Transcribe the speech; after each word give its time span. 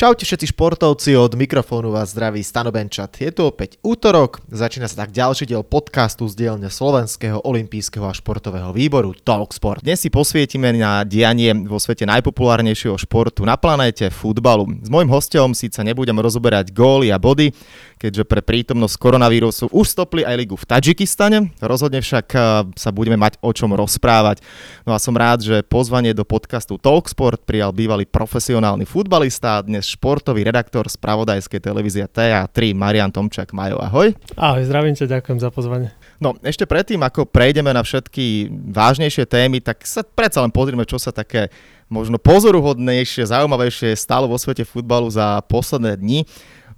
Čaute 0.00 0.24
všetci 0.24 0.56
športovci, 0.56 1.12
od 1.12 1.36
mikrofónu 1.36 1.92
vás 1.92 2.16
zdraví 2.16 2.40
Stano 2.40 2.72
Benčat. 2.72 3.20
Je 3.20 3.28
tu 3.36 3.44
opäť 3.44 3.76
útorok, 3.84 4.40
začína 4.48 4.88
sa 4.88 5.04
tak 5.04 5.12
ďalší 5.12 5.44
diel 5.44 5.60
podcastu 5.60 6.24
z 6.24 6.40
dielne 6.40 6.72
Slovenského 6.72 7.44
olympijského 7.44 8.08
a 8.08 8.16
športového 8.16 8.72
výboru 8.72 9.12
Talksport. 9.12 9.84
Dnes 9.84 10.00
si 10.00 10.08
posvietime 10.08 10.72
na 10.72 11.04
dianie 11.04 11.52
vo 11.52 11.76
svete 11.76 12.08
najpopulárnejšieho 12.08 12.96
športu 12.96 13.44
na 13.44 13.60
planéte, 13.60 14.08
futbalu. 14.08 14.72
S 14.80 14.88
môjim 14.88 15.12
hostom 15.12 15.52
síce 15.52 15.84
nebudem 15.84 16.16
rozoberať 16.16 16.72
góly 16.72 17.12
a 17.12 17.20
body, 17.20 17.52
keďže 18.00 18.24
pre 18.24 18.40
prítomnosť 18.40 18.96
koronavírusu 18.96 19.68
už 19.68 19.92
stopli 19.92 20.24
aj 20.24 20.34
ligu 20.40 20.56
v 20.56 20.64
Tadžikistane. 20.64 21.52
Rozhodne 21.60 22.00
však 22.00 22.26
eh, 22.32 22.40
sa 22.72 22.90
budeme 22.90 23.20
mať 23.20 23.36
o 23.44 23.52
čom 23.52 23.76
rozprávať. 23.76 24.40
No 24.88 24.96
a 24.96 24.98
som 24.98 25.12
rád, 25.12 25.44
že 25.44 25.60
pozvanie 25.60 26.16
do 26.16 26.24
podcastu 26.24 26.80
Talksport 26.80 27.44
prijal 27.44 27.76
bývalý 27.76 28.08
profesionálny 28.08 28.88
futbalista 28.88 29.60
a 29.60 29.64
dnes 29.64 29.84
športový 29.84 30.48
redaktor 30.48 30.88
z 30.88 30.96
pravodajskej 30.96 31.60
televízie 31.60 32.08
TA3 32.08 32.72
Marian 32.72 33.12
Tomčak. 33.12 33.52
Majo, 33.52 33.76
ahoj. 33.76 34.16
Ahoj, 34.40 34.64
zdravím 34.64 34.96
ťa, 34.96 35.20
ďakujem 35.20 35.38
za 35.44 35.52
pozvanie. 35.52 35.92
No, 36.16 36.32
ešte 36.40 36.64
predtým, 36.64 37.04
ako 37.04 37.28
prejdeme 37.28 37.72
na 37.72 37.84
všetky 37.84 38.48
vážnejšie 38.72 39.28
témy, 39.28 39.60
tak 39.60 39.84
sa 39.84 40.00
predsa 40.00 40.40
len 40.40 40.52
pozrieme, 40.52 40.88
čo 40.88 40.96
sa 40.96 41.12
také 41.12 41.52
možno 41.90 42.22
pozoruhodnejšie, 42.22 43.26
zaujímavejšie 43.26 43.98
stalo 43.98 44.30
vo 44.30 44.38
svete 44.38 44.62
futbalu 44.62 45.10
za 45.10 45.42
posledné 45.50 45.98
dni. 45.98 46.22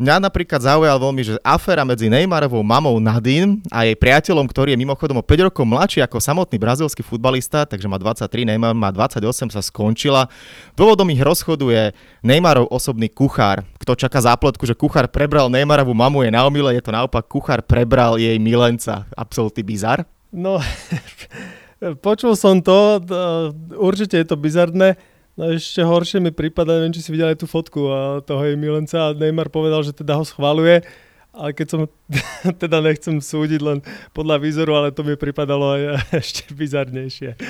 Mňa 0.02 0.18
napríklad 0.18 0.58
zaujal 0.58 0.98
veľmi, 0.98 1.22
že 1.22 1.38
aféra 1.46 1.86
medzi 1.86 2.10
Neymarovou 2.10 2.58
mamou 2.66 2.98
Nadine 2.98 3.62
a 3.70 3.86
jej 3.86 3.94
priateľom, 3.94 4.50
ktorý 4.50 4.74
je 4.74 4.82
mimochodom 4.82 5.22
o 5.22 5.24
5 5.24 5.46
rokov 5.46 5.62
mladší 5.62 6.02
ako 6.02 6.18
samotný 6.18 6.58
brazilský 6.58 7.06
futbalista, 7.06 7.62
takže 7.62 7.86
má 7.86 8.02
23, 8.02 8.42
Neymar 8.42 8.74
má 8.74 8.90
28, 8.90 9.54
sa 9.54 9.62
skončila. 9.62 10.26
Dôvodom 10.74 11.06
ich 11.14 11.22
rozchodu 11.22 11.70
je 11.70 11.94
Neymarov 12.18 12.66
osobný 12.74 13.06
kuchár. 13.14 13.62
Kto 13.78 13.94
čaká 13.94 14.18
zápletku, 14.18 14.66
že 14.66 14.74
kuchár 14.74 15.06
prebral 15.06 15.46
Neymarovú 15.46 15.94
mamu 15.94 16.26
je 16.26 16.34
na 16.34 16.50
omyle, 16.50 16.74
je 16.74 16.82
to 16.82 16.90
naopak 16.90 17.22
kuchár 17.30 17.62
prebral 17.62 18.18
jej 18.18 18.42
milenca. 18.42 19.06
Absolutný 19.14 19.62
bizar. 19.62 20.02
No, 20.34 20.58
počul 22.06 22.34
som 22.34 22.58
to, 22.58 22.98
určite 23.78 24.18
je 24.18 24.26
to 24.26 24.34
bizarné. 24.34 24.98
No 25.32 25.48
ešte 25.48 25.80
horšie 25.80 26.20
mi 26.20 26.28
prípada, 26.28 26.76
neviem, 26.76 26.92
či 26.92 27.00
si 27.00 27.08
videl 27.08 27.32
aj 27.32 27.40
tú 27.40 27.48
fotku 27.48 27.88
a 27.88 28.20
toho 28.20 28.44
jej 28.44 28.56
milenca 28.56 29.10
a 29.10 29.16
Neymar 29.16 29.48
povedal, 29.48 29.80
že 29.80 29.96
teda 29.96 30.12
ho 30.12 30.24
schváluje, 30.28 30.84
ale 31.32 31.56
keď 31.56 31.66
som, 31.72 31.80
teda 32.62 32.84
nechcem 32.84 33.16
súdiť 33.16 33.60
len 33.64 33.78
podľa 34.12 34.36
výzoru, 34.36 34.76
ale 34.76 34.92
to 34.92 35.00
mi 35.00 35.16
pripadalo 35.16 35.72
aj 35.72 35.82
ešte 36.22 36.52
bizarnejšie. 36.52 37.40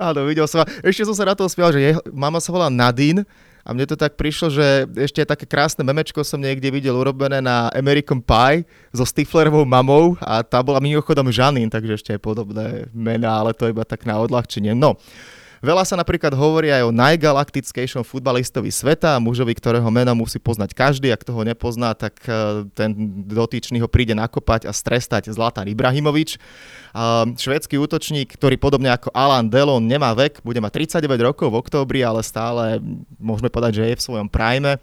Áno, 0.00 0.24
videl 0.24 0.48
som. 0.48 0.64
Ešte 0.80 1.04
som 1.04 1.12
sa 1.12 1.28
na 1.28 1.36
to 1.36 1.44
smial, 1.52 1.68
že 1.68 1.92
jeho, 1.92 2.00
mama 2.08 2.40
sa 2.40 2.48
volá 2.48 2.72
Nadine 2.72 3.28
a 3.60 3.76
mne 3.76 3.84
to 3.84 4.00
tak 4.00 4.16
prišlo, 4.16 4.48
že 4.48 4.88
ešte 4.96 5.20
také 5.28 5.44
krásne 5.44 5.84
memečko 5.84 6.24
som 6.24 6.40
niekde 6.40 6.72
videl 6.72 6.96
urobené 6.96 7.44
na 7.44 7.68
American 7.76 8.24
Pie 8.24 8.64
so 8.96 9.04
Stiflerovou 9.04 9.68
mamou 9.68 10.16
a 10.24 10.40
tá 10.40 10.64
bola 10.64 10.80
mimochodom 10.80 11.28
Žanín, 11.28 11.68
takže 11.68 12.00
ešte 12.00 12.10
je 12.16 12.20
podobné 12.24 12.88
mená, 12.96 13.44
ale 13.44 13.52
to 13.52 13.68
iba 13.68 13.84
tak 13.84 14.08
na 14.08 14.16
odľahčenie. 14.16 14.72
No, 14.72 14.96
Veľa 15.58 15.82
sa 15.82 15.98
napríklad 15.98 16.30
hovorí 16.38 16.70
aj 16.70 16.86
o 16.86 16.94
najgalaktickejšom 16.94 18.06
futbalistovi 18.06 18.70
sveta, 18.70 19.18
mužovi, 19.18 19.50
ktorého 19.58 19.86
meno 19.90 20.14
musí 20.14 20.38
poznať 20.38 20.70
každý. 20.70 21.10
Ak 21.10 21.26
toho 21.26 21.42
nepozná, 21.42 21.98
tak 21.98 22.14
e, 22.26 22.66
ten 22.78 22.94
dotyčný 23.26 23.82
ho 23.82 23.90
príde 23.90 24.14
nakopať 24.14 24.70
a 24.70 24.72
strestať 24.72 25.34
Zlatan 25.34 25.66
Ibrahimovič. 25.66 26.38
Švédsky 27.38 27.76
útočník, 27.76 28.38
ktorý 28.38 28.54
podobne 28.56 28.94
ako 28.94 29.10
Alan 29.10 29.50
Delon 29.50 29.84
nemá 29.84 30.14
vek, 30.14 30.40
bude 30.46 30.62
mať 30.62 30.98
39 30.98 31.26
rokov 31.26 31.50
v 31.50 31.58
októbri, 31.58 32.00
ale 32.02 32.22
stále 32.22 32.78
môžeme 33.18 33.52
povedať, 33.52 33.82
že 33.82 33.84
je 33.92 33.98
v 33.98 34.04
svojom 34.06 34.28
prime. 34.30 34.78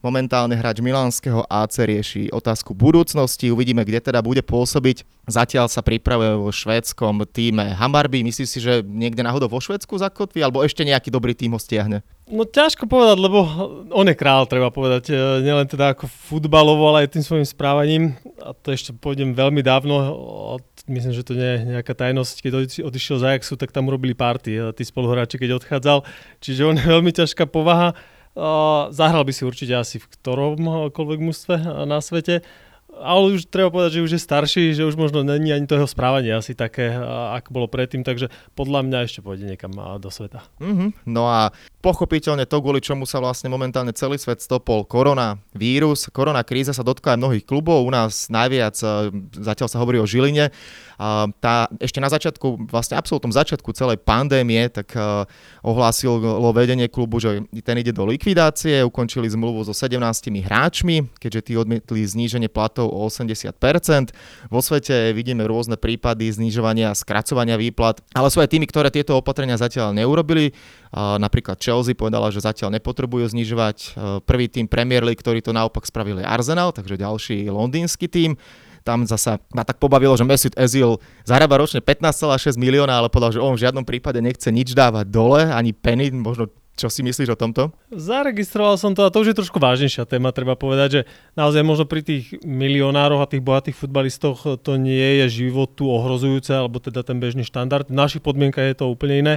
Momentálne 0.00 0.56
hráč 0.56 0.80
Milánskeho 0.80 1.44
AC 1.44 1.76
rieši 1.84 2.32
otázku 2.32 2.72
budúcnosti. 2.72 3.52
Uvidíme, 3.52 3.84
kde 3.84 4.00
teda 4.00 4.24
bude 4.24 4.40
pôsobiť. 4.40 5.04
Zatiaľ 5.28 5.68
sa 5.68 5.84
pripravuje 5.84 6.40
vo 6.40 6.48
švédskom 6.48 7.28
týme 7.28 7.76
Hammarby. 7.76 8.24
Myslíš 8.24 8.48
si, 8.48 8.64
že 8.64 8.80
niekde 8.80 9.20
náhodou 9.20 9.52
vo 9.52 9.60
Švédsku 9.60 9.92
zakotví, 10.00 10.40
alebo 10.40 10.64
ešte 10.64 10.88
nejaký 10.88 11.12
dobrý 11.12 11.36
tým 11.36 11.52
ho 11.52 11.60
stiahne? 11.60 12.00
No 12.32 12.48
ťažko 12.48 12.88
povedať, 12.88 13.20
lebo 13.20 13.44
on 13.92 14.08
je 14.08 14.16
král, 14.16 14.48
treba 14.48 14.72
povedať. 14.72 15.12
E, 15.12 15.44
nielen 15.44 15.68
teda 15.68 15.92
ako 15.92 16.08
futbalovo, 16.08 16.88
ale 16.88 17.04
aj 17.04 17.20
tým 17.20 17.24
svojim 17.26 17.44
správaním. 17.44 18.16
A 18.40 18.56
to 18.56 18.72
ešte 18.72 18.96
pôjdem 18.96 19.36
veľmi 19.36 19.60
dávno. 19.60 20.16
Myslím, 20.88 21.12
že 21.12 21.28
to 21.28 21.36
nie 21.36 21.60
je 21.60 21.76
nejaká 21.76 21.92
tajnosť. 21.92 22.40
Keď 22.40 22.52
odišiel 22.88 23.20
z 23.20 23.24
Ajaxu, 23.36 23.60
tak 23.60 23.68
tam 23.68 23.92
urobili 23.92 24.16
party. 24.16 24.56
E, 24.56 24.60
tí 24.72 24.80
spoluhráči, 24.80 25.36
keď 25.36 25.60
odchádzal. 25.60 26.08
Čiže 26.40 26.64
on 26.64 26.80
je 26.80 26.88
veľmi 26.88 27.12
ťažká 27.12 27.44
povaha. 27.44 27.92
Zahral 28.94 29.26
by 29.26 29.32
si 29.34 29.42
určite 29.42 29.74
asi 29.74 29.98
v 29.98 30.06
ktoromkoľvek 30.06 31.18
mústve 31.18 31.58
na 31.84 31.98
svete, 31.98 32.46
ale 33.00 33.40
už 33.40 33.48
treba 33.48 33.72
povedať, 33.72 33.98
že 33.98 34.04
už 34.04 34.12
je 34.14 34.22
starší, 34.22 34.64
že 34.76 34.84
už 34.84 34.94
možno 34.94 35.24
není 35.24 35.50
ani 35.50 35.64
to 35.64 35.76
jeho 35.80 35.88
správanie 35.88 36.36
asi 36.36 36.52
také, 36.52 36.92
ako 37.36 37.48
bolo 37.50 37.66
predtým, 37.66 38.04
takže 38.04 38.28
podľa 38.54 38.86
mňa 38.86 38.98
ešte 39.08 39.20
pôjde 39.24 39.48
niekam 39.48 39.72
do 39.98 40.08
sveta. 40.12 40.44
Mm-hmm. 40.60 41.08
No 41.08 41.26
a 41.26 41.50
pochopiteľne 41.80 42.44
to, 42.44 42.60
kvôli 42.60 42.84
čomu 42.84 43.08
sa 43.08 43.18
vlastne 43.18 43.48
momentálne 43.48 43.96
celý 43.96 44.20
svet 44.20 44.44
stopol 44.44 44.84
korona 44.84 45.40
vírus. 45.56 46.12
Korona 46.12 46.44
kríza 46.44 46.76
sa 46.76 46.84
dotkla 46.84 47.16
aj 47.16 47.20
mnohých 47.20 47.44
klubov, 47.48 47.88
u 47.88 47.90
nás 47.90 48.28
najviac, 48.28 48.76
zatiaľ 49.34 49.68
sa 49.72 49.80
hovorí 49.80 49.96
o 49.96 50.06
Žiline, 50.06 50.52
tá, 51.40 51.64
ešte 51.80 51.96
na 51.96 52.12
začiatku, 52.12 52.68
vlastne 52.68 53.00
absolútnom 53.00 53.32
začiatku 53.32 53.72
celej 53.72 54.04
pandémie, 54.04 54.68
tak 54.68 54.92
uh, 54.92 55.24
ohlásilo 55.64 56.52
vedenie 56.52 56.92
klubu, 56.92 57.16
že 57.16 57.40
ten 57.64 57.80
ide 57.80 57.96
do 57.96 58.04
likvidácie, 58.04 58.84
ukončili 58.84 59.32
zmluvu 59.32 59.64
so 59.64 59.72
17 59.72 59.96
hráčmi, 60.44 61.08
keďže 61.16 61.40
tí 61.40 61.52
odmietli 61.56 62.04
zníženie 62.04 62.52
platov 62.52 62.89
o 62.90 63.06
80%. 63.06 64.10
Vo 64.50 64.60
svete 64.60 65.14
vidíme 65.14 65.46
rôzne 65.46 65.78
prípady 65.78 66.26
znižovania 66.34 66.92
a 66.92 66.98
skracovania 66.98 67.54
výplat, 67.54 68.02
ale 68.10 68.28
sú 68.28 68.42
aj 68.42 68.50
tými, 68.50 68.66
ktoré 68.66 68.90
tieto 68.90 69.14
opatrenia 69.14 69.54
zatiaľ 69.54 69.94
neurobili. 69.94 70.52
Napríklad 70.94 71.62
Chelsea 71.62 71.94
povedala, 71.94 72.34
že 72.34 72.42
zatiaľ 72.42 72.74
nepotrebujú 72.74 73.30
znižovať. 73.30 73.76
Uh, 73.94 74.18
prvý 74.26 74.50
tým 74.50 74.66
Premier 74.66 75.06
League, 75.06 75.22
ktorý 75.22 75.38
to 75.38 75.54
naopak 75.54 75.86
spravili 75.86 76.26
Arsenal, 76.26 76.74
takže 76.74 76.98
ďalší 76.98 77.46
londýnsky 77.46 78.10
tým. 78.10 78.34
Tam 78.80 79.04
zasa 79.04 79.36
ma 79.52 79.60
tak 79.60 79.76
pobavilo, 79.76 80.16
že 80.16 80.24
Mesut 80.24 80.56
Ezil 80.56 80.96
zarába 81.28 81.60
ročne 81.60 81.84
15,6 81.84 82.56
milióna, 82.56 83.04
ale 83.04 83.12
povedal, 83.12 83.36
že 83.36 83.44
on 83.44 83.54
v 83.54 83.62
žiadnom 83.68 83.84
prípade 83.84 84.24
nechce 84.24 84.48
nič 84.48 84.72
dávať 84.72 85.12
dole, 85.12 85.44
ani 85.44 85.76
penny, 85.76 86.08
možno 86.08 86.48
čo 86.80 86.88
si 86.88 87.04
myslíš 87.04 87.36
o 87.36 87.36
tomto? 87.36 87.76
Zaregistroval 87.92 88.80
som 88.80 88.96
to 88.96 89.04
a 89.04 89.12
to 89.12 89.20
už 89.20 89.36
je 89.36 89.38
trošku 89.44 89.60
vážnejšia 89.60 90.08
téma, 90.08 90.32
treba 90.32 90.56
povedať, 90.56 90.88
že 90.88 91.00
naozaj 91.36 91.60
možno 91.60 91.84
pri 91.84 92.00
tých 92.00 92.40
milionároch 92.40 93.20
a 93.20 93.28
tých 93.28 93.44
bohatých 93.44 93.76
futbalistoch 93.76 94.64
to 94.64 94.72
nie 94.80 95.20
je 95.20 95.44
životu 95.44 95.84
ohrozujúce, 95.84 96.56
alebo 96.56 96.80
teda 96.80 97.04
ten 97.04 97.20
bežný 97.20 97.44
štandard. 97.44 97.92
V 97.92 98.00
našich 98.00 98.24
podmienkach 98.24 98.64
je 98.64 98.76
to 98.80 98.88
úplne 98.88 99.20
iné. 99.20 99.34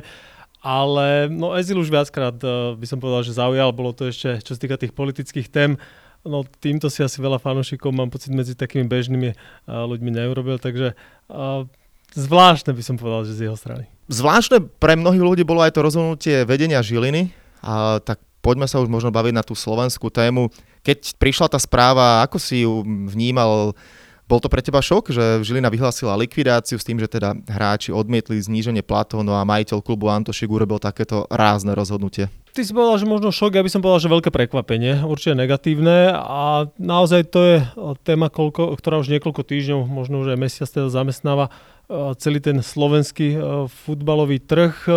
Ale 0.64 1.28
no 1.28 1.52
Ezil 1.60 1.76
už 1.76 1.92
viackrát 1.92 2.40
eh, 2.40 2.80
by 2.80 2.88
som 2.88 3.04
povedal, 3.04 3.28
že 3.28 3.36
zaujal, 3.36 3.76
bolo 3.76 3.92
to 3.92 4.08
ešte, 4.08 4.40
čo 4.40 4.56
sa 4.56 4.60
týka 4.64 4.80
tých 4.80 4.96
politických 4.96 5.52
tém, 5.52 5.76
No 6.24 6.48
týmto 6.48 6.88
si 6.88 7.04
asi 7.04 7.20
veľa 7.20 7.36
fanúšikov, 7.36 7.92
mám 7.92 8.08
pocit, 8.08 8.32
medzi 8.32 8.56
takými 8.56 8.88
bežnými 8.88 9.36
ľuďmi 9.68 10.10
neurobil, 10.16 10.56
takže 10.56 10.96
uh, 11.28 11.68
zvláštne 12.16 12.72
by 12.72 12.84
som 12.84 12.96
povedal, 12.96 13.28
že 13.28 13.36
z 13.36 13.52
jeho 13.52 13.60
strany. 13.60 13.92
Zvláštne 14.14 14.62
pre 14.78 14.94
mnohých 14.94 15.26
ľudí 15.26 15.42
bolo 15.42 15.66
aj 15.66 15.74
to 15.74 15.82
rozhodnutie 15.82 16.46
vedenia 16.46 16.86
Žiliny, 16.86 17.34
a 17.66 17.98
tak 17.98 18.22
poďme 18.46 18.70
sa 18.70 18.78
už 18.78 18.92
možno 18.92 19.10
baviť 19.10 19.34
na 19.34 19.42
tú 19.42 19.58
slovenskú 19.58 20.14
tému. 20.14 20.54
Keď 20.86 21.18
prišla 21.18 21.50
tá 21.50 21.58
správa, 21.58 22.22
ako 22.22 22.38
si 22.38 22.62
ju 22.62 22.86
vnímal 22.86 23.74
bol 24.24 24.40
to 24.40 24.48
pre 24.48 24.64
teba 24.64 24.80
šok, 24.80 25.12
že 25.12 25.24
Žilina 25.44 25.68
vyhlásila 25.68 26.16
likvidáciu 26.16 26.80
s 26.80 26.88
tým, 26.88 26.96
že 26.96 27.12
teda 27.12 27.36
hráči 27.44 27.92
odmietli 27.92 28.40
zníženie 28.40 28.80
platov, 28.80 29.20
no 29.22 29.36
a 29.36 29.44
majiteľ 29.44 29.84
klubu 29.84 30.08
Antošik 30.08 30.48
urobil 30.48 30.80
takéto 30.80 31.28
rázne 31.28 31.76
rozhodnutie? 31.76 32.32
Ty 32.56 32.62
si 32.64 32.72
povedal, 32.72 33.04
že 33.04 33.10
možno 33.10 33.36
šok, 33.36 33.58
ja 33.60 33.66
by 33.66 33.70
som 33.70 33.84
povedal, 33.84 34.00
že 34.00 34.14
veľké 34.14 34.30
prekvapenie, 34.32 35.04
určite 35.04 35.36
negatívne 35.36 36.16
a 36.16 36.72
naozaj 36.80 37.22
to 37.34 37.40
je 37.44 37.56
téma, 38.08 38.32
koľko, 38.32 38.78
ktorá 38.80 39.02
už 39.04 39.12
niekoľko 39.12 39.44
týždňov, 39.44 39.92
možno 39.92 40.24
už 40.24 40.34
aj 40.34 40.40
mesiac 40.40 40.70
teda 40.72 40.88
zamestnáva 40.88 41.52
celý 41.92 42.40
ten 42.40 42.64
slovenský 42.64 43.36
e, 43.36 43.40
futbalový 43.68 44.40
trh. 44.40 44.76
E, 44.88 44.94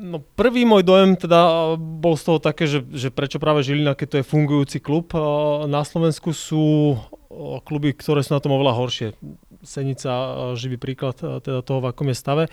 no 0.00 0.24
prvý 0.36 0.64
môj 0.64 0.82
dojem 0.82 1.14
teda 1.14 1.74
bol 1.76 2.16
z 2.16 2.24
toho 2.24 2.38
také, 2.40 2.64
že, 2.64 2.80
že 2.88 3.12
prečo 3.12 3.36
práve 3.36 3.60
Žilina, 3.60 3.92
keď 3.92 4.08
to 4.08 4.16
je 4.20 4.30
fungujúci 4.30 4.78
klub 4.80 5.12
na 5.68 5.84
Slovensku, 5.84 6.32
sú 6.32 6.96
kluby, 7.64 7.96
ktoré 7.96 8.24
sú 8.24 8.36
na 8.36 8.40
tom 8.40 8.56
oveľa 8.56 8.76
horšie. 8.76 9.08
Senica, 9.64 10.10
živý 10.56 10.76
príklad 10.76 11.16
teda 11.16 11.64
toho, 11.64 11.80
v 11.80 11.88
akom 11.92 12.08
je 12.12 12.16
stave. 12.16 12.44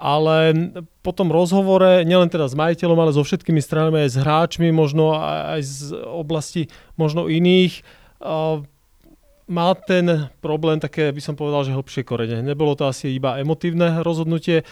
Ale 0.00 0.56
po 1.04 1.12
tom 1.12 1.28
rozhovore, 1.28 2.08
nielen 2.08 2.32
teda 2.32 2.48
s 2.48 2.56
majiteľom, 2.56 2.98
ale 2.98 3.12
so 3.12 3.20
všetkými 3.20 3.60
stranami, 3.60 4.08
aj 4.08 4.10
s 4.16 4.20
hráčmi, 4.22 4.68
možno 4.72 5.12
aj 5.12 5.60
z 5.60 5.76
oblasti 6.08 6.72
možno 6.96 7.28
iných, 7.28 7.84
má 9.50 9.74
ten 9.74 10.30
problém 10.38 10.78
také, 10.78 11.10
by 11.10 11.18
som 11.18 11.34
povedal, 11.34 11.66
že 11.66 11.74
hlbšie 11.74 12.06
korene. 12.06 12.38
Nebolo 12.38 12.78
to 12.78 12.86
asi 12.86 13.10
iba 13.10 13.42
emotívne 13.42 14.06
rozhodnutie. 14.06 14.62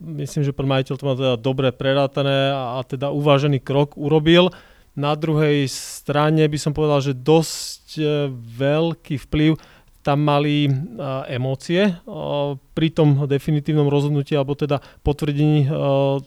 Myslím, 0.00 0.42
že 0.42 0.56
pán 0.56 0.72
majiteľ 0.72 0.94
to 0.96 1.04
má 1.04 1.14
teda 1.14 1.34
dobre 1.36 1.68
prerátané 1.68 2.48
a 2.48 2.80
teda 2.80 3.12
uvážený 3.12 3.60
krok 3.60 4.00
urobil. 4.00 4.48
Na 4.96 5.12
druhej 5.12 5.68
strane 5.68 6.48
by 6.48 6.58
som 6.58 6.72
povedal, 6.72 6.98
že 6.98 7.14
dosť 7.14 7.84
e, 7.94 8.04
veľký 8.32 9.22
vplyv 9.22 9.54
tam 10.00 10.24
mali 10.24 10.64
uh, 10.64 11.28
emócie 11.28 11.92
uh, 11.92 12.56
pri 12.72 12.88
tom 12.88 13.28
definitívnom 13.28 13.84
rozhodnutí 13.84 14.32
alebo 14.32 14.56
teda 14.56 14.80
potvrdení 15.04 15.68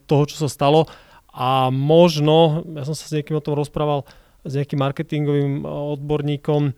toho, 0.05 0.23
čo 0.29 0.45
sa 0.45 0.45
stalo 0.45 0.85
a 1.33 1.73
možno, 1.73 2.61
ja 2.77 2.85
som 2.85 2.93
sa 2.93 3.09
s 3.09 3.13
niekým 3.17 3.41
o 3.41 3.41
tom 3.41 3.57
rozprával, 3.57 4.05
s 4.45 4.53
nejakým 4.53 4.77
marketingovým 4.77 5.65
odborníkom, 5.65 6.77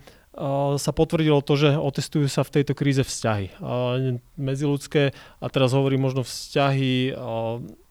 sa 0.75 0.91
potvrdilo 0.91 1.39
to, 1.39 1.55
že 1.55 1.79
otestujú 1.79 2.27
sa 2.27 2.43
v 2.43 2.59
tejto 2.59 2.75
kríze 2.75 3.07
vzťahy. 3.07 3.55
Medziludské, 4.35 5.15
a 5.39 5.45
teraz 5.47 5.71
hovorím 5.71 6.11
možno 6.11 6.27
vzťahy 6.27 7.15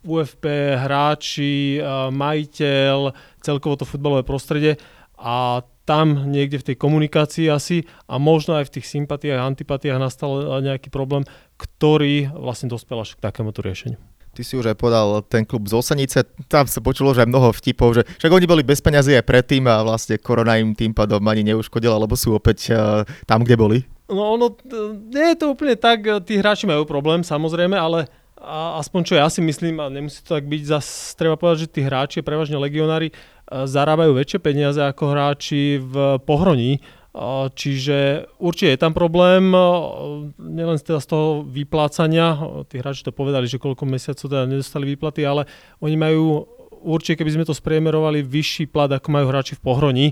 UFP, 0.05 0.45
hráči, 0.77 1.81
majiteľ, 2.13 3.17
celkovo 3.41 3.81
to 3.81 3.89
futbalové 3.89 4.29
prostredie 4.29 4.77
a 5.17 5.65
tam 5.89 6.33
niekde 6.33 6.61
v 6.61 6.67
tej 6.73 6.77
komunikácii 6.81 7.49
asi 7.49 7.85
a 8.09 8.17
možno 8.17 8.57
aj 8.57 8.69
v 8.69 8.75
tých 8.81 8.89
sympatiách 8.89 9.41
antipatiách 9.41 10.01
nastal 10.01 10.61
nejaký 10.65 10.89
problém, 10.89 11.29
ktorý 11.57 12.33
vlastne 12.33 12.73
dospel 12.73 13.05
až 13.05 13.17
k 13.17 13.25
takémuto 13.25 13.61
riešeniu. 13.61 14.01
Ty 14.35 14.43
si 14.43 14.59
už 14.59 14.75
aj 14.75 14.77
podal 14.77 15.23
ten 15.31 15.47
klub 15.47 15.71
z 15.71 15.79
Osanice, 15.79 16.27
tam 16.51 16.67
sa 16.67 16.83
počulo, 16.83 17.15
že 17.15 17.23
aj 17.23 17.31
mnoho 17.31 17.55
vtipov, 17.55 17.95
že 17.95 18.03
však 18.19 18.35
oni 18.35 18.51
boli 18.51 18.67
bez 18.67 18.83
peňazí 18.83 19.15
aj 19.15 19.23
predtým 19.23 19.71
a 19.71 19.87
vlastne 19.87 20.19
korona 20.19 20.59
im 20.59 20.75
tým 20.75 20.91
pádom 20.91 21.23
ani 21.23 21.47
neuškodila, 21.55 21.95
lebo 21.95 22.19
sú 22.19 22.35
opäť 22.35 22.75
uh, 22.75 23.07
tam, 23.31 23.47
kde 23.47 23.55
boli. 23.55 23.79
No 24.11 24.35
ono, 24.37 24.53
nie 25.15 25.33
je 25.33 25.39
to 25.39 25.55
úplne 25.55 25.79
tak, 25.79 26.05
tí 26.27 26.37
hráči 26.37 26.67
majú 26.67 26.83
problém 26.85 27.23
samozrejme, 27.23 27.79
ale 27.79 28.11
a 28.45 28.77
aspoň 28.77 29.01
čo 29.09 29.15
ja 29.17 29.27
si 29.33 29.41
myslím, 29.41 29.81
a 29.81 29.89
nemusí 29.89 30.21
to 30.21 30.37
tak 30.37 30.45
byť, 30.45 30.63
zase 30.69 31.17
treba 31.17 31.41
povedať, 31.41 31.65
že 31.65 31.73
tí 31.73 31.81
hráči, 31.81 32.21
prevažne 32.21 32.61
legionári, 32.61 33.09
e, 33.09 33.15
zarábajú 33.49 34.13
väčšie 34.13 34.39
peniaze 34.45 34.85
ako 34.85 35.05
hráči 35.17 35.81
v 35.81 36.21
pohroní, 36.29 36.85
Čiže 37.55 38.27
určite 38.43 38.75
je 38.75 38.83
tam 38.83 38.91
problém, 38.91 39.55
nielen 40.35 40.83
teda 40.83 40.99
z 40.99 41.09
toho 41.15 41.47
vyplácania, 41.47 42.35
tí 42.67 42.83
hráči 42.83 43.07
to 43.07 43.15
povedali, 43.15 43.47
že 43.47 43.63
koľko 43.63 43.87
mesiacov 43.87 44.27
teda 44.27 44.51
nedostali 44.51 44.99
výplaty, 44.99 45.23
ale 45.23 45.47
oni 45.79 45.95
majú 45.95 46.43
určite, 46.83 47.23
keby 47.23 47.39
sme 47.39 47.47
to 47.47 47.55
spriemerovali, 47.55 48.27
vyšší 48.27 48.67
plat, 48.67 48.91
ako 48.91 49.15
majú 49.15 49.31
hráči 49.31 49.55
v 49.55 49.63
pohroní. 49.63 50.07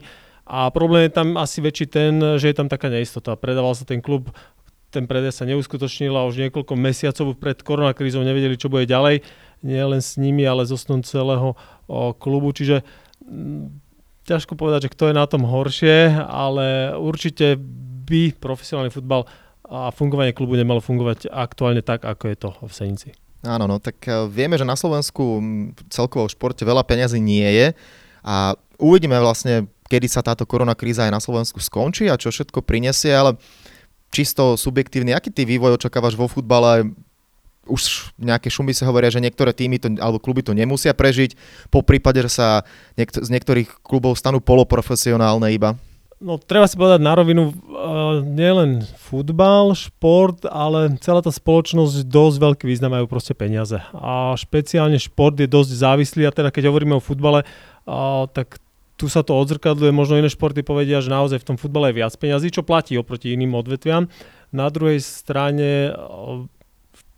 A 0.46 0.70
problém 0.70 1.10
je 1.10 1.14
tam 1.18 1.34
asi 1.42 1.58
väčší 1.58 1.86
ten, 1.90 2.22
že 2.38 2.50
je 2.50 2.56
tam 2.56 2.70
taká 2.70 2.86
neistota. 2.86 3.34
Predával 3.34 3.74
sa 3.74 3.82
ten 3.82 3.98
klub, 3.98 4.30
ten 4.94 5.10
predaj 5.10 5.42
sa 5.42 5.44
neuskutočnil 5.46 6.14
a 6.14 6.26
už 6.30 6.38
niekoľko 6.38 6.74
mesiacov 6.78 7.34
pred 7.34 7.58
koronakrízou 7.66 8.22
nevedeli, 8.22 8.54
čo 8.54 8.70
bude 8.70 8.86
ďalej. 8.86 9.26
Nie 9.66 9.82
len 9.90 9.98
s 9.98 10.18
nimi, 10.22 10.46
ale 10.46 10.66
so 10.70 10.78
celého 10.78 11.58
klubu. 12.18 12.54
Čiže 12.54 12.86
ťažko 14.26 14.54
povedať, 14.54 14.88
že 14.88 14.92
kto 14.94 15.10
je 15.10 15.18
na 15.18 15.26
tom 15.26 15.42
horšie, 15.46 16.14
ale 16.26 16.94
určite 16.94 17.58
by 18.06 18.36
profesionálny 18.38 18.90
futbal 18.92 19.26
a 19.66 19.88
fungovanie 19.88 20.36
klubu 20.36 20.58
nemalo 20.58 20.84
fungovať 20.84 21.32
aktuálne 21.32 21.80
tak, 21.80 22.04
ako 22.04 22.24
je 22.28 22.36
to 22.36 22.50
v 22.60 22.72
Senici. 22.72 23.08
Áno, 23.42 23.66
no 23.66 23.82
tak 23.82 23.98
e, 24.06 24.30
vieme, 24.30 24.54
že 24.54 24.68
na 24.68 24.78
Slovensku 24.78 25.42
celkovo 25.90 26.30
v 26.30 26.34
športe 26.34 26.62
veľa 26.62 26.86
peňazí 26.86 27.18
nie 27.18 27.46
je 27.46 27.66
a 28.22 28.54
uvidíme 28.78 29.18
vlastne, 29.18 29.66
kedy 29.90 30.06
sa 30.06 30.22
táto 30.22 30.46
korona 30.46 30.78
kríza 30.78 31.08
aj 31.08 31.12
na 31.12 31.18
Slovensku 31.18 31.58
skončí 31.58 32.06
a 32.06 32.20
čo 32.20 32.30
všetko 32.30 32.62
prinesie, 32.62 33.10
ale 33.10 33.34
čisto 34.14 34.54
subjektívny, 34.54 35.10
aký 35.10 35.34
ty 35.34 35.42
vývoj 35.42 35.80
očakávaš 35.80 36.14
vo 36.14 36.30
futbale 36.30 36.94
už 37.66 38.14
nejaké 38.18 38.50
šumy 38.50 38.74
sa 38.74 38.88
hovoria, 38.90 39.12
že 39.12 39.22
niektoré 39.22 39.54
týmy 39.54 39.78
to, 39.78 39.88
alebo 40.02 40.18
kluby 40.18 40.42
to 40.42 40.50
nemusia 40.50 40.90
prežiť, 40.94 41.38
po 41.70 41.86
prípade, 41.86 42.18
že 42.26 42.30
sa 42.32 42.48
niekt- 42.98 43.22
z 43.22 43.28
niektorých 43.30 43.86
klubov 43.86 44.18
stanú 44.18 44.42
poloprofesionálne 44.42 45.46
iba. 45.54 45.78
No 46.22 46.38
treba 46.38 46.70
si 46.70 46.78
povedať 46.78 47.02
na 47.02 47.18
rovinu, 47.18 47.50
uh, 47.50 48.22
nielen 48.22 48.86
futbal, 48.94 49.74
šport, 49.74 50.46
ale 50.46 50.94
celá 51.02 51.18
tá 51.18 51.34
spoločnosť 51.34 52.06
dosť 52.06 52.36
veľký 52.38 52.64
význam 52.70 52.94
majú 52.94 53.10
proste 53.10 53.34
peniaze. 53.34 53.82
A 53.90 54.38
špeciálne 54.38 55.02
šport 55.02 55.34
je 55.34 55.50
dosť 55.50 55.82
závislý 55.82 56.30
a 56.30 56.34
teda 56.34 56.54
keď 56.54 56.70
hovoríme 56.70 56.94
o 56.94 57.02
futbale, 57.02 57.42
uh, 57.42 58.30
tak 58.30 58.62
tu 58.94 59.10
sa 59.10 59.26
to 59.26 59.34
odzrkadluje, 59.34 59.90
možno 59.90 60.14
iné 60.14 60.30
športy 60.30 60.62
povedia, 60.62 61.02
že 61.02 61.10
naozaj 61.10 61.42
v 61.42 61.48
tom 61.50 61.58
futbale 61.58 61.90
je 61.90 61.98
viac 61.98 62.14
peniazí, 62.14 62.54
čo 62.54 62.62
platí 62.62 62.94
oproti 62.94 63.34
iným 63.34 63.58
odvetviam. 63.58 64.06
Na 64.54 64.70
druhej 64.70 65.02
strane 65.02 65.90
uh, 65.90 66.46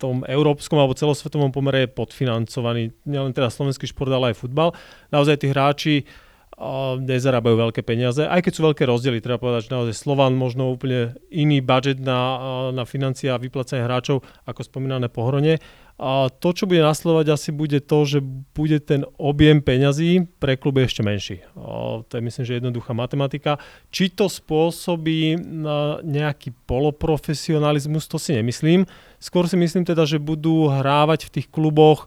tom 0.01 0.27
európskom 0.27 0.79
alebo 0.79 0.99
celosvetovom 0.99 1.55
pomere 1.55 1.87
je 1.87 1.95
podfinancovaný 1.95 2.95
nielen 3.07 3.31
teda 3.31 3.51
slovenský 3.51 3.87
šport, 3.87 4.11
ale 4.11 4.35
aj 4.35 4.43
futbal. 4.43 4.75
Naozaj 5.15 5.43
tí 5.43 5.47
hráči 5.51 5.95
nezarábajú 7.03 7.59
veľké 7.59 7.83
peniaze, 7.83 8.23
aj 8.23 8.47
keď 8.47 8.53
sú 8.55 8.63
veľké 8.63 8.87
rozdiely, 8.87 9.19
treba 9.19 9.43
povedať, 9.43 9.67
že 9.67 9.75
naozaj 9.75 9.95
Slovan 9.99 10.39
možno 10.39 10.71
úplne 10.71 11.19
iný 11.27 11.59
budget 11.59 11.99
na, 11.99 12.39
na 12.71 12.87
financie 12.87 13.27
a 13.27 13.43
vyplacanie 13.43 13.83
hráčov 13.83 14.23
ako 14.47 14.63
spomínané 14.63 15.11
pohronie. 15.11 15.59
A 15.99 16.27
to, 16.31 16.55
čo 16.55 16.67
bude 16.67 16.83
nasledovať, 16.83 17.27
asi 17.31 17.51
bude 17.55 17.83
to, 17.83 17.99
že 18.07 18.19
bude 18.55 18.83
ten 18.87 19.03
objem 19.19 19.63
peňazí 19.63 20.27
pre 20.43 20.55
kluby 20.55 20.87
ešte 20.87 21.03
menší. 21.07 21.43
A 21.55 22.03
to 22.07 22.19
je 22.19 22.23
myslím, 22.23 22.45
že 22.47 22.59
jednoduchá 22.59 22.95
matematika. 22.95 23.63
Či 23.95 24.15
to 24.15 24.27
spôsobí 24.27 25.39
nejaký 26.07 26.55
poloprofesionalizmus, 26.67 28.11
to 28.11 28.19
si 28.19 28.35
nemyslím. 28.35 28.87
Skôr 29.25 29.49
si 29.49 29.57
myslím 29.57 29.89
teda, 29.89 30.05
že 30.05 30.21
budú 30.21 30.69
hrávať 30.69 31.33
v 31.33 31.41
tých 31.41 31.47
kluboch 31.49 32.05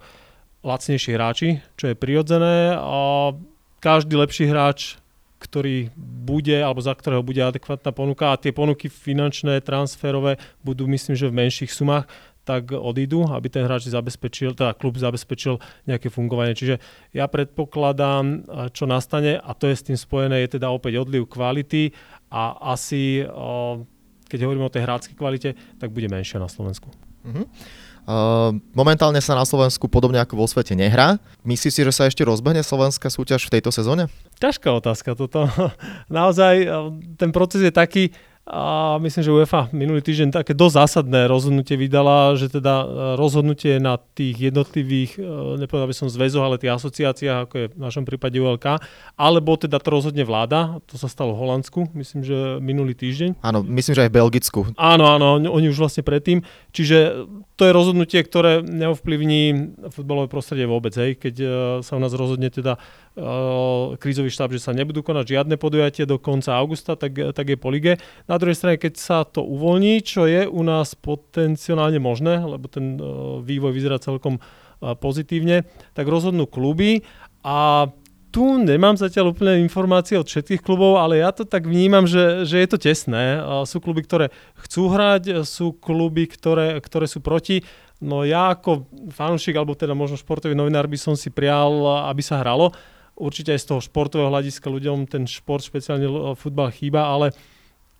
lacnejší 0.61 1.17
hráči, 1.17 1.49
čo 1.73 1.89
je 1.89 1.97
prirodzené. 1.97 2.77
A 2.77 3.33
každý 3.81 4.13
lepší 4.21 4.45
hráč 4.45 5.01
ktorý 5.37 5.93
bude, 5.97 6.57
alebo 6.57 6.81
za 6.81 6.97
ktorého 6.97 7.21
bude 7.21 7.37
adekvátna 7.45 7.93
ponuka 7.93 8.33
a 8.33 8.41
tie 8.41 8.49
ponuky 8.49 8.89
finančné, 8.89 9.61
transferové 9.61 10.41
budú 10.65 10.89
myslím, 10.89 11.13
že 11.13 11.29
v 11.29 11.37
menších 11.45 11.69
sumách 11.69 12.09
tak 12.41 12.71
odídu, 12.71 13.27
aby 13.27 13.51
ten 13.51 13.67
hráč 13.67 13.91
zabezpečil, 13.91 14.55
teda 14.55 14.73
klub 14.73 14.95
zabezpečil 14.97 15.59
nejaké 15.83 16.07
fungovanie. 16.07 16.55
Čiže 16.55 16.79
ja 17.11 17.27
predpokladám, 17.27 18.49
čo 18.71 18.87
nastane, 18.87 19.35
a 19.37 19.51
to 19.53 19.67
je 19.67 19.75
s 19.75 19.85
tým 19.85 19.99
spojené, 19.99 20.41
je 20.47 20.57
teda 20.57 20.71
opäť 20.71 21.03
odliv 21.03 21.27
kvality 21.27 21.91
a 22.31 22.55
asi, 22.73 23.21
keď 24.25 24.39
hovoríme 24.41 24.65
o 24.65 24.73
tej 24.73 24.87
hráckej 24.87 25.13
kvalite, 25.13 25.49
tak 25.77 25.91
bude 25.91 26.07
menšia 26.07 26.41
na 26.41 26.49
Slovensku. 26.49 27.06
Uh-huh. 27.27 27.45
Uh, 28.07 28.55
momentálne 28.71 29.19
sa 29.19 29.35
na 29.35 29.43
Slovensku 29.43 29.91
podobne 29.91 30.23
ako 30.23 30.39
vo 30.39 30.47
svete 30.47 30.71
nehrá. 30.79 31.19
Myslíš 31.43 31.73
si, 31.75 31.81
že 31.83 31.91
sa 31.91 32.07
ešte 32.07 32.23
rozbehne 32.23 32.63
slovenská 32.63 33.11
súťaž 33.11 33.43
v 33.51 33.59
tejto 33.59 33.67
sezóne? 33.75 34.07
Ťažká 34.39 34.71
otázka 34.71 35.11
toto. 35.11 35.51
Naozaj 36.07 36.55
ten 37.19 37.35
proces 37.35 37.67
je 37.67 37.71
taký, 37.75 38.15
a 38.47 38.95
myslím, 39.03 39.23
že 39.27 39.35
UEFA 39.35 39.67
minulý 39.75 39.99
týždeň 39.99 40.31
také 40.31 40.55
dosť 40.55 40.75
zásadné 40.79 41.27
rozhodnutie 41.27 41.75
vydala, 41.75 42.31
že 42.39 42.47
teda 42.47 42.73
e, 42.79 42.85
rozhodnutie 43.19 43.75
na 43.83 43.99
tých 43.99 44.39
jednotlivých, 44.39 45.19
e, 45.19 45.59
nepovedal 45.59 45.91
by 45.91 45.95
som 45.95 46.07
zväzoch, 46.07 46.47
ale 46.47 46.55
tých 46.55 46.71
asociáciách, 46.79 47.39
ako 47.43 47.55
je 47.59 47.67
v 47.75 47.79
našom 47.83 48.07
prípade 48.07 48.39
ULK, 48.39 48.79
alebo 49.19 49.59
teda 49.59 49.83
to 49.83 49.89
rozhodne 49.91 50.23
vláda, 50.23 50.79
to 50.87 50.95
sa 50.95 51.11
stalo 51.11 51.35
v 51.35 51.43
Holandsku, 51.43 51.91
myslím, 51.91 52.23
že 52.23 52.63
minulý 52.63 52.95
týždeň. 52.95 53.43
Áno, 53.43 53.67
myslím, 53.67 53.93
že 53.99 54.03
aj 54.07 54.11
v 54.15 54.17
Belgicku. 54.17 54.59
Áno, 54.79 55.03
áno, 55.11 55.43
oni 55.43 55.67
už 55.67 55.83
vlastne 55.83 56.07
predtým. 56.07 56.39
Čiže 56.71 57.27
to 57.59 57.65
je 57.67 57.75
rozhodnutie, 57.75 58.21
ktoré 58.23 58.63
neovplyvní 58.63 59.75
futbalové 59.91 60.31
prostredie 60.31 60.69
vôbec, 60.69 60.95
hej, 60.95 61.19
keď 61.19 61.35
e, 61.35 61.47
sa 61.83 61.97
u 61.97 62.01
nás 62.01 62.15
rozhodne 62.15 62.47
teda 62.47 62.79
krízový 63.97 64.29
štáb, 64.29 64.53
že 64.53 64.61
sa 64.61 64.77
nebudú 64.77 65.01
konať 65.01 65.25
žiadne 65.25 65.57
podujatie 65.57 66.05
do 66.05 66.21
konca 66.21 66.53
augusta, 66.53 66.93
tak, 66.93 67.17
tak 67.33 67.45
je 67.49 67.57
po 67.57 67.73
lige. 67.73 67.97
Na 68.29 68.37
druhej 68.37 68.53
strane, 68.53 68.77
keď 68.77 68.93
sa 68.93 69.25
to 69.25 69.41
uvoľní, 69.41 70.05
čo 70.05 70.29
je 70.29 70.45
u 70.45 70.61
nás 70.61 70.93
potenciálne 70.93 71.97
možné, 71.97 72.37
lebo 72.45 72.69
ten 72.69 73.01
vývoj 73.41 73.73
vyzerá 73.73 73.97
celkom 73.97 74.37
pozitívne, 74.77 75.65
tak 75.97 76.05
rozhodnú 76.05 76.45
kluby 76.45 77.01
a 77.41 77.89
tu 78.29 78.61
nemám 78.61 78.93
zatiaľ 78.93 79.33
úplne 79.33 79.65
informácie 79.65 80.13
od 80.19 80.29
všetkých 80.29 80.61
klubov, 80.61 81.01
ale 81.01 81.25
ja 81.25 81.33
to 81.33 81.41
tak 81.41 81.65
vnímam, 81.65 82.05
že, 82.05 82.45
že 82.45 82.61
je 82.61 82.67
to 82.69 82.77
tesné. 82.77 83.41
Sú 83.65 83.81
kluby, 83.81 84.05
ktoré 84.05 84.29
chcú 84.61 84.93
hrať, 84.93 85.41
sú 85.41 85.73
kluby, 85.73 86.29
ktoré, 86.29 86.77
ktoré 86.77 87.09
sú 87.09 87.17
proti. 87.23 87.65
No 87.97 88.21
ja 88.21 88.53
ako 88.53 88.85
fanúšik, 89.09 89.57
alebo 89.57 89.73
teda 89.73 89.97
možno 89.97 90.21
športový 90.21 90.53
novinár 90.53 90.85
by 90.85 90.99
som 91.01 91.17
si 91.17 91.33
prial, 91.33 92.05
aby 92.05 92.21
sa 92.21 92.37
hralo 92.37 92.77
určite 93.17 93.51
aj 93.51 93.61
z 93.65 93.67
toho 93.73 93.81
športového 93.81 94.29
hľadiska 94.29 94.69
ľuďom 94.69 95.09
ten 95.09 95.25
šport, 95.25 95.65
špeciálne 95.65 96.37
futbal 96.37 96.69
chýba, 96.69 97.09
ale 97.09 97.33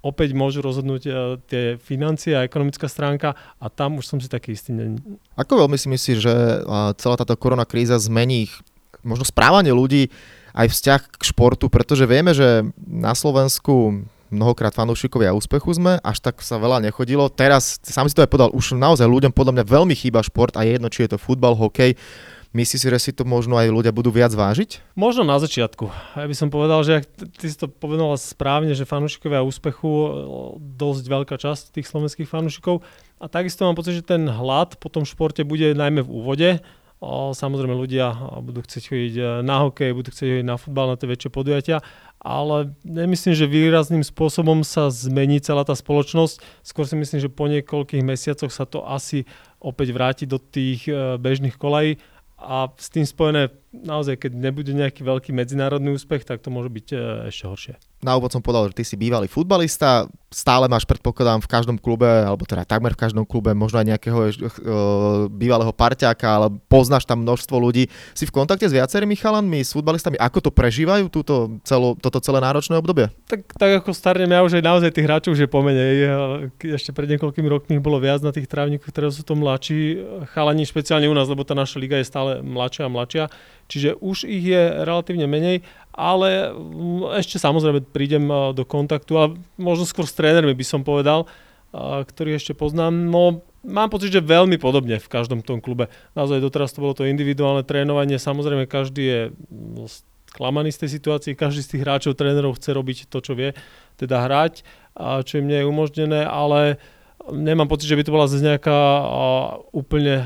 opäť 0.05 0.37
môžu 0.37 0.61
rozhodnúť 0.61 1.03
uh, 1.09 1.15
tie 1.49 1.75
financie 1.81 2.37
a 2.37 2.45
ekonomická 2.45 2.85
stránka 2.85 3.33
a 3.57 3.65
tam 3.67 3.97
už 3.97 4.05
som 4.05 4.17
si 4.21 4.29
taký 4.29 4.53
istý. 4.53 4.71
Ako 5.35 5.65
veľmi 5.65 5.75
si 5.75 5.89
myslíš, 5.89 6.17
že 6.21 6.33
uh, 6.63 6.93
celá 6.95 7.17
táto 7.17 7.33
korona 7.35 7.65
kríza 7.65 7.97
zmení 7.97 8.47
možno 9.01 9.25
správanie 9.25 9.73
ľudí 9.73 10.13
aj 10.53 10.67
vzťah 10.69 11.01
k 11.17 11.23
športu, 11.25 11.69
pretože 11.69 12.05
vieme, 12.09 12.33
že 12.33 12.65
na 12.81 13.13
Slovensku 13.13 14.05
mnohokrát 14.27 14.75
fanúšikovia 14.75 15.31
úspechu 15.31 15.71
sme, 15.71 16.03
až 16.03 16.17
tak 16.19 16.43
sa 16.43 16.59
veľa 16.59 16.83
nechodilo. 16.83 17.31
Teraz, 17.31 17.79
sám 17.83 18.11
si 18.11 18.15
to 18.15 18.23
aj 18.23 18.31
podal, 18.31 18.49
už 18.51 18.75
naozaj 18.75 19.07
ľuďom 19.07 19.31
podľa 19.31 19.59
mňa 19.59 19.65
veľmi 19.65 19.95
chýba 19.95 20.19
šport 20.19 20.51
a 20.59 20.67
je 20.67 20.75
jedno, 20.75 20.91
či 20.91 21.07
je 21.07 21.15
to 21.15 21.21
futbal, 21.21 21.55
hokej, 21.55 21.95
Myslíš 22.57 22.81
si, 22.81 22.89
že 22.89 22.97
si 22.97 23.11
to 23.13 23.21
možno 23.21 23.53
aj 23.53 23.69
ľudia 23.69 23.93
budú 23.93 24.09
viac 24.09 24.33
vážiť? 24.33 24.81
Možno 24.97 25.21
na 25.21 25.37
začiatku. 25.37 25.93
Ja 26.17 26.25
by 26.25 26.33
som 26.33 26.49
povedal, 26.49 26.81
že 26.81 26.91
ak 26.97 27.05
ty 27.37 27.53
si 27.53 27.53
to 27.53 27.69
povedala 27.69 28.17
správne, 28.17 28.73
že 28.73 28.89
fanúšikovia 28.89 29.45
úspechu 29.45 29.85
dosť 30.57 31.05
veľká 31.05 31.37
časť 31.37 31.77
tých 31.77 31.85
slovenských 31.85 32.25
fanúšikov. 32.25 32.81
A 33.21 33.29
takisto 33.29 33.61
mám 33.61 33.77
pocit, 33.77 34.01
že 34.01 34.09
ten 34.09 34.25
hlad 34.25 34.73
po 34.81 34.89
tom 34.89 35.05
športe 35.05 35.45
bude 35.45 35.69
najmä 35.77 36.01
v 36.01 36.09
úvode. 36.09 36.49
O, 36.97 37.29
samozrejme 37.37 37.77
ľudia 37.77 38.09
budú 38.41 38.65
chcieť 38.65 38.83
chodiť 38.89 39.13
e, 39.13 39.23
na 39.45 39.61
hokej, 39.61 39.93
budú 39.93 40.09
chcieť 40.09 40.41
chodiť 40.41 40.47
na 40.49 40.57
futbal, 40.57 40.89
na 40.89 40.97
tie 40.97 41.05
väčšie 41.05 41.29
podujatia, 41.29 41.85
ale 42.17 42.73
nemyslím, 42.81 43.37
že 43.37 43.45
výrazným 43.45 44.01
spôsobom 44.01 44.65
sa 44.65 44.89
zmení 44.89 45.37
celá 45.37 45.61
tá 45.61 45.77
spoločnosť. 45.77 46.41
Skôr 46.65 46.89
si 46.89 46.97
myslím, 46.97 47.21
že 47.21 47.29
po 47.29 47.45
niekoľkých 47.45 48.01
mesiacoch 48.01 48.49
sa 48.49 48.65
to 48.65 48.81
asi 48.81 49.29
opäť 49.61 49.93
vráti 49.93 50.25
do 50.25 50.41
tých 50.41 50.89
e, 50.89 51.21
bežných 51.21 51.53
kolají 51.61 52.01
a 52.37 52.69
s 52.77 52.89
tým 52.89 53.05
spojené 53.05 53.49
naozaj, 53.83 54.17
keď 54.17 54.31
nebude 54.37 54.71
nejaký 54.73 55.05
veľký 55.05 55.31
medzinárodný 55.35 55.93
úspech, 55.93 56.25
tak 56.25 56.41
to 56.41 56.49
môže 56.49 56.69
byť 56.69 56.87
e, 56.93 56.97
ešte 57.29 57.43
horšie. 57.45 57.73
Na 57.97 58.13
úvod 58.13 58.29
som 58.29 58.45
povedal, 58.45 58.69
že 58.69 58.77
ty 58.77 58.83
si 58.85 58.93
bývalý 58.93 59.25
futbalista, 59.25 60.05
stále 60.29 60.69
máš 60.69 60.85
predpokladám 60.85 61.41
v 61.41 61.49
každom 61.49 61.77
klube, 61.81 62.05
alebo 62.05 62.45
teda 62.45 62.61
takmer 62.61 62.93
v 62.93 63.01
každom 63.01 63.25
klube, 63.25 63.57
možno 63.57 63.81
aj 63.81 63.89
nejakého 63.89 64.19
uh, 64.21 64.29
bývalého 65.33 65.73
parťáka, 65.73 66.29
ale 66.29 66.47
poznáš 66.69 67.09
tam 67.09 67.25
množstvo 67.25 67.57
ľudí. 67.57 67.89
Si 68.13 68.29
v 68.29 68.35
kontakte 68.35 68.69
s 68.69 68.75
viacerými 68.75 69.17
chalanmi, 69.17 69.65
s 69.65 69.73
futbalistami, 69.73 70.13
ako 70.21 70.45
to 70.45 70.51
prežívajú 70.53 71.09
túto 71.09 71.57
celo, 71.65 71.97
toto 71.97 72.21
celé 72.21 72.37
náročné 72.37 72.77
obdobie? 72.77 73.09
Tak, 73.25 73.57
tak 73.57 73.81
ako 73.81 73.89
starnem, 73.97 74.29
ja 74.29 74.45
už 74.45 74.61
aj 74.61 74.63
naozaj 74.67 74.89
tých 74.93 75.07
hráčov 75.09 75.33
že 75.33 75.49
pomenej. 75.49 75.95
Ešte 76.77 76.93
pred 76.93 77.09
niekoľkými 77.17 77.49
rokmi 77.49 77.81
bolo 77.81 77.97
viac 77.97 78.21
na 78.21 78.29
tých 78.29 78.45
trávnikoch, 78.45 78.93
ktoré 78.93 79.09
sú 79.09 79.25
to 79.25 79.33
mladší 79.33 80.05
chalani, 80.37 80.69
špeciálne 80.69 81.09
u 81.09 81.15
nás, 81.17 81.25
lebo 81.25 81.41
tá 81.41 81.57
naša 81.57 81.81
liga 81.81 81.97
je 81.97 82.05
stále 82.05 82.45
mladšia 82.45 82.85
a 82.85 82.93
mladšia 82.93 83.25
čiže 83.67 83.99
už 83.99 84.27
ich 84.27 84.43
je 84.43 84.83
relatívne 84.83 85.27
menej, 85.27 85.63
ale 85.93 86.51
mm, 86.51 87.19
ešte 87.19 87.39
samozrejme 87.39 87.87
prídem 87.91 88.27
do 88.55 88.63
kontaktu, 88.63 89.11
ale 89.15 89.27
možno 89.55 89.83
skôr 89.87 90.07
s 90.07 90.17
trénermi 90.17 90.51
by 90.55 90.65
som 90.65 90.81
povedal, 90.87 91.27
ktorý 91.77 92.39
ešte 92.39 92.55
poznám. 92.55 92.95
No, 92.95 93.43
mám 93.67 93.91
pocit, 93.91 94.15
že 94.15 94.23
veľmi 94.23 94.55
podobne 94.57 94.97
v 94.97 95.11
každom 95.11 95.43
tom 95.43 95.59
klube. 95.59 95.91
Naozaj 96.15 96.39
doteraz 96.39 96.71
to 96.71 96.79
bolo 96.79 96.95
to 96.95 97.05
individuálne 97.05 97.61
trénovanie, 97.67 98.17
samozrejme 98.17 98.65
každý 98.65 99.03
je 99.03 99.21
no, 99.51 99.85
sklamaný 100.31 100.71
z 100.71 100.87
tej 100.87 100.89
situácii, 100.99 101.39
každý 101.39 101.61
z 101.63 101.69
tých 101.75 101.83
hráčov, 101.83 102.15
trénerov 102.15 102.55
chce 102.55 102.71
robiť 102.71 102.97
to, 103.11 103.19
čo 103.19 103.33
vie, 103.35 103.51
teda 103.99 104.27
hrať, 104.27 104.63
čo 105.25 105.33
im 105.39 105.47
nie 105.49 105.59
je 105.63 105.69
umožnené, 105.69 106.23
ale 106.23 106.77
nemám 107.31 107.67
pocit, 107.67 107.89
že 107.89 107.97
by 107.97 108.03
to 108.05 108.13
bola 108.13 108.29
zase 108.29 108.43
nejaká 108.45 108.79
úplne 109.75 110.23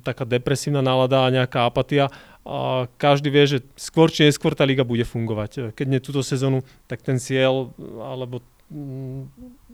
taká 0.00 0.24
depresívna 0.24 0.80
nálada 0.80 1.24
a 1.24 1.32
nejaká 1.34 1.68
apatia. 1.68 2.08
Uh, 2.44 2.84
každý 3.00 3.32
vie, 3.32 3.44
že 3.48 3.58
skôr 3.72 4.12
či 4.12 4.28
neskôr 4.28 4.52
tá 4.52 4.68
liga 4.68 4.84
bude 4.84 5.08
fungovať. 5.08 5.72
Keď 5.72 5.86
nie 5.88 6.04
túto 6.04 6.20
sezónu, 6.20 6.60
tak 6.84 7.00
ten 7.00 7.16
cieľ 7.16 7.72
alebo 8.04 8.44
um, 8.68 9.24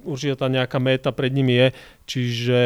určite 0.06 0.38
tá 0.38 0.46
nejaká 0.46 0.78
méta 0.78 1.10
pred 1.10 1.34
nimi 1.34 1.58
je. 1.58 1.68
Čiže 2.06 2.60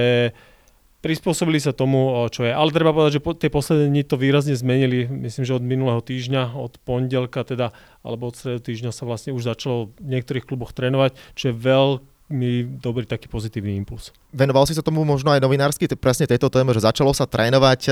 prispôsobili 1.04 1.60
sa 1.60 1.76
tomu, 1.76 2.16
čo 2.32 2.48
je. 2.48 2.52
Ale 2.52 2.72
treba 2.72 2.96
povedať, 2.96 3.20
že 3.20 3.24
po, 3.24 3.36
tie 3.36 3.52
posledné 3.52 3.92
dni 3.92 4.02
to 4.08 4.16
výrazne 4.16 4.56
zmenili. 4.56 5.04
Myslím, 5.04 5.44
že 5.44 5.52
od 5.52 5.60
minulého 5.60 6.00
týždňa, 6.00 6.56
od 6.56 6.80
pondelka 6.80 7.44
teda, 7.44 7.76
alebo 8.00 8.32
od 8.32 8.36
stredu 8.40 8.64
týždňa 8.64 8.88
sa 8.88 9.04
vlastne 9.04 9.36
už 9.36 9.44
začalo 9.44 9.92
v 10.00 10.16
niektorých 10.16 10.48
kluboch 10.48 10.72
trénovať, 10.72 11.16
čo 11.36 11.52
je 11.52 11.54
veľký 11.60 12.13
mi 12.32 12.64
dobrý 12.64 13.04
taký 13.04 13.28
pozitívny 13.28 13.76
impuls. 13.76 14.08
Venoval 14.32 14.64
si 14.64 14.72
sa 14.72 14.80
tomu 14.80 15.04
možno 15.04 15.28
aj 15.28 15.44
novinársky, 15.44 15.84
presne 15.92 16.24
tejto 16.24 16.48
téme, 16.48 16.72
že 16.72 16.80
začalo 16.80 17.12
sa 17.12 17.28
trénovať. 17.28 17.80
E, 17.84 17.90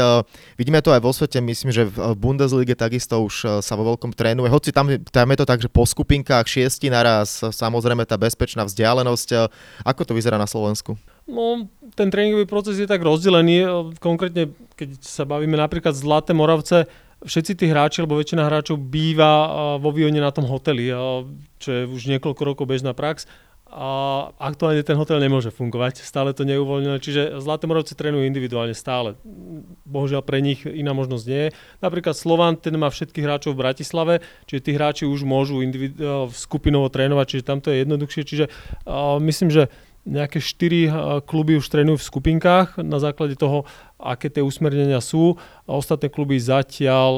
vidíme 0.56 0.80
to 0.80 0.88
aj 0.88 1.04
vo 1.04 1.12
svete, 1.12 1.36
myslím, 1.44 1.68
že 1.68 1.84
v 1.84 2.16
Bundesliga 2.16 2.72
takisto 2.72 3.20
už 3.20 3.34
e, 3.44 3.46
sa 3.60 3.76
vo 3.76 3.84
veľkom 3.92 4.16
trénuje. 4.16 4.48
Hoci 4.48 4.72
tam, 4.72 4.88
tam 4.88 5.28
je 5.28 5.36
to 5.36 5.46
tak, 5.46 5.60
že 5.60 5.68
po 5.68 5.84
skupinkách 5.84 6.48
šiesti 6.48 6.88
naraz, 6.88 7.44
samozrejme 7.44 8.08
tá 8.08 8.16
bezpečná 8.16 8.64
vzdialenosť. 8.64 9.28
E, 9.36 9.36
ako 9.84 10.00
to 10.08 10.12
vyzerá 10.16 10.40
na 10.40 10.48
Slovensku? 10.48 10.96
No, 11.28 11.68
ten 11.92 12.08
tréningový 12.08 12.48
proces 12.48 12.80
je 12.80 12.88
tak 12.88 13.04
rozdelený. 13.04 13.68
Konkrétne, 14.00 14.48
keď 14.80 14.96
sa 15.04 15.28
bavíme 15.28 15.60
napríklad 15.60 15.92
Zlaté 15.92 16.32
Moravce, 16.32 16.88
všetci 17.22 17.52
tí 17.54 17.64
hráči, 17.68 18.00
alebo 18.00 18.18
väčšina 18.18 18.48
hráčov 18.48 18.80
býva 18.80 19.46
vo 19.78 19.94
Vione 19.94 20.18
na 20.18 20.34
tom 20.34 20.42
hoteli, 20.48 20.90
čo 21.62 21.68
je 21.70 21.82
už 21.86 22.10
niekoľko 22.10 22.42
rokov 22.42 22.66
bežná 22.66 22.90
prax 22.96 23.30
a 23.72 23.88
aktuálne 24.36 24.84
ten 24.84 25.00
hotel 25.00 25.16
nemôže 25.16 25.48
fungovať, 25.48 26.04
stále 26.04 26.36
to 26.36 26.44
neuvoľnené, 26.44 27.00
čiže 27.00 27.40
Zlaté 27.40 27.64
Moravce 27.64 27.96
trénujú 27.96 28.28
individuálne 28.28 28.76
stále. 28.76 29.16
Bohužiaľ 29.88 30.20
pre 30.20 30.44
nich 30.44 30.60
iná 30.68 30.92
možnosť 30.92 31.24
nie 31.24 31.48
je. 31.48 31.54
Napríklad 31.80 32.12
Slovan, 32.12 32.60
ten 32.60 32.76
má 32.76 32.92
všetkých 32.92 33.24
hráčov 33.24 33.56
v 33.56 33.64
Bratislave, 33.64 34.14
čiže 34.44 34.60
tí 34.60 34.70
hráči 34.76 35.04
už 35.08 35.24
môžu 35.24 35.64
individu- 35.64 35.96
e, 35.96 36.28
skupinovo 36.36 36.92
trénovať, 36.92 37.26
čiže 37.32 37.48
tam 37.48 37.64
to 37.64 37.72
je 37.72 37.80
jednoduchšie, 37.80 38.22
čiže 38.28 38.44
uh, 38.84 39.16
myslím, 39.24 39.48
že 39.48 39.72
nejaké 40.02 40.42
4 40.42 41.22
kluby 41.22 41.54
už 41.56 41.70
trénujú 41.70 42.02
v 42.02 42.08
skupinkách 42.10 42.82
na 42.82 42.98
základe 42.98 43.38
toho, 43.38 43.62
aké 44.02 44.26
tie 44.26 44.42
usmernenia 44.42 44.98
sú. 44.98 45.38
A 45.62 45.78
ostatné 45.78 46.10
kluby 46.10 46.42
zatiaľ, 46.42 47.10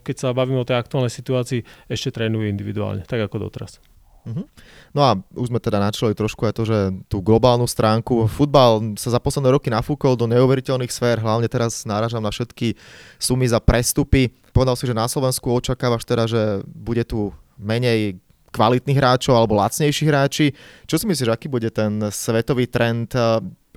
keď 0.00 0.16
sa 0.16 0.28
bavíme 0.32 0.56
o 0.56 0.64
tej 0.64 0.80
aktuálnej 0.80 1.12
situácii, 1.12 1.60
ešte 1.92 2.08
trénujú 2.08 2.48
individuálne, 2.48 3.04
tak 3.04 3.20
ako 3.20 3.48
doteraz. 3.48 3.84
Uh-huh. 4.24 4.48
No 4.92 5.00
a 5.00 5.16
už 5.32 5.48
sme 5.48 5.56
teda 5.56 5.80
načali 5.80 6.12
trošku 6.12 6.44
aj 6.44 6.52
to, 6.52 6.68
že 6.68 6.78
tú 7.08 7.24
globálnu 7.24 7.64
stránku. 7.64 8.28
Futbal 8.28 8.92
sa 9.00 9.08
za 9.08 9.20
posledné 9.20 9.48
roky 9.56 9.72
nafúkol 9.72 10.20
do 10.20 10.28
neuveriteľných 10.28 10.92
sfér, 10.92 11.16
hlavne 11.24 11.48
teraz 11.48 11.88
náražam 11.88 12.20
na 12.20 12.28
všetky 12.28 12.76
sumy 13.16 13.48
za 13.48 13.56
prestupy. 13.56 14.28
Povedal 14.52 14.76
si, 14.76 14.84
že 14.84 14.92
na 14.92 15.08
Slovensku 15.08 15.48
očakávaš 15.48 16.04
teda, 16.04 16.28
že 16.28 16.60
bude 16.68 17.08
tu 17.08 17.32
menej 17.56 18.20
kvalitných 18.52 19.00
hráčov 19.00 19.32
alebo 19.32 19.56
lacnejších 19.56 20.08
hráči. 20.12 20.46
Čo 20.84 21.00
si 21.00 21.08
myslíš, 21.08 21.32
aký 21.32 21.48
bude 21.48 21.72
ten 21.72 22.12
svetový 22.12 22.68
trend? 22.68 23.16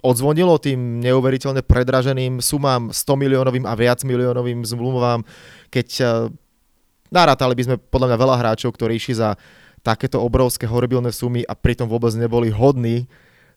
Odzvonilo 0.03 0.59
tým 0.59 0.99
neuveriteľne 0.99 1.63
predraženým 1.63 2.43
sumám 2.43 2.91
100 2.91 3.23
miliónovým 3.23 3.65
a 3.65 3.73
viac 3.73 4.03
miliónovým 4.03 4.67
zmluvám, 4.67 5.23
keď 5.71 5.87
eh, 6.03 6.07
narátali 7.09 7.55
by 7.55 7.63
sme 7.63 7.75
podľa 7.79 8.13
mňa 8.13 8.17
veľa 8.19 8.35
hráčov, 8.43 8.75
ktorí 8.75 8.99
išli 8.99 9.15
za 9.15 9.39
takéto 9.85 10.17
obrovské 10.17 10.65
horibilné 10.65 11.13
sumy 11.13 11.45
a 11.45 11.53
pritom 11.53 11.85
vôbec 11.85 12.09
neboli 12.17 12.49
hodní 12.49 13.05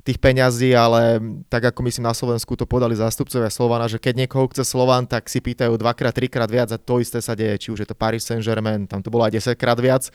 tých 0.04 0.20
peňazí, 0.20 0.72
ale 0.76 1.20
tak 1.52 1.72
ako 1.72 1.84
myslím 1.84 2.08
na 2.08 2.14
Slovensku 2.16 2.56
to 2.56 2.64
podali 2.64 2.96
zástupcovia 2.96 3.48
Slovana, 3.52 3.88
že 3.88 4.00
keď 4.00 4.24
niekoho 4.24 4.48
chce 4.52 4.64
Slovan, 4.64 5.04
tak 5.04 5.28
si 5.28 5.40
pýtajú 5.40 5.76
dvakrát, 5.76 6.12
trikrát 6.16 6.48
viac 6.48 6.68
a 6.72 6.80
to 6.80 7.00
isté 7.00 7.20
sa 7.20 7.36
deje, 7.36 7.56
či 7.56 7.68
už 7.72 7.84
je 7.84 7.88
to 7.88 7.96
Paris 7.96 8.24
Saint-Germain, 8.24 8.88
tam 8.88 9.00
to 9.04 9.08
bolo 9.08 9.24
aj 9.24 9.36
10 9.36 9.56
krát 9.60 9.76
viac, 9.80 10.08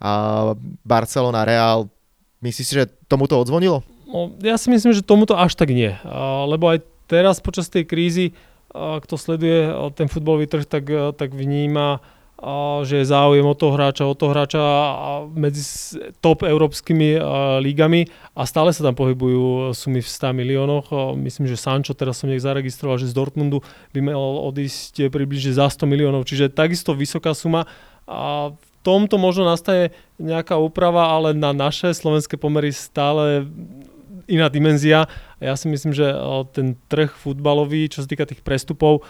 a 0.00 0.52
Barcelona, 0.84 1.44
Real, 1.44 1.88
myslíš 2.44 2.64
si, 2.64 2.72
že 2.76 2.88
tomuto 3.08 3.36
odzvonilo? 3.36 3.84
No, 4.08 4.32
ja 4.40 4.56
si 4.56 4.68
myslím, 4.72 4.92
že 4.94 5.04
tomuto 5.04 5.36
až 5.36 5.52
tak 5.56 5.72
nie, 5.72 5.92
lebo 6.46 6.72
aj 6.72 6.84
teraz 7.10 7.40
počas 7.42 7.68
tej 7.68 7.84
krízy, 7.84 8.32
kto 8.76 9.14
sleduje 9.20 9.68
ten 9.96 10.08
futbalový 10.08 10.48
trh, 10.48 10.64
tak, 10.64 10.88
tak 11.16 11.32
vníma 11.32 12.00
a 12.36 12.84
že 12.84 13.00
je 13.00 13.08
záujem 13.08 13.48
o 13.48 13.56
toho 13.56 13.72
hráča, 13.72 14.04
o 14.04 14.12
toho 14.12 14.36
hráča 14.36 14.60
medzi 15.32 15.64
top 16.20 16.44
európskymi 16.44 17.16
lígami 17.64 18.12
a 18.36 18.44
stále 18.44 18.76
sa 18.76 18.84
tam 18.84 18.92
pohybujú 18.92 19.72
sumy 19.72 20.04
v 20.04 20.08
100 20.08 20.36
miliónoch. 20.36 21.16
Myslím, 21.16 21.48
že 21.48 21.56
Sancho, 21.56 21.96
teraz 21.96 22.20
som 22.20 22.28
nech 22.28 22.44
zaregistroval, 22.44 23.00
že 23.00 23.08
z 23.08 23.16
Dortmundu 23.16 23.64
by 23.96 24.12
mal 24.12 24.20
odísť 24.52 25.08
približne 25.08 25.56
za 25.56 25.72
100 25.72 25.88
miliónov, 25.88 26.28
čiže 26.28 26.52
takisto 26.52 26.92
vysoká 26.92 27.32
suma 27.32 27.64
a 28.04 28.52
v 28.52 28.66
tomto 28.84 29.16
možno 29.16 29.48
nastaje 29.48 29.96
nejaká 30.20 30.60
úprava, 30.60 31.08
ale 31.08 31.32
na 31.32 31.56
naše 31.56 31.90
slovenské 31.90 32.36
pomery 32.36 32.68
stále 32.70 33.48
iná 34.28 34.52
dimenzia. 34.52 35.08
Ja 35.36 35.52
si 35.52 35.68
myslím, 35.68 35.92
že 35.92 36.16
ten 36.56 36.80
trh 36.88 37.12
futbalový, 37.12 37.92
čo 37.92 38.00
sa 38.00 38.08
týka 38.08 38.24
tých 38.24 38.40
prestupov, 38.40 39.04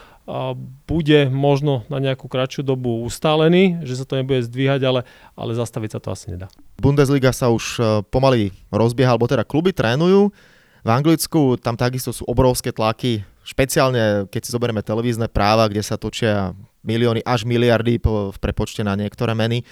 bude 0.90 1.30
možno 1.30 1.86
na 1.86 2.02
nejakú 2.02 2.26
kratšiu 2.26 2.66
dobu 2.66 3.06
ustálený, 3.06 3.86
že 3.86 3.94
sa 3.94 4.02
to 4.02 4.18
nebude 4.18 4.42
zdvíhať, 4.42 4.82
ale, 4.82 5.00
ale 5.38 5.50
zastaviť 5.54 5.90
sa 5.94 6.00
to 6.02 6.10
asi 6.10 6.34
nedá. 6.34 6.50
Bundesliga 6.82 7.30
sa 7.30 7.46
už 7.54 7.64
e, 7.78 7.82
pomaly 8.10 8.50
rozbieha, 8.74 9.14
alebo 9.14 9.30
teda 9.30 9.46
kluby 9.46 9.70
trénujú. 9.70 10.34
V 10.82 10.88
Anglicku 10.90 11.62
tam 11.62 11.78
takisto 11.78 12.10
sú 12.10 12.26
obrovské 12.26 12.74
tlaky, 12.74 13.22
špeciálne 13.46 14.26
keď 14.26 14.40
si 14.42 14.50
zoberieme 14.50 14.82
televízne 14.82 15.30
práva, 15.30 15.70
kde 15.70 15.86
sa 15.86 15.94
točia 15.94 16.58
milióny 16.86 17.20
až 17.26 17.44
miliardy 17.44 17.98
v 18.00 18.38
prepočte 18.38 18.86
na 18.86 18.94
niektoré 18.94 19.34
meny. 19.34 19.66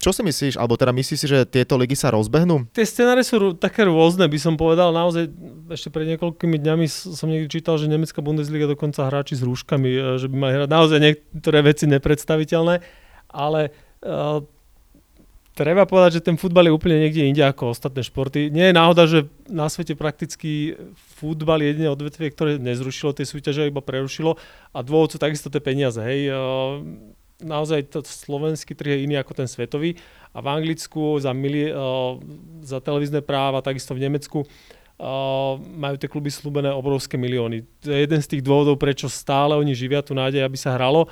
Čo 0.00 0.16
si 0.16 0.24
myslíš, 0.24 0.56
alebo 0.56 0.80
teda 0.80 0.96
myslíš 0.96 1.18
si, 1.20 1.26
že 1.28 1.44
tieto 1.44 1.76
ligy 1.76 1.92
sa 1.92 2.08
rozbehnú? 2.08 2.72
Tie 2.72 2.88
scenáre 2.88 3.20
sú 3.20 3.52
také 3.52 3.84
rôzne, 3.84 4.24
by 4.24 4.38
som 4.40 4.56
povedal. 4.56 4.96
Naozaj 4.96 5.28
ešte 5.68 5.92
pred 5.92 6.08
niekoľkými 6.16 6.56
dňami 6.56 6.88
som 6.88 7.28
niekde 7.28 7.52
čítal, 7.52 7.76
že 7.76 7.84
nemecká 7.84 8.24
Bundesliga 8.24 8.64
dokonca 8.64 9.04
hráči 9.04 9.36
s 9.36 9.44
rúškami, 9.44 9.90
e, 9.92 10.00
že 10.16 10.32
by 10.32 10.36
mali 10.40 10.52
hrať 10.56 10.70
naozaj 10.72 10.98
niektoré 11.04 11.60
veci 11.60 11.84
nepredstaviteľné, 11.84 12.80
ale 13.28 13.60
uh, 14.02 14.40
treba 15.60 15.84
povedať, 15.84 16.16
že 16.16 16.24
ten 16.24 16.40
futbal 16.40 16.64
je 16.64 16.72
úplne 16.72 16.96
niekde 16.96 17.28
inde 17.28 17.44
ako 17.44 17.76
ostatné 17.76 18.00
športy. 18.00 18.48
Nie 18.48 18.72
je 18.72 18.78
náhoda, 18.80 19.04
že 19.04 19.28
na 19.44 19.68
svete 19.68 19.92
prakticky 19.92 20.72
futbal 21.20 21.60
je 21.60 21.76
jediné 21.76 21.92
odvetvie, 21.92 22.32
ktoré 22.32 22.56
nezrušilo 22.56 23.12
tie 23.12 23.28
súťaže, 23.28 23.68
iba 23.68 23.84
prerušilo 23.84 24.40
a 24.72 24.78
dôvod 24.80 25.12
sú 25.12 25.20
takisto 25.20 25.52
tie 25.52 25.60
peniaze. 25.60 26.00
Hej. 26.00 26.32
Naozaj 27.44 27.92
to 27.92 28.00
slovenský 28.00 28.72
trh 28.72 28.96
je 28.96 29.04
iný 29.04 29.20
ako 29.20 29.36
ten 29.36 29.48
svetový 29.48 30.00
a 30.32 30.40
v 30.40 30.48
Anglicku 30.48 31.20
za, 31.20 31.36
mili, 31.36 31.68
za 32.64 32.80
televízne 32.80 33.20
práva, 33.20 33.60
takisto 33.60 33.92
v 33.92 34.08
Nemecku 34.08 34.48
Uh, 35.00 35.56
majú 35.80 35.96
tie 35.96 36.12
kluby 36.12 36.28
slúbené 36.28 36.68
obrovské 36.76 37.16
milióny. 37.16 37.64
To 37.80 37.88
je 37.88 38.04
jeden 38.04 38.20
z 38.20 38.36
tých 38.36 38.44
dôvodov, 38.44 38.76
prečo 38.76 39.08
stále 39.08 39.56
oni 39.56 39.72
živia 39.72 40.04
tu 40.04 40.12
nádej, 40.12 40.44
aby 40.44 40.60
sa 40.60 40.76
hralo 40.76 41.08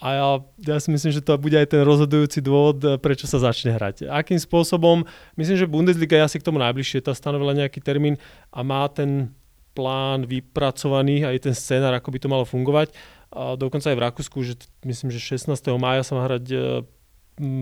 a 0.00 0.06
ja, 0.16 0.28
ja 0.64 0.76
si 0.80 0.88
myslím, 0.88 1.12
že 1.12 1.20
to 1.20 1.36
bude 1.36 1.52
aj 1.52 1.76
ten 1.76 1.84
rozhodujúci 1.84 2.40
dôvod, 2.40 2.80
eh, 2.80 2.96
prečo 2.96 3.28
sa 3.28 3.36
začne 3.36 3.76
hrať. 3.76 4.08
Akým 4.08 4.40
spôsobom, 4.40 5.04
myslím, 5.36 5.56
že 5.60 5.68
Bundesliga 5.68 6.16
je 6.16 6.24
asi 6.24 6.40
k 6.40 6.46
tomu 6.48 6.56
najbližšie, 6.56 7.04
tá 7.04 7.12
stanovila 7.12 7.52
nejaký 7.52 7.84
termín 7.84 8.16
a 8.48 8.64
má 8.64 8.88
ten 8.88 9.36
plán 9.76 10.24
vypracovaný, 10.24 11.28
aj 11.28 11.46
ten 11.46 11.54
scénar, 11.54 11.92
ako 11.92 12.16
by 12.16 12.18
to 12.18 12.32
malo 12.32 12.48
fungovať. 12.48 12.96
A 13.30 13.54
dokonca 13.54 13.92
aj 13.92 13.96
v 14.00 14.04
Rakúsku, 14.08 14.36
že 14.42 14.58
myslím, 14.82 15.12
že 15.12 15.20
16. 15.22 15.78
mája 15.78 16.02
sa 16.02 16.16
má 16.16 16.24
hrať 16.24 16.44
eh, 16.48 16.60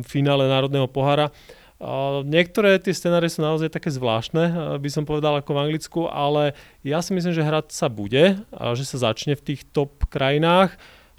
finále 0.06 0.46
Národného 0.46 0.86
pohára. 0.86 1.34
Niektoré 2.26 2.82
tie 2.82 2.90
scenáre 2.90 3.30
sú 3.30 3.38
naozaj 3.38 3.70
také 3.70 3.90
zvláštne, 3.90 4.44
eh, 4.46 4.54
by 4.78 4.90
som 4.94 5.02
povedal 5.02 5.42
ako 5.42 5.58
v 5.58 5.62
Anglicku, 5.66 6.00
ale 6.06 6.54
ja 6.86 7.02
si 7.02 7.10
myslím, 7.18 7.34
že 7.34 7.42
hrať 7.42 7.74
sa 7.74 7.90
bude 7.90 8.38
že 8.78 8.84
sa 8.86 9.10
začne 9.10 9.34
v 9.34 9.42
tých 9.42 9.66
top 9.74 10.06
krajinách, 10.06 10.78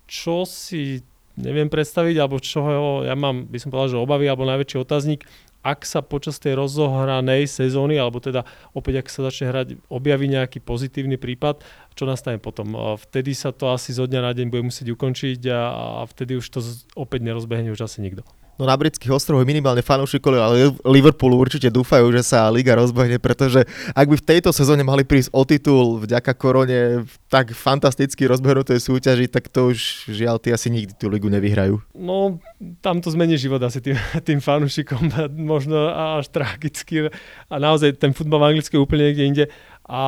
čo 0.09 0.43
si 0.49 1.05
neviem 1.39 1.69
predstaviť, 1.71 2.15
alebo 2.19 2.41
čo 2.41 2.59
ja 3.05 3.15
mám, 3.15 3.47
by 3.47 3.57
som 3.61 3.69
povedal, 3.71 3.95
že 3.95 4.03
obavy, 4.03 4.25
alebo 4.27 4.49
najväčší 4.49 4.77
otáznik, 4.81 5.23
ak 5.59 5.83
sa 5.83 5.99
počas 5.99 6.39
tej 6.39 6.55
rozohranej 6.55 7.47
sezóny, 7.47 7.99
alebo 7.99 8.23
teda 8.23 8.47
opäť 8.71 9.03
ak 9.03 9.07
sa 9.11 9.27
začne 9.27 9.51
hrať, 9.51 9.67
objaví 9.91 10.31
nejaký 10.31 10.63
pozitívny 10.63 11.19
prípad, 11.19 11.61
čo 11.99 12.07
nastane 12.07 12.39
potom. 12.39 12.95
Vtedy 12.95 13.35
sa 13.35 13.51
to 13.51 13.71
asi 13.71 13.91
zo 13.91 14.07
dňa 14.07 14.21
na 14.23 14.31
deň 14.31 14.47
bude 14.47 14.63
musieť 14.71 14.87
ukončiť 14.95 15.51
a, 15.51 15.61
a 15.99 16.03
vtedy 16.07 16.39
už 16.39 16.47
to 16.47 16.63
opäť 16.95 17.27
nerozbehne 17.27 17.75
už 17.75 17.83
asi 17.83 17.99
nikto. 17.99 18.23
No 18.59 18.67
na 18.67 18.75
britských 18.75 19.15
ostrovoch 19.15 19.47
minimálne 19.47 19.79
fanúšikovia 19.79 20.75
Liverpoolu 20.83 21.39
určite 21.39 21.71
dúfajú, 21.71 22.11
že 22.11 22.27
sa 22.27 22.51
liga 22.51 22.75
rozbehne, 22.75 23.15
pretože 23.15 23.63
ak 23.95 24.03
by 24.11 24.19
v 24.19 24.27
tejto 24.35 24.51
sezóne 24.51 24.83
mali 24.83 25.07
prísť 25.07 25.31
o 25.31 25.47
titul 25.47 26.03
vďaka 26.03 26.35
korone 26.35 27.07
v 27.07 27.13
tak 27.31 27.55
fantasticky 27.55 28.27
rozbehnutej 28.27 28.83
súťaži, 28.83 29.31
tak 29.31 29.47
to 29.47 29.71
už 29.71 30.11
žiaľ, 30.11 30.43
tí 30.43 30.51
asi 30.51 30.67
nikdy 30.67 30.91
tú 30.91 31.07
ligu 31.07 31.31
nevyhrajú. 31.31 31.79
No, 31.95 32.43
tam 32.83 32.99
to 32.99 33.07
zmení 33.15 33.39
život 33.39 33.63
asi 33.63 33.79
tým, 33.79 33.95
tým 34.27 34.43
fanúšikom, 34.43 35.07
možno 35.39 35.95
až 36.19 36.27
tragicky. 36.27 37.07
A 37.47 37.55
naozaj 37.63 37.95
ten 37.95 38.11
futbal 38.11 38.43
v 38.43 38.47
Anglicku 38.51 38.75
je 38.75 38.83
úplne 38.83 39.07
niekde 39.07 39.23
inde. 39.23 39.45
A 39.89 40.01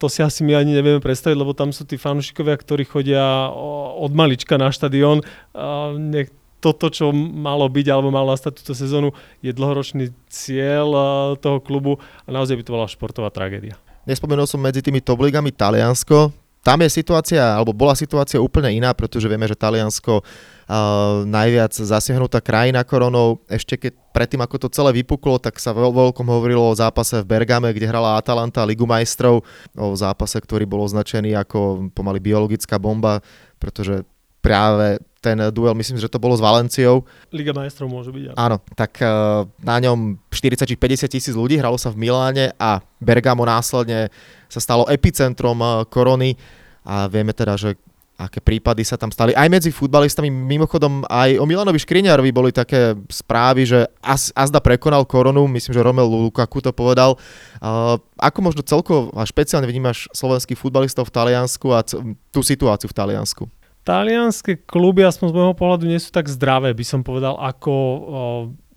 to 0.00 0.08
si 0.08 0.24
asi 0.24 0.40
my 0.40 0.56
ani 0.56 0.72
nevieme 0.72 1.04
predstaviť, 1.04 1.36
lebo 1.36 1.52
tam 1.52 1.68
sú 1.68 1.84
tí 1.84 2.00
fanúšikovia, 2.00 2.56
ktorí 2.56 2.88
chodia 2.88 3.52
od 3.98 4.08
malička 4.16 4.56
na 4.56 4.72
štadión. 4.72 5.20
Nech 6.00 6.32
toto, 6.58 6.90
čo 6.90 7.14
malo 7.14 7.66
byť 7.70 7.86
alebo 7.90 8.10
malo 8.10 8.34
nastať 8.34 8.62
túto 8.62 8.74
sezónu, 8.74 9.14
je 9.42 9.54
dlhoročný 9.54 10.10
cieľ 10.26 10.88
eh, 10.92 11.06
toho 11.38 11.58
klubu 11.62 12.02
a 12.26 12.28
naozaj 12.28 12.58
by 12.58 12.62
to 12.66 12.74
bola 12.74 12.90
športová 12.90 13.30
tragédia. 13.30 13.78
Nespomenul 14.08 14.48
som 14.48 14.60
medzi 14.60 14.80
tými 14.80 15.04
top 15.04 15.20
ligami 15.20 15.52
Taliansko. 15.52 16.32
Tam 16.64 16.80
je 16.82 16.90
situácia, 16.90 17.40
alebo 17.40 17.70
bola 17.76 17.94
situácia 17.94 18.40
úplne 18.40 18.72
iná, 18.74 18.90
pretože 18.92 19.30
vieme, 19.30 19.46
že 19.46 19.56
Taliansko 19.56 20.20
uh, 20.20 20.24
najviac 21.24 21.70
zasiahnutá 21.72 22.42
krajina 22.42 22.82
koronou. 22.82 23.40
Ešte 23.46 23.78
keď 23.78 23.92
predtým, 24.10 24.42
ako 24.42 24.66
to 24.66 24.68
celé 24.74 24.90
vypuklo, 25.00 25.38
tak 25.38 25.56
sa 25.62 25.70
veľ, 25.70 25.94
veľkom 25.94 26.26
hovorilo 26.28 26.68
o 26.68 26.76
zápase 26.76 27.22
v 27.22 27.30
Bergame, 27.30 27.70
kde 27.70 27.88
hrala 27.88 28.18
Atalanta 28.18 28.66
Ligu 28.66 28.84
majstrov, 28.84 29.46
o 29.78 29.94
zápase, 29.94 30.36
ktorý 30.42 30.66
bol 30.66 30.82
označený 30.82 31.38
ako 31.38 31.88
pomaly 31.94 32.18
biologická 32.18 32.76
bomba, 32.76 33.22
pretože 33.62 34.02
práve 34.38 34.98
ten 35.18 35.34
duel, 35.50 35.74
myslím, 35.74 35.98
že 35.98 36.06
to 36.06 36.22
bolo 36.22 36.38
s 36.38 36.42
Valenciou. 36.42 37.02
Liga 37.34 37.50
majstrov 37.50 37.90
môže 37.90 38.14
byť. 38.14 38.22
Ja. 38.30 38.32
Áno, 38.38 38.62
tak 38.78 39.02
uh, 39.02 39.44
na 39.58 39.76
ňom 39.82 40.14
40 40.30 40.62
či 40.62 40.76
50 40.78 41.10
tisíc 41.10 41.34
ľudí, 41.34 41.58
hralo 41.58 41.74
sa 41.74 41.90
v 41.90 42.06
Miláne 42.06 42.54
a 42.54 42.78
Bergamo 43.02 43.42
následne 43.42 44.14
sa 44.46 44.62
stalo 44.62 44.86
epicentrom 44.86 45.58
uh, 45.58 45.82
korony 45.90 46.38
a 46.86 47.10
vieme 47.10 47.34
teda, 47.34 47.58
že 47.58 47.74
aké 48.18 48.42
prípady 48.42 48.82
sa 48.82 48.98
tam 48.98 49.14
stali. 49.14 49.30
Aj 49.30 49.46
medzi 49.46 49.70
futbalistami, 49.70 50.26
mimochodom 50.26 51.06
aj 51.06 51.38
o 51.38 51.46
Milanovi 51.46 51.78
Škriňarovi 51.78 52.34
boli 52.34 52.50
také 52.50 52.98
správy, 53.06 53.62
že 53.62 53.86
As, 54.02 54.34
Azda 54.34 54.58
prekonal 54.58 55.06
koronu, 55.06 55.46
myslím, 55.46 55.70
že 55.70 55.86
Romelu 55.86 56.26
Lukaku 56.26 56.58
to 56.58 56.74
povedal. 56.74 57.14
Uh, 57.62 57.94
ako 58.18 58.38
možno 58.42 58.62
celkovo 58.66 59.14
a 59.14 59.22
špeciálne 59.22 59.70
vnímaš 59.70 60.10
slovenských 60.10 60.58
futbalistov 60.58 61.06
v 61.06 61.14
Taliansku 61.14 61.70
a 61.70 61.86
tú 62.34 62.40
situáciu 62.42 62.90
v 62.90 62.98
Taliansku? 62.98 63.46
Talianské 63.88 64.60
kluby, 64.68 65.00
aspoň 65.00 65.32
z 65.32 65.36
môjho 65.40 65.56
pohľadu, 65.56 65.88
nie 65.88 65.96
sú 65.96 66.12
tak 66.12 66.28
zdravé, 66.28 66.76
by 66.76 66.84
som 66.84 67.00
povedal, 67.00 67.40
ako 67.40 67.72
o, 67.72 67.96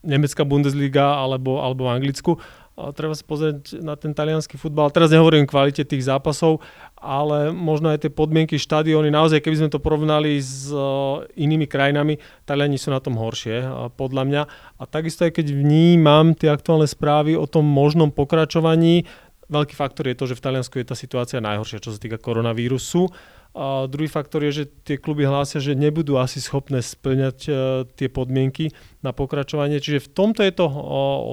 nemecká 0.08 0.48
Bundesliga 0.48 1.20
alebo, 1.20 1.60
alebo 1.60 1.92
Anglicku. 1.92 2.40
O, 2.80 2.96
treba 2.96 3.12
sa 3.12 3.28
pozrieť 3.28 3.84
na 3.84 4.00
ten 4.00 4.16
talianský 4.16 4.56
futbal. 4.56 4.88
Teraz 4.96 5.12
nehovorím 5.12 5.44
o 5.44 5.52
kvalite 5.52 5.84
tých 5.84 6.08
zápasov, 6.08 6.64
ale 6.96 7.52
možno 7.52 7.92
aj 7.92 8.08
tie 8.08 8.12
podmienky, 8.16 8.56
štadióny. 8.56 9.12
Naozaj, 9.12 9.44
keby 9.44 9.60
sme 9.60 9.70
to 9.76 9.84
porovnali 9.84 10.40
s 10.40 10.72
o, 10.72 11.28
inými 11.36 11.68
krajinami, 11.68 12.16
Taliani 12.48 12.80
sú 12.80 12.96
na 12.96 13.04
tom 13.04 13.20
horšie, 13.20 13.68
podľa 14.00 14.24
mňa. 14.24 14.42
A 14.80 14.84
takisto 14.88 15.28
aj 15.28 15.36
keď 15.36 15.52
vnímam 15.52 16.32
tie 16.32 16.48
aktuálne 16.48 16.88
správy 16.88 17.36
o 17.36 17.44
tom 17.52 17.68
možnom 17.68 18.16
pokračovaní, 18.16 19.04
veľký 19.52 19.76
faktor 19.76 20.08
je 20.08 20.16
to, 20.16 20.32
že 20.32 20.40
v 20.40 20.44
Taliansku 20.48 20.80
je 20.80 20.88
tá 20.88 20.96
situácia 20.96 21.44
najhoršia, 21.44 21.84
čo 21.84 21.92
sa 21.92 22.00
týka 22.00 22.16
koronavírusu. 22.16 23.12
A 23.52 23.84
druhý 23.92 24.08
faktor 24.08 24.48
je, 24.48 24.64
že 24.64 24.66
tie 24.88 24.96
kluby 24.96 25.28
hlásia, 25.28 25.60
že 25.60 25.76
nebudú 25.76 26.16
asi 26.16 26.40
schopné 26.40 26.80
splňať 26.80 27.38
uh, 27.52 27.56
tie 28.00 28.08
podmienky 28.08 28.72
na 29.04 29.12
pokračovanie. 29.12 29.84
Čiže 29.84 30.08
v 30.08 30.12
tomto 30.16 30.40
je 30.48 30.54
to 30.56 30.72
uh, 30.72 30.76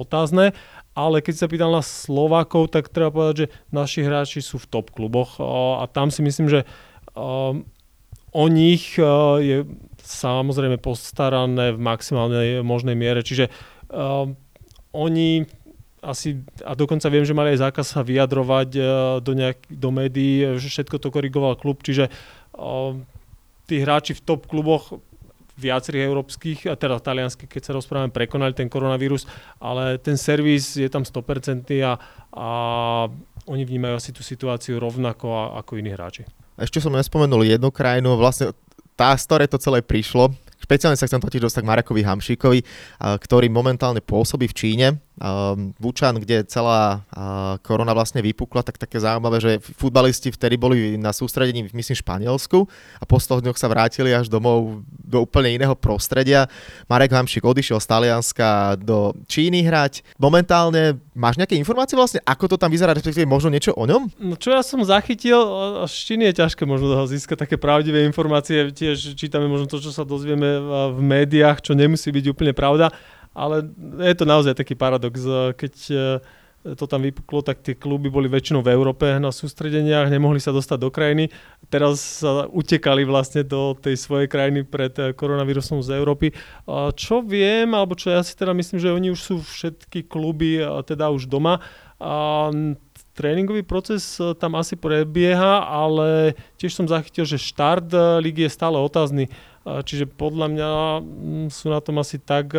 otázne, 0.03 0.51
ale 0.99 1.23
keď 1.23 1.35
sa 1.39 1.47
pýtal 1.47 1.71
na 1.71 1.79
Slovákov, 1.79 2.75
tak 2.75 2.91
treba 2.91 3.15
povedať, 3.15 3.35
že 3.47 3.51
naši 3.71 4.03
hráči 4.03 4.43
sú 4.43 4.59
v 4.59 4.67
top 4.67 4.91
kluboch 4.91 5.39
uh, 5.39 5.79
a 5.79 5.87
tam 5.87 6.11
si 6.11 6.19
myslím, 6.19 6.51
že 6.51 6.67
o 8.29 8.45
nich 8.47 8.95
je 9.41 9.57
samozrejme 9.99 10.77
postarané 10.79 11.73
v 11.73 11.79
maximálnej 11.81 12.61
možnej 12.63 12.95
miere. 12.95 13.25
Čiže 13.25 13.49
oni 14.93 15.43
asi, 15.99 16.43
a 16.63 16.75
dokonca 16.75 17.07
viem, 17.11 17.27
že 17.27 17.35
mali 17.35 17.55
aj 17.55 17.69
zákaz 17.69 17.85
sa 17.95 18.01
vyjadrovať 18.01 18.69
uh, 18.79 18.85
do, 19.19 19.35
nejak, 19.35 19.67
do 19.67 19.89
médií, 19.91 20.57
že 20.59 20.67
všetko 20.71 20.97
to 20.99 21.11
korigoval 21.11 21.59
klub, 21.59 21.83
čiže 21.83 22.07
uh, 22.55 22.95
tí 23.67 23.83
hráči 23.83 24.15
v 24.17 24.23
top 24.23 24.47
kluboch 24.47 24.97
viacerých 25.59 26.07
európskych, 26.07 26.71
a 26.71 26.79
teda 26.79 27.03
talianských, 27.03 27.51
keď 27.51 27.61
sa 27.61 27.75
rozprávame, 27.75 28.15
prekonali 28.15 28.55
ten 28.55 28.71
koronavírus, 28.71 29.27
ale 29.59 29.99
ten 29.99 30.15
servis 30.15 30.79
je 30.79 30.87
tam 30.87 31.03
100% 31.03 31.67
a, 31.83 31.99
a 32.31 32.47
oni 33.43 33.63
vnímajú 33.67 33.93
asi 33.99 34.15
tú 34.15 34.23
situáciu 34.23 34.79
rovnako 34.79 35.27
a, 35.35 35.43
ako 35.59 35.83
iní 35.83 35.91
hráči. 35.91 36.23
Ešte 36.55 36.79
som 36.79 36.95
nespomenul 36.95 37.43
jednu 37.43 37.75
krajinu, 37.75 38.15
vlastne 38.15 38.55
tá, 38.95 39.15
z 39.15 39.27
ktorej 39.27 39.51
to 39.51 39.59
celé 39.59 39.83
prišlo, 39.83 40.31
Špeciálne 40.59 40.99
sa 40.99 41.07
chcem 41.07 41.23
totiž 41.23 41.49
dostať 41.49 41.63
k 41.63 41.69
Marekovi 41.71 42.03
Hamšíkovi, 42.03 42.59
ktorý 42.99 43.47
momentálne 43.47 44.03
pôsobí 44.03 44.51
v 44.51 44.53
Číne 44.53 44.87
Ehm, 45.19 45.75
Vučan, 45.75 46.15
kde 46.15 46.47
celá 46.47 47.03
korona 47.61 47.91
vlastne 47.91 48.23
vypukla, 48.23 48.63
tak 48.63 48.79
také 48.79 49.03
zaujímavé, 49.03 49.37
že 49.43 49.51
futbalisti 49.59 50.31
vtedy 50.31 50.55
boli 50.55 50.95
na 50.95 51.11
sústredení, 51.11 51.67
myslím, 51.75 51.95
Španielsku 51.99 52.63
a 52.99 53.03
po 53.03 53.19
100 53.19 53.43
dňoch 53.43 53.59
sa 53.59 53.67
vrátili 53.67 54.15
až 54.15 54.31
domov 54.31 54.87
do 54.87 55.27
úplne 55.27 55.59
iného 55.59 55.75
prostredia. 55.75 56.47
Marek 56.87 57.11
Hamšik 57.11 57.43
odišiel 57.43 57.83
z 57.83 57.87
Talianska 57.91 58.79
do 58.79 59.11
Číny 59.27 59.67
hrať. 59.67 60.07
Momentálne 60.15 61.03
máš 61.11 61.35
nejaké 61.35 61.59
informácie 61.59 61.99
vlastne, 61.99 62.23
ako 62.23 62.55
to 62.55 62.57
tam 62.61 62.71
vyzerá, 62.71 62.95
respektíve 62.95 63.27
možno 63.27 63.51
niečo 63.51 63.75
o 63.75 63.83
ňom? 63.83 64.07
No 64.23 64.39
čo 64.39 64.55
ja 64.55 64.63
som 64.63 64.79
zachytil, 64.87 65.35
z 65.83 65.95
Číny 66.07 66.31
je 66.31 66.39
ťažké 66.39 66.63
možno 66.63 66.95
získať 67.03 67.43
také 67.43 67.55
pravdivé 67.59 68.07
informácie, 68.07 68.71
tiež 68.71 69.19
čítame 69.19 69.51
možno 69.51 69.67
to, 69.67 69.83
čo 69.83 69.91
sa 69.91 70.07
dozvieme 70.07 70.47
v 70.95 70.99
médiách, 71.03 71.59
čo 71.59 71.75
nemusí 71.75 72.07
byť 72.07 72.25
úplne 72.31 72.55
pravda 72.55 72.95
ale 73.39 73.71
je 74.03 74.15
to 74.19 74.27
naozaj 74.27 74.51
taký 74.51 74.75
paradox, 74.75 75.23
keď 75.55 75.73
e, 75.87 75.97
to 76.75 76.85
tam 76.91 77.07
vypuklo, 77.07 77.39
tak 77.39 77.63
tie 77.63 77.79
kluby 77.79 78.11
boli 78.11 78.27
väčšinou 78.27 78.59
v 78.59 78.75
Európe 78.75 79.07
na 79.15 79.31
sústredeniach, 79.31 80.11
nemohli 80.11 80.43
sa 80.43 80.51
dostať 80.51 80.77
do 80.83 80.91
krajiny. 80.91 81.31
Teraz 81.71 82.19
sa 82.19 82.51
utekali 82.51 83.07
vlastne 83.07 83.47
do 83.47 83.79
tej 83.79 83.95
svojej 83.95 84.27
krajiny 84.27 84.67
pred 84.67 84.91
e, 84.99 85.15
koronavírusom 85.15 85.79
z 85.79 85.95
Európy. 85.95 86.35
Čo 86.99 87.23
viem, 87.23 87.71
alebo 87.71 87.95
čo 87.95 88.11
ja 88.11 88.19
si 88.19 88.35
teda 88.35 88.51
myslím, 88.51 88.83
že 88.83 88.91
oni 88.91 89.15
už 89.15 89.21
sú 89.23 89.35
všetky 89.39 90.11
kluby 90.11 90.59
teda 90.83 91.07
už 91.15 91.31
doma. 91.31 91.63
Tréningový 93.19 93.67
proces 93.67 94.15
e, 94.15 94.31
tam 94.39 94.55
asi 94.55 94.79
prebieha, 94.79 95.67
ale 95.67 96.39
tiež 96.55 96.71
som 96.71 96.87
zachytil, 96.87 97.27
že 97.27 97.35
štart 97.35 97.91
e, 97.91 97.99
ligy 98.23 98.47
je 98.47 98.55
stále 98.55 98.79
otázny. 98.79 99.27
Čiže 99.69 100.07
podľa 100.07 100.47
mňa 100.49 100.71
mm, 101.03 101.47
sú 101.51 101.69
na 101.69 101.83
tom 101.83 101.99
asi 101.99 102.17
tak 102.17 102.55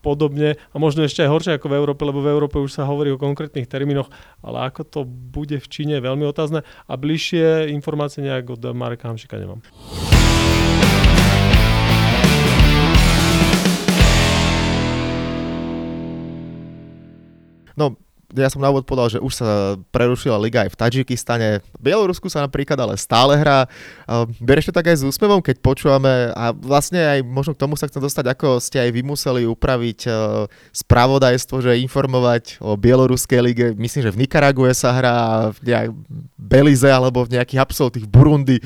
podobne 0.00 0.56
a 0.70 0.76
možno 0.78 1.02
ešte 1.02 1.20
aj 1.26 1.28
horšie 1.34 1.52
ako 1.58 1.66
v 1.66 1.76
Európe, 1.76 2.06
lebo 2.06 2.22
v 2.22 2.30
Európe 2.30 2.62
už 2.62 2.78
sa 2.78 2.88
hovorí 2.88 3.10
o 3.10 3.20
konkrétnych 3.20 3.66
termínoch, 3.68 4.08
ale 4.40 4.70
ako 4.70 4.80
to 4.86 5.00
bude 5.04 5.58
v 5.58 5.66
Číne 5.66 5.98
je 5.98 6.06
veľmi 6.06 6.24
otázne 6.24 6.62
a 6.62 6.92
bližšie 6.94 7.68
informácie 7.74 8.22
nejak 8.22 8.54
od 8.54 8.62
Mareka 8.70 9.10
Hamšika 9.10 9.36
nemám. 9.36 9.60
No, 17.74 17.98
ja 18.34 18.50
som 18.50 18.58
na 18.58 18.70
úvod 18.70 18.84
povedal, 18.84 19.18
že 19.18 19.22
už 19.22 19.32
sa 19.32 19.78
prerušila 19.94 20.36
liga 20.36 20.66
aj 20.66 20.74
v 20.74 20.78
Tadžikistane. 20.78 21.48
V 21.78 21.80
Bielorusku 21.80 22.26
sa 22.26 22.42
napríklad 22.42 22.74
ale 22.76 22.98
stále 22.98 23.38
hrá. 23.38 23.70
Bereš 24.42 24.70
to 24.70 24.76
tak 24.76 24.90
aj 24.90 25.00
s 25.00 25.06
úsmevom, 25.06 25.38
keď 25.38 25.62
počúvame 25.62 26.34
a 26.34 26.50
vlastne 26.50 26.98
aj 26.98 27.20
možno 27.22 27.54
k 27.54 27.62
tomu 27.62 27.78
sa 27.78 27.86
chcem 27.86 28.02
dostať, 28.02 28.24
ako 28.34 28.58
ste 28.58 28.82
aj 28.82 28.90
vy 28.90 29.02
museli 29.06 29.42
upraviť 29.46 30.00
e, 30.04 30.10
spravodajstvo, 30.74 31.62
že 31.62 31.80
informovať 31.80 32.58
o 32.58 32.74
Bieloruskej 32.74 33.40
lige. 33.40 33.66
Myslím, 33.78 34.10
že 34.10 34.14
v 34.14 34.20
Nikarague 34.26 34.70
sa 34.74 34.90
hrá, 34.92 35.16
v 35.54 35.94
Belize 36.34 36.90
alebo 36.90 37.24
v 37.24 37.38
nejakých 37.38 37.62
absolútnych 37.62 38.06
Burundi, 38.10 38.58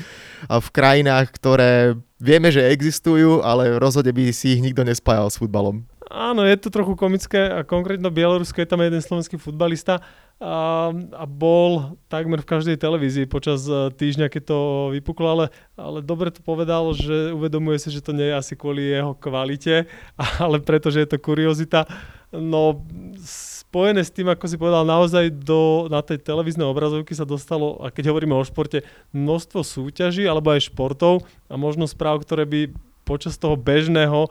v 0.49 0.67
krajinách, 0.73 1.31
ktoré 1.37 1.95
vieme, 2.19 2.51
že 2.51 2.67
existujú, 2.67 3.39
ale 3.41 3.79
rozhodne 3.79 4.11
by 4.11 4.35
si 4.35 4.59
ich 4.59 4.61
nikto 4.61 4.83
nespájal 4.83 5.31
s 5.31 5.39
futbalom. 5.39 5.87
Áno, 6.09 6.41
je 6.41 6.57
to 6.57 6.73
trochu 6.73 6.97
komické 6.97 7.37
a 7.37 7.61
konkrétno 7.61 8.09
Bielorusko 8.09 8.57
je 8.57 8.65
tam 8.65 8.81
jeden 8.81 8.97
slovenský 8.97 9.37
futbalista 9.37 10.01
a, 10.41 10.89
a 10.89 11.25
bol 11.29 12.01
takmer 12.09 12.41
v 12.41 12.49
každej 12.49 12.81
televízii 12.81 13.29
počas 13.29 13.61
e, 13.69 13.93
týždňa, 13.93 14.33
keď 14.33 14.43
to 14.49 14.59
vypuklo, 14.97 15.27
ale, 15.29 15.45
ale 15.77 16.01
dobre 16.01 16.33
to 16.33 16.41
povedal, 16.41 16.97
že 16.97 17.29
uvedomuje 17.29 17.77
si, 17.77 17.93
že 17.93 18.01
to 18.01 18.17
nie 18.17 18.25
je 18.25 18.39
asi 18.41 18.57
kvôli 18.57 18.89
jeho 18.89 19.13
kvalite, 19.13 19.85
ale 20.43 20.57
preto, 20.57 20.89
že 20.89 21.05
je 21.05 21.13
to 21.13 21.21
kuriozita. 21.21 21.85
No, 22.33 22.81
spojené 23.21 24.01
s 24.01 24.09
tým, 24.09 24.33
ako 24.33 24.49
si 24.49 24.57
povedal, 24.57 24.89
naozaj 24.89 25.29
do, 25.29 25.85
na 25.93 26.01
tej 26.01 26.25
televíznej 26.25 26.65
obrazovky 26.65 27.13
sa 27.13 27.27
dostalo, 27.27 27.85
a 27.85 27.93
keď 27.93 28.09
hovoríme 28.09 28.33
o 28.33 28.41
športe, 28.41 28.81
množstvo 29.13 29.61
súťaží 29.61 30.25
alebo 30.25 30.57
aj 30.57 30.73
športov 30.73 31.21
a 31.45 31.53
možno 31.53 31.85
správ, 31.85 32.25
ktoré 32.25 32.49
by 32.49 32.73
počas 33.05 33.41
toho 33.41 33.57
bežného 33.57 34.29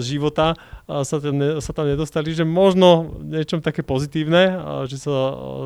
života 0.00 0.54
sa 0.86 1.16
tam, 1.20 1.36
sa 1.60 1.72
tam 1.74 1.86
nedostali, 1.86 2.32
že 2.32 2.46
možno 2.46 3.18
niečom 3.24 3.60
také 3.60 3.84
pozitívne, 3.84 4.56
že 4.88 4.96
sa 5.02 5.12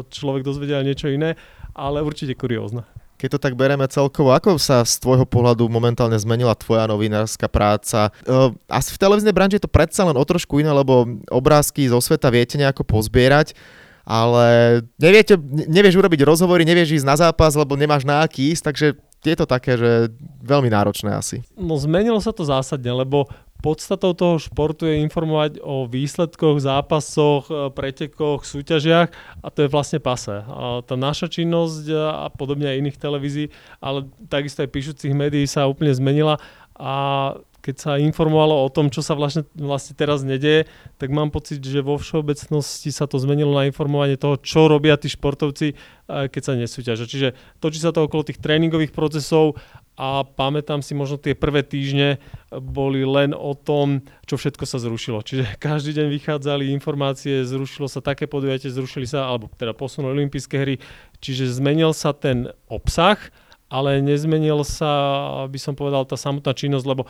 človek 0.08 0.42
dozvedel 0.42 0.82
niečo 0.82 1.12
iné, 1.12 1.38
ale 1.76 2.02
určite 2.02 2.34
kuriózne. 2.34 2.84
Keď 3.22 3.38
to 3.38 3.44
tak 3.46 3.54
bereme 3.54 3.86
celkovo, 3.86 4.34
ako 4.34 4.58
sa 4.58 4.82
z 4.82 4.98
tvojho 4.98 5.22
pohľadu 5.22 5.70
momentálne 5.70 6.18
zmenila 6.18 6.58
tvoja 6.58 6.90
novinárska 6.90 7.46
práca? 7.46 8.10
Asi 8.66 8.90
v 8.90 8.98
televíznej 8.98 9.30
branži 9.30 9.62
je 9.62 9.64
to 9.64 9.70
predsa 9.70 10.02
len 10.02 10.18
o 10.18 10.24
trošku 10.26 10.58
iné, 10.58 10.74
lebo 10.74 11.06
obrázky 11.30 11.86
zo 11.86 12.02
sveta 12.02 12.34
viete 12.34 12.58
nejako 12.58 12.82
pozbierať, 12.82 13.54
ale 14.02 14.82
neviete, 14.98 15.38
nevieš 15.70 16.02
urobiť 16.02 16.26
rozhovory, 16.26 16.66
nevieš 16.66 16.98
ísť 16.98 17.06
na 17.06 17.14
zápas, 17.14 17.54
lebo 17.54 17.78
nemáš 17.78 18.02
na 18.02 18.26
aký 18.26 18.50
ísť, 18.50 18.64
takže 18.66 18.86
je 19.22 19.36
to 19.38 19.46
také, 19.46 19.78
že 19.78 20.10
veľmi 20.42 20.66
náročné 20.66 21.14
asi. 21.14 21.46
No 21.54 21.78
zmenilo 21.78 22.18
sa 22.18 22.34
to 22.34 22.42
zásadne, 22.42 22.90
lebo 22.90 23.30
podstatou 23.62 24.12
toho 24.12 24.42
športu 24.42 24.90
je 24.90 25.00
informovať 25.06 25.62
o 25.62 25.86
výsledkoch, 25.86 26.58
zápasoch, 26.58 27.46
e, 27.46 27.70
pretekoch, 27.70 28.42
súťažiach 28.42 29.08
a 29.38 29.48
to 29.54 29.64
je 29.64 29.72
vlastne 29.72 30.02
pase. 30.02 30.42
A 30.42 30.82
tá 30.82 30.98
naša 30.98 31.30
činnosť 31.30 31.86
e, 31.86 31.94
a 31.94 32.26
podobne 32.34 32.66
aj 32.66 32.82
iných 32.82 32.98
televízií, 32.98 33.46
ale 33.78 34.10
takisto 34.26 34.66
aj 34.66 34.74
píšucich 34.74 35.14
médií 35.14 35.46
sa 35.46 35.70
úplne 35.70 35.94
zmenila 35.94 36.42
a 36.74 36.94
keď 37.62 37.76
sa 37.78 37.92
informovalo 37.94 38.66
o 38.66 38.68
tom, 38.74 38.90
čo 38.90 39.06
sa 39.06 39.14
vlastne, 39.14 39.46
vlastne 39.54 39.94
teraz 39.94 40.26
nedieje, 40.26 40.66
tak 40.98 41.14
mám 41.14 41.30
pocit, 41.30 41.62
že 41.62 41.78
vo 41.78 41.94
všeobecnosti 41.94 42.90
sa 42.90 43.06
to 43.06 43.22
zmenilo 43.22 43.54
na 43.54 43.70
informovanie 43.70 44.18
toho, 44.18 44.34
čo 44.42 44.66
robia 44.66 44.98
tí 44.98 45.06
športovci, 45.06 45.78
keď 46.10 46.42
sa 46.42 46.58
nesúťažia. 46.58 47.06
Čiže 47.06 47.28
točí 47.62 47.78
sa 47.78 47.94
to 47.94 48.10
okolo 48.10 48.26
tých 48.26 48.42
tréningových 48.42 48.90
procesov 48.90 49.54
a 49.92 50.24
pamätám 50.24 50.80
si, 50.80 50.96
možno 50.96 51.20
tie 51.20 51.36
prvé 51.36 51.60
týždne 51.60 52.16
boli 52.48 53.04
len 53.04 53.36
o 53.36 53.52
tom, 53.52 54.00
čo 54.24 54.40
všetko 54.40 54.64
sa 54.64 54.80
zrušilo. 54.80 55.20
Čiže 55.20 55.56
každý 55.62 55.92
deň 56.00 56.06
vychádzali 56.08 56.72
informácie, 56.72 57.44
zrušilo 57.44 57.86
sa 57.92 58.00
také 58.00 58.24
podujatie, 58.24 58.72
zrušili 58.72 59.04
sa, 59.04 59.28
alebo 59.28 59.52
teda 59.52 59.76
posunuli 59.76 60.24
olympijské 60.24 60.56
hry, 60.56 60.74
čiže 61.20 61.52
zmenil 61.60 61.92
sa 61.92 62.16
ten 62.16 62.48
obsah, 62.72 63.20
ale 63.72 64.04
nezmenil 64.04 64.68
sa, 64.68 64.92
by 65.48 65.56
som 65.56 65.72
povedal, 65.72 66.04
tá 66.04 66.12
samotná 66.12 66.52
činnosť, 66.52 66.84
lebo 66.84 67.08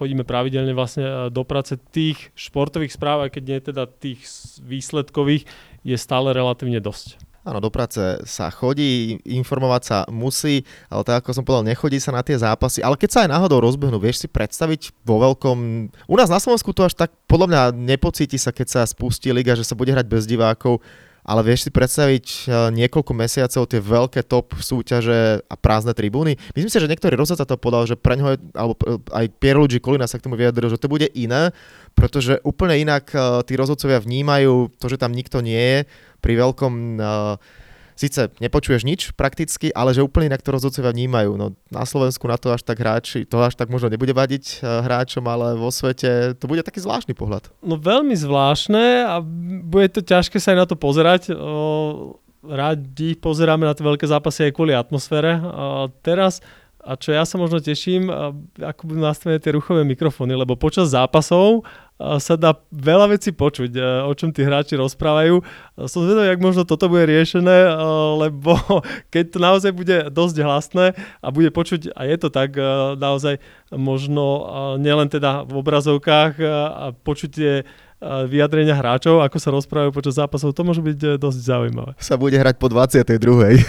chodíme 0.00 0.24
pravidelne 0.24 0.72
vlastne 0.72 1.28
do 1.28 1.44
práce 1.44 1.76
tých 1.92 2.32
športových 2.32 2.96
správ, 2.96 3.28
aj 3.28 3.36
keď 3.36 3.42
nie 3.44 3.58
teda 3.60 3.84
tých 3.84 4.24
výsledkových, 4.64 5.44
je 5.84 5.96
stále 6.00 6.32
relatívne 6.32 6.80
dosť. 6.80 7.29
Áno, 7.40 7.56
do 7.56 7.72
práce 7.72 7.96
sa 8.28 8.52
chodí, 8.52 9.16
informovať 9.24 9.82
sa 9.82 9.98
musí, 10.12 10.60
ale 10.92 11.02
tak 11.08 11.24
ako 11.24 11.40
som 11.40 11.44
povedal, 11.44 11.64
nechodí 11.64 11.96
sa 11.96 12.12
na 12.12 12.20
tie 12.20 12.36
zápasy. 12.36 12.84
Ale 12.84 13.00
keď 13.00 13.08
sa 13.08 13.20
aj 13.24 13.32
náhodou 13.32 13.64
rozbehnú, 13.64 13.96
vieš 13.96 14.20
si 14.20 14.28
predstaviť 14.28 14.92
vo 15.08 15.16
veľkom... 15.24 15.58
U 16.04 16.14
nás 16.20 16.28
na 16.28 16.36
Slovensku 16.36 16.76
to 16.76 16.84
až 16.84 16.92
tak 16.92 17.16
podľa 17.24 17.46
mňa 17.48 17.62
nepocíti 17.80 18.36
sa, 18.36 18.52
keď 18.52 18.66
sa 18.68 18.80
spustí 18.84 19.32
liga, 19.32 19.56
že 19.56 19.64
sa 19.64 19.72
bude 19.72 19.88
hrať 19.88 20.04
bez 20.04 20.28
divákov 20.28 20.84
ale 21.24 21.40
vieš 21.44 21.68
si 21.68 21.70
predstaviť 21.70 22.26
eh, 22.26 22.52
niekoľko 22.74 23.12
mesiacov 23.12 23.62
tie 23.68 23.80
veľké 23.80 24.20
top 24.24 24.56
súťaže 24.56 25.44
a 25.44 25.54
prázdne 25.54 25.92
tribúny? 25.92 26.40
Myslím 26.56 26.72
si, 26.72 26.80
že 26.80 26.88
niektorý 26.88 27.16
rozhodca 27.16 27.44
to 27.44 27.60
podal, 27.60 27.84
že 27.84 27.94
pre 27.94 28.16
ňoho, 28.16 28.30
alebo 28.56 28.74
eh, 28.82 28.98
aj 29.12 29.26
Pierluigi 29.36 29.82
Kolina 29.82 30.08
sa 30.08 30.16
k 30.16 30.24
tomu 30.24 30.40
vyjadril, 30.40 30.72
že 30.72 30.80
to 30.80 30.88
bude 30.88 31.08
iné, 31.12 31.52
pretože 31.92 32.40
úplne 32.42 32.80
inak 32.80 33.12
eh, 33.12 33.20
tí 33.44 33.54
rozhodcovia 33.54 34.00
vnímajú 34.00 34.72
to, 34.80 34.86
že 34.88 35.00
tam 35.00 35.12
nikto 35.12 35.44
nie 35.44 35.60
je 35.60 35.78
pri 36.20 36.34
veľkom 36.38 36.72
uh, 37.00 37.36
síce 38.00 38.32
nepočuješ 38.40 38.88
nič 38.88 39.12
prakticky, 39.12 39.68
ale 39.76 39.92
že 39.92 40.00
úplne 40.00 40.32
inak 40.32 40.40
to 40.40 40.56
rozhodcovia 40.56 40.96
vnímajú. 40.96 41.36
No, 41.36 41.52
na 41.68 41.84
Slovensku 41.84 42.24
na 42.24 42.40
to 42.40 42.48
až 42.56 42.64
tak 42.64 42.80
hráči, 42.80 43.28
to 43.28 43.44
až 43.44 43.60
tak 43.60 43.68
možno 43.68 43.92
nebude 43.92 44.16
vadiť 44.16 44.44
eh, 44.56 44.80
hráčom, 44.88 45.24
ale 45.28 45.52
vo 45.60 45.68
svete 45.68 46.32
to 46.40 46.48
bude 46.48 46.64
taký 46.64 46.80
zvláštny 46.80 47.12
pohľad. 47.12 47.52
No 47.60 47.76
veľmi 47.76 48.16
zvláštne 48.16 49.04
a 49.04 49.20
bude 49.68 49.92
to 49.92 50.00
ťažké 50.00 50.40
sa 50.40 50.56
aj 50.56 50.58
na 50.64 50.66
to 50.66 50.80
pozerať. 50.80 51.36
Radi 52.40 53.20
pozeráme 53.20 53.68
na 53.68 53.76
tie 53.76 53.84
veľké 53.84 54.08
zápasy 54.08 54.48
aj 54.48 54.56
kvôli 54.56 54.72
atmosfére. 54.72 55.36
Teraz 56.00 56.40
a 56.80 56.96
čo 56.96 57.12
ja 57.12 57.28
sa 57.28 57.36
možno 57.36 57.60
teším, 57.60 58.08
ako 58.56 58.82
budú 58.88 59.00
nastavené 59.04 59.36
tie 59.36 59.52
ruchové 59.52 59.84
mikrofóny, 59.84 60.32
lebo 60.32 60.56
počas 60.56 60.92
zápasov 60.92 61.68
sa 62.00 62.34
dá 62.40 62.56
veľa 62.72 63.12
vecí 63.12 63.28
počuť, 63.28 63.76
o 64.08 64.12
čom 64.16 64.32
tí 64.32 64.40
hráči 64.40 64.80
rozprávajú. 64.80 65.44
Som 65.84 66.08
zvedavý, 66.08 66.32
jak 66.32 66.40
možno 66.40 66.64
toto 66.64 66.88
bude 66.88 67.04
riešené, 67.04 67.68
lebo 68.16 68.56
keď 69.12 69.24
to 69.36 69.38
naozaj 69.38 69.72
bude 69.76 70.08
dosť 70.08 70.36
hlasné 70.40 70.86
a 71.20 71.28
bude 71.28 71.52
počuť, 71.52 71.92
a 71.92 72.08
je 72.08 72.16
to 72.16 72.32
tak 72.32 72.56
naozaj 72.96 73.36
možno 73.68 74.24
nielen 74.80 75.12
teda 75.12 75.44
v 75.44 75.60
obrazovkách 75.60 76.32
a 76.48 76.84
počuť 77.04 77.30
tie 77.30 77.52
vyjadrenia 78.00 78.72
hráčov, 78.72 79.20
ako 79.20 79.36
sa 79.36 79.52
rozprávajú 79.52 79.92
počas 79.92 80.16
zápasov, 80.16 80.56
to 80.56 80.64
môže 80.64 80.80
byť 80.80 80.98
e, 81.04 81.08
dosť 81.20 81.38
zaujímavé. 81.44 81.92
Sa 82.00 82.16
bude 82.16 82.36
hrať 82.36 82.56
po 82.56 82.72
22. 82.72 83.60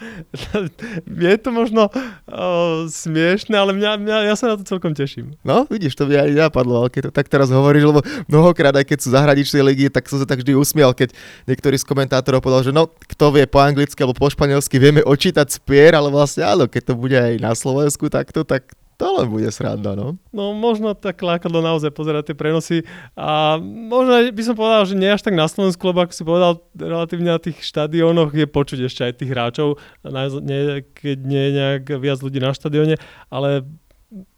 je 1.20 1.36
to 1.36 1.50
možno 1.52 1.88
uh, 1.92 2.88
smiešne, 2.88 3.52
ale 3.52 3.76
mňa, 3.76 3.90
mňa, 4.00 4.16
ja 4.32 4.34
sa 4.36 4.52
na 4.52 4.56
to 4.56 4.64
celkom 4.64 4.96
teším. 4.96 5.36
No, 5.44 5.68
vidíš, 5.68 5.96
to 5.96 6.08
by 6.08 6.24
aj 6.24 6.48
napadlo, 6.48 6.84
ale 6.84 6.88
keď 6.88 7.08
to 7.08 7.12
tak 7.12 7.28
teraz 7.28 7.52
hovoríš, 7.52 7.84
lebo 7.88 8.00
mnohokrát, 8.28 8.72
aj 8.76 8.88
keď 8.88 8.98
sú 9.00 9.08
zahraničné 9.12 9.60
ligy, 9.60 9.86
tak 9.92 10.08
som 10.08 10.16
sa 10.16 10.24
tak 10.24 10.40
vždy 10.40 10.56
usmial, 10.56 10.96
keď 10.96 11.12
niektorý 11.44 11.76
z 11.76 11.84
komentátorov 11.84 12.40
povedal, 12.40 12.72
že 12.72 12.72
no, 12.72 12.88
kto 12.88 13.36
vie 13.36 13.44
po 13.44 13.60
anglicky 13.60 14.00
alebo 14.00 14.16
po 14.16 14.32
španielsky, 14.32 14.80
vieme 14.80 15.04
očítať 15.04 15.52
spier, 15.52 15.92
ale 15.92 16.08
vlastne 16.08 16.48
áno, 16.48 16.64
keď 16.64 16.92
to 16.92 16.94
bude 16.96 17.16
aj 17.16 17.36
na 17.36 17.52
Slovensku 17.52 18.08
takto, 18.08 18.44
tak 18.44 18.72
to 19.00 19.08
len 19.16 19.32
bude 19.32 19.48
sranda, 19.48 19.96
no. 19.96 20.20
No 20.28 20.52
možno 20.52 20.92
tak 20.92 21.16
lákadlo 21.24 21.64
naozaj 21.64 21.88
pozerať 21.88 22.28
tie 22.28 22.36
prenosy 22.36 22.84
a 23.16 23.56
možno 23.64 24.28
by 24.28 24.42
som 24.44 24.52
povedal, 24.52 24.84
že 24.84 24.92
nie 24.92 25.08
až 25.08 25.24
tak 25.24 25.32
na 25.32 25.48
Slovensku, 25.48 25.80
lebo 25.88 26.04
ako 26.04 26.12
si 26.12 26.20
povedal, 26.20 26.60
relatívne 26.76 27.32
na 27.32 27.40
tých 27.40 27.64
štadiónoch 27.64 28.36
je 28.36 28.44
počuť 28.44 28.84
ešte 28.84 29.08
aj 29.08 29.24
tých 29.24 29.32
hráčov, 29.32 29.80
keď 30.04 31.16
nie 31.24 31.42
je 31.48 31.52
nejak 31.56 31.84
viac 31.96 32.20
ľudí 32.20 32.44
na 32.44 32.52
štadióne, 32.52 33.00
ale 33.32 33.64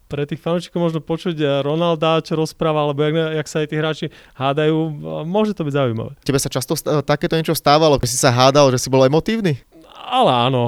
pre 0.07 0.29
tých 0.29 0.45
fanúšikov 0.45 0.77
možno 0.77 1.01
počuť 1.01 1.65
Ronalda, 1.65 2.21
čo 2.21 2.37
rozpráva, 2.37 2.85
alebo 2.85 3.01
jak, 3.01 3.17
jak 3.17 3.47
sa 3.49 3.65
aj 3.65 3.67
tí 3.67 3.75
hráči 3.81 4.05
hádajú, 4.37 4.77
môže 5.25 5.57
to 5.57 5.65
byť 5.65 5.73
zaujímavé. 5.73 6.13
Tebe 6.21 6.37
sa 6.37 6.53
často 6.53 6.77
takéto 7.01 7.33
niečo 7.33 7.57
stávalo, 7.57 7.97
keď 7.97 8.09
si 8.13 8.21
sa 8.21 8.29
hádal, 8.29 8.69
že 8.69 8.77
si 8.77 8.93
bol 8.93 9.01
emotívny? 9.09 9.57
Ale 10.03 10.51
áno, 10.51 10.63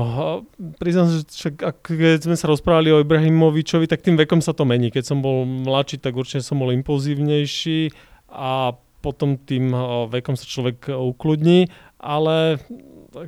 priznám 0.80 1.12
sa, 1.12 1.20
že 1.28 1.52
keď 1.84 2.24
sme 2.24 2.40
sa 2.40 2.48
rozprávali 2.48 2.96
o 2.96 3.04
Ibrahimovičovi, 3.04 3.86
tak 3.86 4.00
tým 4.00 4.16
vekom 4.16 4.40
sa 4.40 4.56
to 4.56 4.64
mení. 4.64 4.90
Keď 4.90 5.04
som 5.04 5.20
bol 5.20 5.44
mladší, 5.44 6.00
tak 6.00 6.16
určite 6.16 6.42
som 6.42 6.58
bol 6.58 6.72
impulzívnejší 6.72 7.92
a 8.32 8.72
potom 9.04 9.38
tým 9.38 9.70
vekom 10.10 10.34
sa 10.34 10.50
človek 10.50 10.90
ukludní 10.90 11.70
ale 12.06 12.62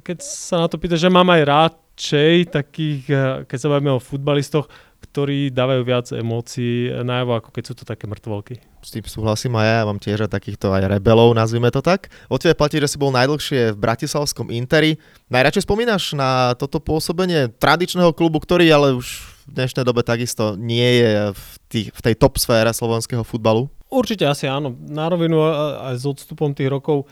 keď 0.05 0.21
sa 0.21 0.61
na 0.61 0.67
to 0.69 0.77
pýta, 0.77 0.93
že 0.93 1.09
mám 1.09 1.25
aj 1.33 1.41
radšej 1.49 2.33
takých, 2.53 3.01
eh, 3.09 3.19
keď 3.49 3.57
sa 3.57 3.71
bavíme 3.73 3.97
o 3.97 4.03
futbalistoch, 4.03 4.69
ktorí 4.97 5.49
dávajú 5.53 5.81
viac 5.85 6.07
emócií 6.13 6.89
najavo, 6.91 7.37
ako 7.37 7.49
keď 7.53 7.63
sú 7.63 7.73
to 7.77 7.83
také 7.85 8.05
mŕtvolky. 8.09 8.61
S 8.81 8.93
tým 8.93 9.05
súhlasím 9.05 9.57
aj 9.57 9.65
ja, 9.65 9.75
ja 9.81 9.87
mám 9.87 9.99
tiež 10.01 10.29
takýchto 10.29 10.73
aj 10.73 10.89
rebelov, 10.89 11.33
nazvime 11.33 11.69
to 11.69 11.81
tak. 11.81 12.09
O 12.29 12.37
tebe 12.37 12.57
platí, 12.57 12.81
že 12.81 12.89
si 12.89 12.97
bol 12.97 13.13
najdlhšie 13.13 13.73
v 13.73 13.81
Bratislavskom 13.81 14.49
Interi. 14.53 15.01
Najradšej 15.29 15.65
spomínaš 15.65 16.13
na 16.17 16.53
toto 16.57 16.81
pôsobenie 16.81 17.51
tradičného 17.57 18.13
klubu, 18.13 18.41
ktorý 18.41 18.69
ale 18.69 18.97
už 18.97 19.07
v 19.47 19.51
dnešnej 19.53 19.85
dobe 19.87 20.03
takisto 20.03 20.59
nie 20.59 21.01
je 21.03 21.11
v, 21.31 21.43
tých, 21.71 21.87
v 21.95 22.01
tej 22.03 22.13
top 22.19 22.35
sfére 22.35 22.69
slovenského 22.73 23.23
futbalu? 23.23 23.71
Určite 23.87 24.27
asi 24.27 24.45
áno. 24.51 24.75
Na 24.75 25.07
rovinu 25.07 25.39
aj 25.87 25.95
s 25.95 26.03
odstupom 26.03 26.51
tých 26.51 26.67
rokov 26.67 27.07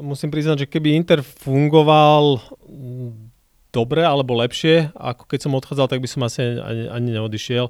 musím 0.00 0.32
priznať, 0.32 0.64
že 0.64 0.70
keby 0.70 0.96
Inter 0.96 1.20
fungoval 1.20 2.40
dobre 3.74 4.06
alebo 4.06 4.38
lepšie, 4.38 4.94
ako 4.94 5.26
keď 5.26 5.38
som 5.42 5.58
odchádzal, 5.58 5.90
tak 5.90 5.98
by 5.98 6.06
som 6.06 6.22
asi 6.22 6.62
ani, 6.62 6.86
ani 6.86 7.08
neodišiel. 7.18 7.66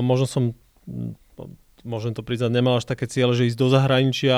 Možno 0.00 0.24
som 0.24 0.56
môžem 1.84 2.16
to 2.16 2.24
priznať, 2.24 2.50
nemal 2.56 2.80
až 2.80 2.88
také 2.88 3.04
cieľe, 3.04 3.36
že 3.36 3.52
ísť 3.52 3.60
do 3.60 3.68
zahraničia 3.68 4.34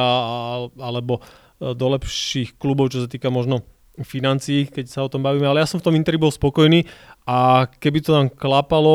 alebo 0.75 1.23
do 1.63 1.87
lepších 1.95 2.59
klubov, 2.59 2.91
čo 2.91 3.07
sa 3.07 3.09
týka 3.09 3.31
možno 3.31 3.63
financií, 3.99 4.71
keď 4.71 4.87
sa 4.87 5.03
o 5.03 5.11
tom 5.11 5.27
bavíme, 5.27 5.43
ale 5.43 5.59
ja 5.59 5.67
som 5.67 5.83
v 5.83 5.87
tom 5.91 5.99
Interi 5.99 6.21
bol 6.23 6.31
spokojný 6.31 6.87
a 7.27 7.67
keby 7.67 7.99
to 7.99 8.15
tam 8.15 8.31
klapalo, 8.31 8.95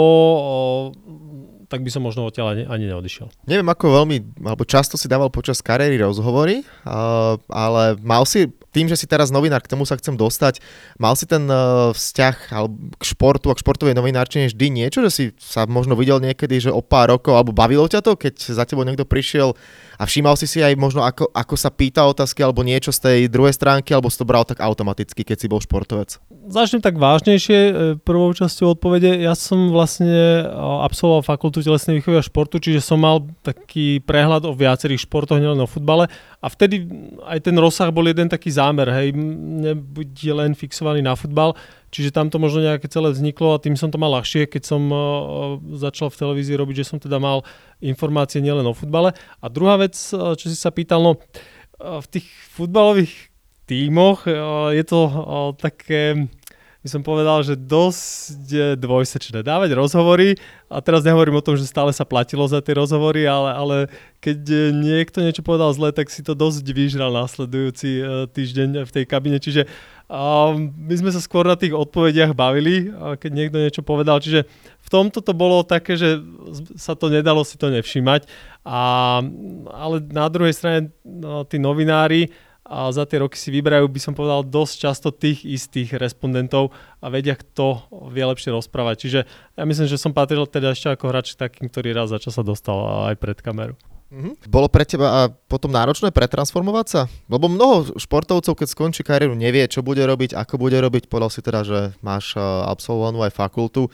tak 1.74 1.82
by 1.82 1.90
som 1.90 2.06
možno 2.06 2.30
odtiaľ 2.30 2.54
ani, 2.54 2.70
ani 2.70 2.86
neodišiel. 2.94 3.34
Neviem, 3.50 3.66
ako 3.66 4.06
veľmi, 4.06 4.46
alebo 4.46 4.62
často 4.62 4.94
si 4.94 5.10
dával 5.10 5.34
počas 5.34 5.58
kariéry 5.58 5.98
rozhovory, 5.98 6.62
ale 7.50 7.98
mal 7.98 8.30
si 8.30 8.46
tým, 8.70 8.86
že 8.86 8.94
si 8.94 9.10
teraz 9.10 9.34
novinár, 9.34 9.66
k 9.66 9.74
tomu 9.74 9.82
sa 9.90 9.98
chcem 9.98 10.14
dostať, 10.14 10.62
mal 11.02 11.18
si 11.18 11.26
ten 11.26 11.46
uh, 11.50 11.90
vzťah 11.94 12.36
k 12.98 13.04
športu 13.06 13.50
a 13.50 13.58
k 13.58 13.62
športovej 13.66 13.98
novinárčine 13.98 14.54
vždy 14.54 14.70
niečo, 14.70 15.02
že 15.06 15.10
si 15.10 15.24
sa 15.42 15.66
možno 15.66 15.98
videl 15.98 16.22
niekedy, 16.22 16.62
že 16.62 16.70
o 16.70 16.86
pár 16.86 17.10
rokov, 17.10 17.34
alebo 17.34 17.54
bavilo 17.54 17.90
ťa 17.90 18.06
to, 18.06 18.14
keď 18.14 18.34
za 18.38 18.66
tebou 18.70 18.86
niekto 18.86 19.06
prišiel 19.06 19.58
a 19.98 20.04
všímal 20.10 20.36
si 20.36 20.50
si 20.50 20.60
aj 20.60 20.74
možno, 20.76 21.06
ako, 21.06 21.30
ako 21.32 21.56
sa 21.56 21.70
pýta 21.72 22.04
otázky, 22.04 22.42
alebo 22.42 22.66
niečo 22.66 22.92
z 22.92 23.00
tej 23.00 23.20
druhej 23.30 23.56
stránky, 23.56 23.94
alebo 23.94 24.10
si 24.10 24.18
to 24.18 24.28
bral 24.28 24.44
tak 24.44 24.60
automaticky, 24.60 25.24
keď 25.24 25.38
si 25.40 25.48
bol 25.48 25.62
športovec? 25.62 26.18
Začnem 26.44 26.84
tak 26.84 27.00
vážnejšie 27.00 27.60
e, 27.64 27.74
prvou 28.04 28.28
časťou 28.36 28.76
odpovede. 28.76 29.16
Ja 29.24 29.32
som 29.32 29.72
vlastne 29.72 30.44
e, 30.44 30.50
absolvoval 30.84 31.24
fakultu 31.24 31.63
telesnej 31.64 32.00
výchovy 32.00 32.20
a 32.20 32.24
športu, 32.24 32.60
čiže 32.60 32.84
som 32.84 33.00
mal 33.00 33.24
taký 33.42 34.04
prehľad 34.04 34.44
o 34.46 34.52
viacerých 34.52 35.08
športoch, 35.08 35.40
nielen 35.40 35.64
o 35.64 35.68
futbale. 35.68 36.12
A 36.44 36.48
vtedy 36.52 36.84
aj 37.24 37.48
ten 37.48 37.56
rozsah 37.56 37.88
bol 37.90 38.04
jeden 38.04 38.28
taký 38.28 38.52
zámer, 38.52 38.92
hej, 38.92 39.16
nebuď 39.16 40.36
len 40.36 40.52
fixovaný 40.54 41.00
na 41.00 41.16
futbal, 41.16 41.56
čiže 41.90 42.12
tam 42.12 42.28
to 42.28 42.38
možno 42.38 42.68
nejaké 42.68 42.92
celé 42.92 43.16
vzniklo 43.16 43.56
a 43.56 43.62
tým 43.64 43.80
som 43.80 43.88
to 43.88 43.98
mal 43.98 44.12
ľahšie, 44.12 44.52
keď 44.52 44.64
som 44.68 44.82
začal 45.80 46.12
v 46.12 46.20
televízii 46.20 46.60
robiť, 46.60 46.84
že 46.84 46.90
som 46.92 47.00
teda 47.00 47.18
mal 47.18 47.48
informácie 47.80 48.44
nielen 48.44 48.68
o 48.68 48.76
futbale. 48.76 49.16
A 49.40 49.46
druhá 49.48 49.80
vec, 49.80 49.96
čo 50.12 50.46
si 50.46 50.58
sa 50.60 50.70
pýtal, 50.70 51.00
no 51.00 51.18
v 51.80 52.08
tých 52.12 52.28
futbalových 52.54 53.32
tímoch 53.64 54.28
je 54.76 54.84
to 54.84 55.00
také 55.56 56.28
by 56.84 56.88
som 56.92 57.00
povedal, 57.00 57.48
že 57.48 57.56
dosť 57.56 58.76
dvojsečné. 58.76 59.40
Dávať 59.40 59.72
rozhovory, 59.72 60.36
a 60.68 60.84
teraz 60.84 61.08
nehovorím 61.08 61.40
o 61.40 61.46
tom, 61.46 61.56
že 61.56 61.64
stále 61.64 61.96
sa 61.96 62.04
platilo 62.04 62.44
za 62.44 62.60
tie 62.60 62.76
rozhovory, 62.76 63.24
ale, 63.24 63.52
ale 63.56 63.78
keď 64.20 64.72
niekto 64.76 65.24
niečo 65.24 65.40
povedal 65.46 65.72
zle, 65.72 65.96
tak 65.96 66.12
si 66.12 66.20
to 66.26 66.36
dosť 66.36 66.66
vyžral 66.76 67.16
následujúci 67.16 67.90
uh, 68.04 68.06
týždeň 68.28 68.84
v 68.84 68.92
tej 68.92 69.06
kabine. 69.08 69.40
Čiže 69.40 69.64
uh, 69.64 70.52
my 70.60 70.96
sme 71.00 71.16
sa 71.16 71.24
skôr 71.24 71.48
na 71.48 71.56
tých 71.56 71.72
odpovediach 71.72 72.36
bavili, 72.36 72.92
keď 72.92 73.32
niekto 73.32 73.58
niečo 73.64 73.82
povedal. 73.86 74.20
Čiže 74.20 74.44
v 74.84 74.90
tomto 74.92 75.24
to 75.24 75.32
bolo 75.32 75.64
také, 75.64 75.96
že 75.96 76.20
sa 76.76 77.00
to 77.00 77.08
nedalo 77.08 77.48
si 77.48 77.56
to 77.56 77.72
nevšimať. 77.72 78.28
A, 78.68 79.22
ale 79.72 79.96
na 80.12 80.28
druhej 80.28 80.52
strane 80.52 80.92
no, 81.08 81.48
tí 81.48 81.62
novinári, 81.62 82.34
a 82.74 82.90
za 82.90 83.06
tie 83.06 83.22
roky 83.22 83.38
si 83.38 83.54
vyberajú, 83.54 83.86
by 83.86 84.02
som 84.02 84.18
povedal, 84.18 84.42
dosť 84.42 84.74
často 84.82 85.14
tých 85.14 85.46
istých 85.46 85.94
respondentov 86.02 86.74
a 86.98 87.14
vedia, 87.14 87.38
kto 87.38 87.86
vie 88.10 88.26
lepšie 88.26 88.50
rozprávať. 88.50 88.96
Čiže 89.06 89.20
ja 89.30 89.64
myslím, 89.64 89.86
že 89.86 90.02
som 90.02 90.10
patril 90.10 90.50
teda 90.50 90.74
ešte 90.74 90.90
ako 90.90 91.14
hráč 91.14 91.38
takým, 91.38 91.70
ktorý 91.70 91.94
raz 91.94 92.10
za 92.10 92.18
čas 92.18 92.34
sa 92.34 92.42
dostal 92.42 93.06
aj 93.14 93.22
pred 93.22 93.38
kameru. 93.38 93.78
Mm-hmm. 94.14 94.50
Bolo 94.50 94.70
pre 94.70 94.86
teba 94.86 95.08
a 95.10 95.22
potom 95.30 95.74
náročné 95.74 96.14
pretransformovať 96.14 96.86
sa? 96.90 97.02
Lebo 97.30 97.50
mnoho 97.50 97.98
športovcov, 97.98 98.54
keď 98.54 98.68
skončí 98.70 99.02
kariéru, 99.02 99.34
nevie, 99.34 99.66
čo 99.66 99.82
bude 99.82 100.06
robiť, 100.06 100.38
ako 100.38 100.62
bude 100.62 100.78
robiť. 100.78 101.10
Povedal 101.10 101.34
si 101.34 101.42
teda, 101.42 101.62
že 101.66 101.80
máš 102.02 102.38
absolvovanú 102.42 103.26
aj 103.26 103.34
fakultu. 103.34 103.90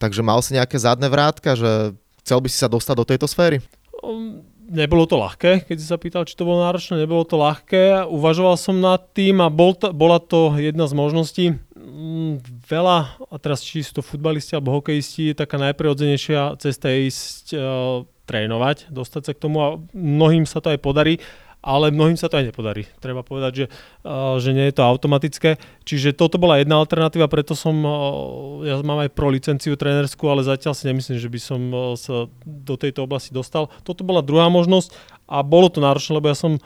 Takže 0.00 0.24
mal 0.24 0.40
si 0.40 0.56
nejaké 0.56 0.80
zadné 0.80 1.08
vrátka, 1.12 1.52
že 1.52 1.92
chcel 2.24 2.40
by 2.40 2.48
si 2.48 2.58
sa 2.60 2.68
dostať 2.68 2.94
do 2.96 3.04
tejto 3.04 3.28
sféry? 3.28 3.60
Um, 4.00 4.40
nebolo 4.68 5.08
to 5.08 5.18
ľahké, 5.18 5.66
keď 5.66 5.76
si 5.78 5.86
sa 5.86 5.98
pýtal, 5.98 6.28
či 6.28 6.38
to 6.38 6.46
bolo 6.46 6.62
náročné, 6.62 7.02
nebolo 7.02 7.26
to 7.26 7.40
ľahké. 7.40 8.06
Uvažoval 8.06 8.56
som 8.60 8.78
nad 8.78 9.02
tým 9.16 9.42
a 9.42 9.48
bol 9.50 9.74
to, 9.74 9.90
bola 9.90 10.22
to 10.22 10.54
jedna 10.58 10.86
z 10.86 10.94
možností. 10.94 11.44
Mm, 11.74 12.44
veľa, 12.66 13.18
a 13.18 13.36
teraz 13.42 13.64
či 13.64 13.82
sú 13.82 13.98
to 13.98 14.02
futbalisti 14.06 14.54
alebo 14.54 14.78
hokejisti, 14.78 15.34
taká 15.34 15.58
najprirodzenejšia 15.58 16.60
cesta 16.62 16.88
je 16.92 16.98
ísť 17.10 17.44
uh, 17.52 17.62
trénovať, 18.24 18.88
dostať 18.88 19.22
sa 19.28 19.32
k 19.34 19.42
tomu 19.42 19.56
a 19.60 19.68
mnohým 19.92 20.46
sa 20.46 20.62
to 20.62 20.70
aj 20.70 20.78
podarí 20.78 21.18
ale 21.62 21.94
mnohým 21.94 22.18
sa 22.18 22.26
to 22.26 22.42
aj 22.42 22.50
nepodarí. 22.50 22.90
Treba 22.98 23.22
povedať, 23.22 23.52
že, 23.54 23.66
uh, 24.02 24.34
že 24.42 24.50
nie 24.50 24.66
je 24.68 24.74
to 24.74 24.82
automatické. 24.82 25.62
Čiže 25.86 26.18
toto 26.18 26.36
bola 26.36 26.58
jedna 26.58 26.82
alternatíva, 26.82 27.30
preto 27.30 27.54
som, 27.54 27.78
uh, 27.86 28.66
ja 28.66 28.82
mám 28.82 29.06
aj 29.06 29.14
pro 29.14 29.30
licenciu 29.30 29.78
trénerskú, 29.78 30.26
ale 30.26 30.42
zatiaľ 30.42 30.74
si 30.74 30.90
nemyslím, 30.90 31.22
že 31.22 31.30
by 31.30 31.40
som 31.40 31.60
uh, 31.70 31.94
sa 31.94 32.26
do 32.42 32.74
tejto 32.74 33.06
oblasti 33.06 33.30
dostal. 33.30 33.70
Toto 33.86 34.02
bola 34.02 34.26
druhá 34.26 34.50
možnosť 34.50 34.90
a 35.30 35.46
bolo 35.46 35.70
to 35.70 35.78
náročné, 35.78 36.18
lebo 36.18 36.28
ja 36.28 36.36
som, 36.36 36.58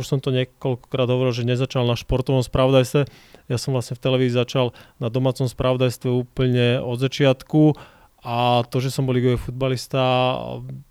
už 0.00 0.02
som 0.08 0.18
to 0.18 0.32
niekoľkokrát 0.32 1.06
hovoril, 1.06 1.36
že 1.36 1.46
nezačal 1.46 1.86
na 1.86 1.94
športovom 1.94 2.40
spravodajstve. 2.40 3.04
Ja 3.52 3.60
som 3.60 3.76
vlastne 3.76 3.94
v 3.94 4.02
televízii 4.02 4.42
začal 4.42 4.74
na 4.98 5.12
domácom 5.12 5.46
spravodajstve 5.46 6.08
úplne 6.10 6.80
od 6.82 6.98
začiatku 6.98 7.78
a 8.26 8.66
to, 8.66 8.82
že 8.82 8.90
som 8.90 9.06
bol 9.06 9.14
ligový 9.14 9.38
futbalista, 9.38 10.02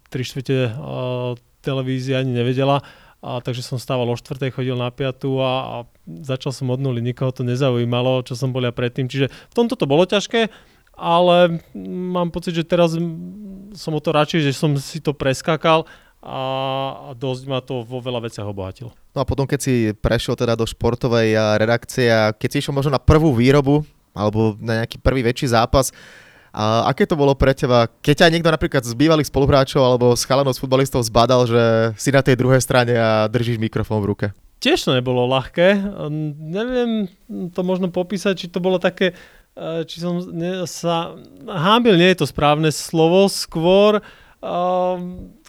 tri 0.07 0.23
štvrte 0.23 0.71
televízia 1.59 2.23
ani 2.23 2.31
nevedela 2.31 2.79
a 3.25 3.41
takže 3.41 3.65
som 3.65 3.81
stával 3.81 4.05
o 4.05 4.13
štvrtej, 4.13 4.53
chodil 4.53 4.77
na 4.77 4.93
piatu 4.93 5.41
a, 5.41 5.53
a 5.65 5.75
začal 6.05 6.53
som 6.53 6.69
od 6.69 6.77
nuly, 6.77 7.01
nikoho 7.01 7.33
to 7.33 7.41
nezaujímalo, 7.41 8.21
čo 8.21 8.37
som 8.37 8.53
bol 8.53 8.61
ja 8.61 8.69
predtým. 8.69 9.09
Čiže 9.09 9.33
v 9.33 9.53
tomto 9.57 9.73
to 9.73 9.89
bolo 9.89 10.05
ťažké, 10.05 10.53
ale 10.93 11.65
mám 11.73 12.29
pocit, 12.29 12.53
že 12.53 12.61
teraz 12.61 12.93
som 13.73 13.91
o 13.97 14.01
to 14.01 14.13
radšej, 14.13 14.45
že 14.45 14.53
som 14.53 14.77
si 14.77 15.01
to 15.01 15.17
preskákal 15.17 15.89
a, 16.21 17.13
dosť 17.17 17.43
ma 17.49 17.65
to 17.65 17.81
vo 17.81 17.97
veľa 17.97 18.29
veciach 18.29 18.45
obohatilo. 18.45 18.93
No 19.17 19.25
a 19.25 19.25
potom, 19.25 19.49
keď 19.49 19.59
si 19.59 19.73
prešiel 19.97 20.37
teda 20.37 20.53
do 20.53 20.69
športovej 20.69 21.33
redakcie 21.57 22.05
a 22.05 22.29
keď 22.29 22.49
si 22.53 22.57
išiel 22.61 22.77
možno 22.77 22.93
na 22.93 23.01
prvú 23.01 23.33
výrobu 23.33 23.81
alebo 24.13 24.53
na 24.61 24.85
nejaký 24.85 25.01
prvý 25.01 25.25
väčší 25.25 25.49
zápas, 25.49 25.89
a 26.55 26.87
aké 26.87 27.03
to 27.03 27.19
bolo 27.19 27.35
pre 27.35 27.51
teba, 27.51 27.91
keď 27.99 28.23
ťa 28.23 28.31
niekto 28.31 28.47
napríklad 28.47 28.87
z 28.87 28.95
bývalých 28.95 29.27
spoluhráčov 29.27 29.83
alebo 29.83 30.15
z 30.15 30.23
chalanov 30.23 30.55
z 30.55 30.63
futbalistov 30.63 31.03
zbadal, 31.03 31.43
že 31.43 31.91
si 31.99 32.15
na 32.15 32.23
tej 32.23 32.39
druhej 32.39 32.63
strane 32.63 32.95
a 32.95 33.27
držíš 33.27 33.59
mikrofón 33.59 33.99
v 33.99 34.15
ruke? 34.15 34.27
Tiež 34.63 34.87
to 34.87 34.95
nebolo 34.95 35.27
ľahké. 35.27 35.83
Neviem 36.39 37.11
to 37.51 37.59
možno 37.59 37.91
popísať, 37.91 38.39
či 38.39 38.47
to 38.47 38.63
bolo 38.63 38.79
také, 38.79 39.11
e, 39.51 39.83
či 39.83 39.99
som 39.99 40.23
sa... 40.63 41.19
Hámbil 41.43 41.99
nie 41.99 42.15
je 42.15 42.23
to 42.23 42.31
správne 42.31 42.71
slovo, 42.71 43.27
skôr 43.27 43.99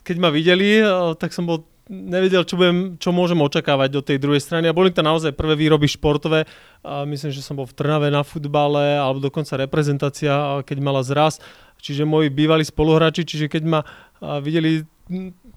keď 0.07 0.15
ma 0.17 0.29
videli, 0.31 0.81
tak 1.19 1.35
som 1.35 1.45
bol 1.45 1.67
nevedel, 1.87 2.43
čo, 2.43 2.59
budem, 2.59 2.99
čo 2.99 3.15
môžem 3.15 3.39
očakávať 3.39 3.89
do 3.91 4.01
tej 4.03 4.19
druhej 4.19 4.43
strany. 4.43 4.67
A 4.67 4.75
boli 4.75 4.91
to 4.91 5.03
naozaj 5.03 5.35
prvé 5.35 5.55
výroby 5.55 5.87
športové. 5.87 6.47
A 6.83 7.07
myslím, 7.07 7.31
že 7.31 7.43
som 7.43 7.55
bol 7.55 7.67
v 7.67 7.75
Trnave 7.75 8.11
na 8.11 8.21
futbale, 8.27 8.99
alebo 8.99 9.23
dokonca 9.23 9.59
reprezentácia, 9.59 10.61
keď 10.67 10.77
mala 10.83 11.01
zraz. 11.01 11.39
Čiže 11.79 12.03
moji 12.09 12.33
bývalí 12.33 12.65
spoluhráči, 12.65 13.23
čiže 13.23 13.47
keď 13.47 13.63
ma 13.65 13.81
videli 14.41 14.83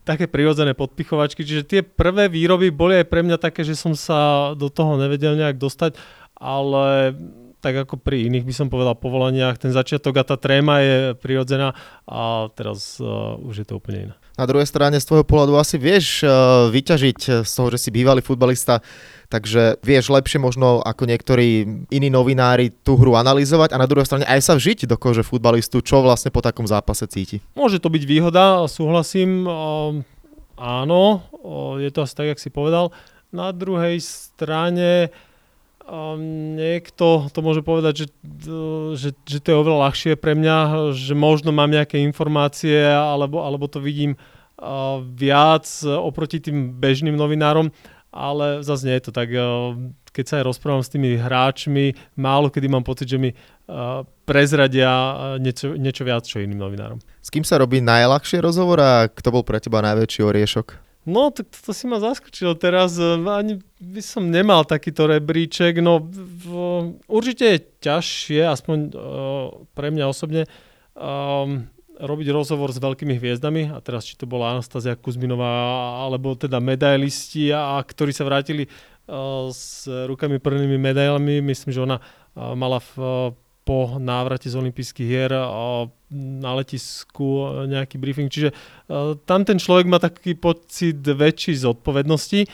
také 0.06 0.30
prirodzené 0.30 0.78
podpichovačky. 0.78 1.42
Čiže 1.42 1.62
tie 1.66 1.80
prvé 1.82 2.30
výroby 2.30 2.70
boli 2.70 3.02
aj 3.02 3.06
pre 3.10 3.26
mňa 3.26 3.36
také, 3.38 3.66
že 3.66 3.74
som 3.74 3.98
sa 3.98 4.52
do 4.54 4.70
toho 4.70 4.94
nevedel 4.94 5.34
nejak 5.34 5.58
dostať, 5.58 5.98
ale 6.38 7.14
tak 7.60 7.86
ako 7.86 8.00
pri 8.00 8.26
iných 8.26 8.48
by 8.48 8.54
som 8.56 8.66
povedal 8.72 8.96
povolaniach, 8.96 9.60
ten 9.60 9.70
začiatok 9.70 10.16
a 10.16 10.24
tá 10.24 10.40
tréma 10.40 10.80
je 10.80 10.96
prirodzená 11.20 11.76
a 12.08 12.48
teraz 12.56 12.96
uh, 12.98 13.36
už 13.44 13.62
je 13.62 13.66
to 13.68 13.76
úplne 13.76 14.10
iné. 14.10 14.14
Na 14.40 14.48
druhej 14.48 14.64
strane 14.64 14.96
z 14.96 15.04
tvojho 15.04 15.28
pohľadu 15.28 15.60
asi 15.60 15.76
vieš 15.76 16.24
uh, 16.24 16.72
vyťažiť 16.72 17.44
z 17.44 17.52
toho, 17.52 17.68
že 17.68 17.78
si 17.78 17.92
bývalý 17.92 18.24
futbalista, 18.24 18.80
takže 19.28 19.76
vieš 19.84 20.08
lepšie 20.08 20.40
možno 20.40 20.80
ako 20.80 21.04
niektorí 21.04 21.68
iní 21.92 22.08
novinári 22.08 22.72
tú 22.72 22.96
hru 22.96 23.20
analyzovať 23.20 23.76
a 23.76 23.80
na 23.80 23.84
druhej 23.84 24.08
strane 24.08 24.24
aj 24.24 24.40
sa 24.40 24.56
vžiť 24.56 24.88
do 24.88 24.96
kože 24.96 25.20
futbalistu, 25.20 25.84
čo 25.84 26.00
vlastne 26.00 26.32
po 26.32 26.40
takom 26.40 26.64
zápase 26.64 27.04
cíti. 27.04 27.44
Môže 27.52 27.76
to 27.76 27.92
byť 27.92 28.02
výhoda, 28.08 28.64
súhlasím. 28.64 29.44
Uh, 29.44 30.00
áno, 30.56 31.20
uh, 31.44 31.76
je 31.76 31.92
to 31.92 32.08
asi 32.08 32.16
tak, 32.16 32.26
jak 32.32 32.40
si 32.40 32.48
povedal 32.48 32.88
Na 33.28 33.52
druhej 33.52 34.00
strane 34.00 35.12
um, 35.90 36.54
niekto 36.54 37.26
to 37.34 37.40
môže 37.42 37.66
povedať, 37.66 38.06
že, 38.06 38.06
že, 38.94 39.10
že 39.26 39.38
to 39.42 39.46
je 39.50 39.60
oveľa 39.60 39.90
ľahšie 39.90 40.14
pre 40.14 40.38
mňa, 40.38 40.90
že 40.94 41.18
možno 41.18 41.50
mám 41.50 41.68
nejaké 41.68 41.98
informácie 41.98 42.86
alebo, 42.86 43.42
alebo 43.42 43.66
to 43.66 43.82
vidím 43.82 44.14
uh, 44.14 45.02
viac 45.02 45.66
oproti 45.84 46.38
tým 46.38 46.78
bežným 46.78 47.18
novinárom, 47.18 47.74
ale 48.14 48.62
zase 48.62 48.86
nie 48.86 48.96
je 49.02 49.10
to 49.10 49.12
tak. 49.12 49.28
Uh, 49.34 49.74
keď 50.10 50.24
sa 50.26 50.34
aj 50.42 50.44
rozprávam 50.50 50.82
s 50.82 50.90
tými 50.90 51.14
hráčmi, 51.18 51.94
málo 52.18 52.50
kedy 52.50 52.66
mám 52.66 52.82
pocit, 52.82 53.06
že 53.06 53.18
mi 53.18 53.30
uh, 53.30 54.02
prezradia 54.26 54.90
niečo, 55.38 55.74
niečo 55.78 56.02
viac, 56.02 56.26
čo 56.26 56.42
iným 56.42 56.58
novinárom. 56.58 56.98
S 57.22 57.30
kým 57.30 57.46
sa 57.46 57.58
robí 57.58 57.78
najľahšie 57.82 58.42
rozhovor 58.42 58.78
a 58.82 58.92
kto 59.06 59.28
bol 59.30 59.42
pre 59.46 59.62
teba 59.62 59.82
najväčší 59.82 60.22
oriešok? 60.22 60.89
No, 61.08 61.32
tak 61.32 61.48
to 61.48 61.72
si 61.72 61.88
ma 61.88 61.96
zaskočilo 61.96 62.52
teraz. 62.60 63.00
E, 63.00 63.16
ani 63.16 63.64
by 63.80 64.02
som 64.04 64.28
nemal 64.28 64.68
takýto 64.68 65.08
rebríček. 65.08 65.80
No, 65.80 66.04
v, 66.04 66.46
určite 67.08 67.44
je 67.56 67.58
ťažšie, 67.80 68.44
aspoň 68.44 68.78
uh, 68.92 69.64
pre 69.72 69.88
mňa 69.88 70.04
osobne, 70.04 70.44
um, 70.92 71.64
robiť 71.96 72.28
rozhovor 72.32 72.68
s 72.68 72.80
veľkými 72.80 73.16
hviezdami. 73.16 73.72
A 73.72 73.80
teraz, 73.80 74.04
či 74.04 74.20
to 74.20 74.28
bola 74.28 74.52
Anastázia 74.52 74.92
Kuzminová, 74.92 75.48
alebo 76.04 76.36
teda 76.36 76.60
medailisti, 76.60 77.48
a, 77.48 77.80
a 77.80 77.84
ktorí 77.84 78.12
sa 78.12 78.28
vrátili 78.28 78.68
uh, 78.68 79.48
s 79.48 79.88
rukami 79.88 80.36
plnými 80.36 80.76
medailami. 80.76 81.40
Myslím, 81.40 81.72
že 81.72 81.80
ona 81.80 81.96
uh, 81.96 82.52
mala 82.52 82.84
v 82.84 82.92
uh, 83.00 83.32
po 83.70 84.02
návrate 84.02 84.50
z 84.50 84.58
olympijských 84.58 85.06
hier 85.06 85.30
na 86.10 86.50
letisku 86.58 87.62
nejaký 87.70 88.02
briefing. 88.02 88.26
Čiže 88.26 88.50
tam 89.30 89.46
ten 89.46 89.62
človek 89.62 89.86
má 89.86 90.02
taký 90.02 90.34
pocit 90.34 90.98
väčší 90.98 91.54
zodpovednosti. 91.54 92.50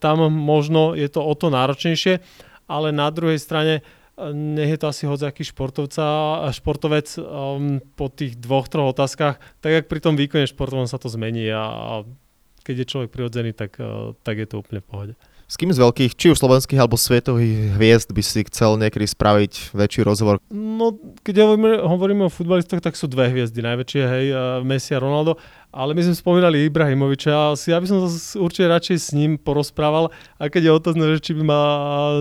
Tam 0.00 0.16
možno 0.32 0.96
je 0.96 1.04
to 1.12 1.20
o 1.20 1.36
to 1.36 1.52
náročnejšie, 1.52 2.24
ale 2.64 2.96
na 2.96 3.12
druhej 3.12 3.36
strane 3.36 3.84
nech 4.32 4.72
je 4.72 4.80
to 4.80 4.88
asi 4.88 5.04
hodzaký 5.04 5.44
športovca, 5.44 6.04
športovec 6.52 7.12
um, 7.16 7.80
po 7.96 8.08
tých 8.12 8.36
dvoch, 8.36 8.68
troch 8.68 8.92
otázkach, 8.92 9.40
tak 9.64 9.70
jak 9.72 9.84
pri 9.88 10.00
tom 10.04 10.20
výkone 10.20 10.44
športovom 10.44 10.84
sa 10.84 11.00
to 11.00 11.08
zmení 11.08 11.48
a, 11.48 11.64
a 11.64 11.92
keď 12.60 12.74
je 12.84 12.90
človek 12.92 13.08
prirodzený, 13.10 13.56
tak, 13.56 13.80
uh, 13.80 14.12
tak 14.20 14.36
je 14.36 14.46
to 14.46 14.60
úplne 14.60 14.84
v 14.84 14.86
pohode. 14.86 15.14
S 15.52 15.60
kým 15.60 15.68
z 15.68 15.84
veľkých, 15.84 16.16
či 16.16 16.32
už 16.32 16.40
slovenských 16.40 16.80
alebo 16.80 16.96
svetových 16.96 17.76
hviezd 17.76 18.08
by 18.08 18.24
si 18.24 18.40
chcel 18.48 18.80
niekedy 18.80 19.04
spraviť 19.04 19.76
väčší 19.76 20.00
rozhovor? 20.00 20.40
No, 20.48 20.96
keď 21.20 21.44
hovoríme, 21.44 21.76
hovoríme 21.76 22.22
o 22.24 22.32
futbalistoch, 22.32 22.80
tak 22.80 22.96
sú 22.96 23.04
dve 23.04 23.28
hviezdy 23.28 23.60
najväčšie, 23.60 24.00
hej, 24.00 24.26
Messi 24.64 24.96
a 24.96 25.02
Ronaldo. 25.04 25.36
Ale 25.68 25.92
my 25.92 26.08
sme 26.08 26.16
spomínali 26.16 26.68
Ibrahimoviča 26.72 27.32
a 27.32 27.46
ja 27.52 27.76
by 27.76 27.84
som 27.84 28.00
sa 28.04 28.40
určite 28.40 28.64
radšej 28.64 28.96
s 28.96 29.08
ním 29.12 29.36
porozprával, 29.36 30.08
a 30.40 30.48
keď 30.48 30.68
je 30.68 30.72
otázne, 30.72 31.04
že 31.16 31.20
či 31.20 31.32
by 31.36 31.42
ma 31.44 31.60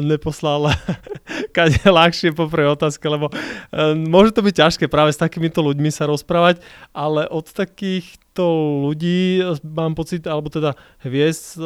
neposlal 0.04 0.72
kade 1.56 1.80
ľahšie 1.88 2.36
po 2.36 2.52
prvej 2.52 2.76
otázke, 2.76 3.08
lebo 3.08 3.32
uh, 3.32 3.96
môže 3.96 4.36
to 4.36 4.44
byť 4.44 4.56
ťažké 4.56 4.86
práve 4.92 5.16
s 5.16 5.20
takýmito 5.20 5.64
ľuďmi 5.64 5.88
sa 5.88 6.08
rozprávať, 6.08 6.64
ale 6.96 7.28
od 7.32 7.48
takých 7.48 8.12
to 8.32 8.48
ľudí, 8.88 9.44
mám 9.68 9.92
pocit, 9.92 10.24
alebo 10.24 10.48
teda 10.48 10.80
hviezd, 11.04 11.60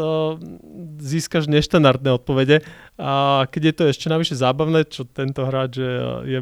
získaš 0.98 1.46
neštandardné 1.46 2.10
odpovede 2.18 2.66
a 2.98 3.46
keď 3.50 3.62
je 3.62 3.74
to 3.78 3.84
ešte 3.94 4.10
navyše 4.10 4.34
zábavné, 4.34 4.90
čo 4.90 5.06
tento 5.06 5.46
hráč 5.46 5.78
je 6.26 6.40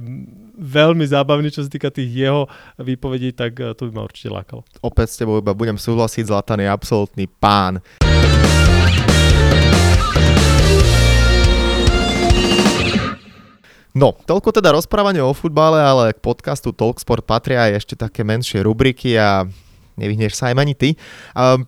veľmi 0.56 1.04
zábavný, 1.04 1.52
čo 1.52 1.68
sa 1.68 1.70
týka 1.70 1.92
tých 1.92 2.08
jeho 2.08 2.48
výpovedí, 2.80 3.36
tak 3.36 3.60
to 3.60 3.82
by 3.90 3.92
ma 3.92 4.08
určite 4.08 4.32
lákalo. 4.32 4.64
Opäť 4.80 5.08
s 5.12 5.20
tebou 5.20 5.44
iba 5.44 5.52
budem 5.52 5.76
súhlasiť, 5.76 6.32
Zlatan 6.32 6.64
je 6.64 6.72
absolútny 6.72 7.28
pán. 7.28 7.84
No, 13.94 14.10
toľko 14.10 14.58
teda 14.58 14.74
rozprávanie 14.74 15.22
o 15.22 15.38
futbale, 15.38 15.78
ale 15.78 16.18
k 16.18 16.20
podcastu 16.24 16.74
Talksport 16.74 17.22
patria 17.30 17.70
aj 17.70 17.86
ešte 17.86 17.94
také 17.94 18.26
menšie 18.26 18.66
rubriky 18.66 19.14
a 19.22 19.46
nevyhneš 19.98 20.34
sa 20.38 20.50
aj 20.50 20.60
ani 20.60 20.76
ty. 20.78 20.96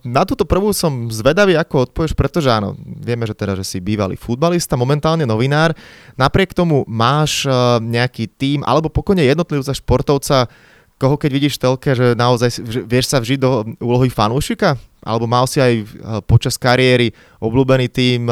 Na 0.06 0.22
túto 0.26 0.42
prvú 0.44 0.74
som 0.74 1.10
zvedavý, 1.10 1.54
ako 1.54 1.90
odpovieš, 1.90 2.14
pretože 2.14 2.50
áno, 2.50 2.74
vieme, 2.78 3.24
že 3.26 3.34
teda, 3.34 3.54
že 3.56 3.64
si 3.66 3.78
bývalý 3.78 4.18
futbalista, 4.18 4.74
momentálne 4.74 5.24
novinár. 5.24 5.74
Napriek 6.18 6.54
tomu 6.54 6.82
máš 6.90 7.46
nejaký 7.82 8.30
tým, 8.34 8.60
alebo 8.66 8.90
pokojne 8.90 9.22
jednotlivca 9.22 9.72
športovca, 9.74 10.50
koho 10.96 11.20
keď 11.20 11.30
vidíš 11.30 11.60
v 11.60 11.62
telke, 11.62 11.90
že 11.92 12.16
naozaj 12.16 12.64
vieš 12.88 13.12
sa 13.12 13.20
vžiť 13.20 13.38
do 13.38 13.68
úlohy 13.84 14.08
fanúšika? 14.08 14.80
Alebo 15.04 15.28
mal 15.28 15.44
si 15.44 15.60
aj 15.60 15.86
počas 16.24 16.56
kariéry 16.56 17.12
obľúbený 17.38 17.86
tým, 17.92 18.26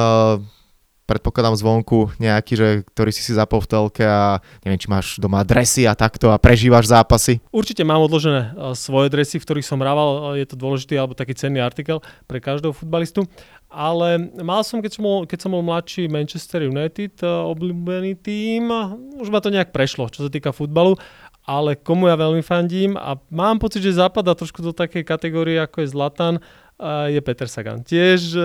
predpokladám 1.05 1.57
zvonku 1.57 2.17
nejaký, 2.17 2.53
že, 2.57 2.69
ktorý 2.93 3.11
si 3.13 3.21
si 3.21 3.37
zapol 3.37 3.61
v 3.61 3.71
telke 3.71 4.05
a 4.05 4.41
neviem, 4.65 4.81
či 4.81 4.89
máš 4.89 5.07
doma 5.21 5.45
dresy 5.45 5.85
a 5.85 5.93
takto 5.93 6.33
a 6.33 6.41
prežívaš 6.41 6.89
zápasy? 6.89 7.45
Určite 7.53 7.85
mám 7.85 8.01
odložené 8.01 8.53
e, 8.57 8.73
svoje 8.73 9.13
dresy, 9.13 9.37
v 9.37 9.45
ktorých 9.45 9.69
som 9.69 9.81
hrával, 9.81 10.37
e, 10.37 10.45
je 10.45 10.47
to 10.49 10.57
dôležitý 10.57 10.97
alebo 10.97 11.13
taký 11.13 11.37
cenný 11.37 11.61
artikel 11.61 12.01
pre 12.25 12.41
každého 12.41 12.73
futbalistu. 12.73 13.29
Ale 13.75 14.31
mal 14.41 14.63
som, 14.63 14.79
keď 14.79 14.93
som 14.97 15.03
bol, 15.03 15.19
keď 15.27 15.39
som 15.45 15.51
bol 15.51 15.63
mladší 15.67 16.07
Manchester 16.09 16.65
United, 16.65 17.21
e, 17.21 17.29
obľúbený 17.29 18.17
tým, 18.25 18.73
už 19.21 19.29
ma 19.29 19.45
to 19.45 19.53
nejak 19.53 19.77
prešlo, 19.77 20.09
čo 20.09 20.25
sa 20.25 20.31
týka 20.33 20.57
futbalu, 20.57 20.97
ale 21.45 21.77
komu 21.77 22.09
ja 22.09 22.17
veľmi 22.17 22.41
fandím 22.41 22.97
a 22.97 23.21
mám 23.29 23.61
pocit, 23.61 23.85
že 23.85 24.01
zapadá 24.01 24.33
trošku 24.33 24.65
do 24.65 24.73
takej 24.73 25.05
kategórie, 25.05 25.61
ako 25.61 25.85
je 25.85 25.93
Zlatan, 25.93 26.35
je 26.83 27.21
Peter 27.23 27.47
Sagan. 27.47 27.87
Tiež, 27.87 28.35
e, 28.35 28.43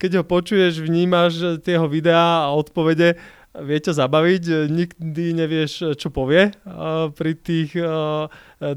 keď 0.00 0.20
ho 0.20 0.24
počuješ, 0.24 0.80
vnímaš 0.80 1.60
tie 1.60 1.76
jeho 1.76 1.86
videá 1.86 2.48
a 2.48 2.54
odpovede, 2.56 3.20
vie 3.50 3.78
ťa 3.82 4.06
zabaviť, 4.06 4.70
nikdy 4.70 5.34
nevieš, 5.34 5.98
čo 5.98 6.06
povie 6.14 6.54
pri 7.18 7.32
tých 7.34 7.74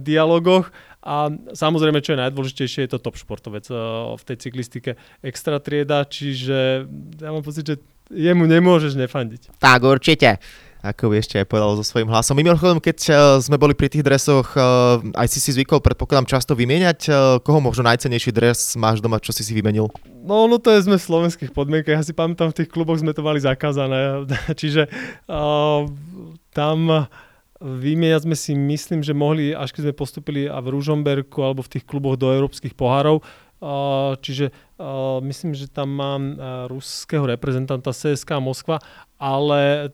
dialogoch. 0.02 0.74
A 1.06 1.30
samozrejme, 1.54 2.02
čo 2.02 2.17
je 2.17 2.22
najdôležitejšie, 2.26 2.89
je 2.89 2.91
to 2.98 2.98
top 2.98 3.13
športovec 3.13 3.69
v 4.17 4.24
tej 4.26 4.38
cyklistike 4.41 4.98
extra 5.22 5.62
trieda, 5.62 6.10
čiže 6.10 6.89
ja 7.22 7.30
mám 7.30 7.46
pocit, 7.46 7.69
že 7.69 7.76
jemu 8.10 8.50
nemôžeš 8.50 8.98
nefandiť. 8.98 9.62
Tak, 9.62 9.86
určite 9.86 10.41
ako 10.84 11.15
ešte 11.15 11.39
aj 11.39 11.48
povedal 11.48 11.80
so 11.80 11.86
svojím 11.88 12.12
hlasom. 12.12 12.36
Mimochodom, 12.36 12.84
keď 12.84 12.98
uh, 13.08 13.15
sme 13.39 13.56
boli 13.56 13.72
pri 13.72 13.88
tých 13.88 14.04
dresoch, 14.04 14.52
uh, 14.60 15.00
aj 15.15 15.32
si 15.32 15.39
si 15.39 15.56
zvykol, 15.56 15.80
predpokladám, 15.80 16.28
často 16.28 16.60
vymieňať. 16.60 17.00
Uh, 17.08 17.15
koho 17.39 17.63
možno 17.63 17.88
najcenejší 17.88 18.36
dres 18.36 18.76
máš 18.76 19.00
doma, 19.00 19.24
čo 19.24 19.32
si 19.32 19.48
si 19.48 19.56
vymenil? 19.56 19.88
No, 20.28 20.52
no 20.52 20.60
to 20.60 20.76
je 20.76 20.84
sme 20.84 21.00
v 21.00 21.08
slovenských 21.08 21.56
podmienkach. 21.56 22.04
Ja 22.04 22.04
si 22.04 22.12
pamätám, 22.12 22.52
v 22.52 22.63
tých 22.63 22.69
kluboch 22.69 23.00
sme 23.00 23.15
to 23.15 23.24
mali 23.24 23.39
zakázané. 23.39 24.28
Čiže 24.60 24.91
tam 26.52 27.08
vymieňať 27.63 28.28
sme 28.28 28.36
si, 28.36 28.52
myslím, 28.52 29.00
že 29.00 29.15
mohli, 29.15 29.56
až 29.56 29.72
keď 29.72 29.89
sme 29.89 29.96
postupili 29.96 30.52
a 30.52 30.60
v 30.60 30.76
Ružomberku 30.76 31.39
alebo 31.39 31.63
v 31.63 31.80
tých 31.80 31.88
kluboch 31.88 32.19
do 32.19 32.28
európskych 32.28 32.76
pohárov, 32.76 33.24
čiže 34.19 34.52
myslím, 35.23 35.56
že 35.56 35.71
tam 35.71 35.95
mám 35.95 36.36
ruského 36.67 37.23
reprezentanta 37.23 37.95
CSK 37.95 38.43
Moskva, 38.43 38.84
ale 39.15 39.93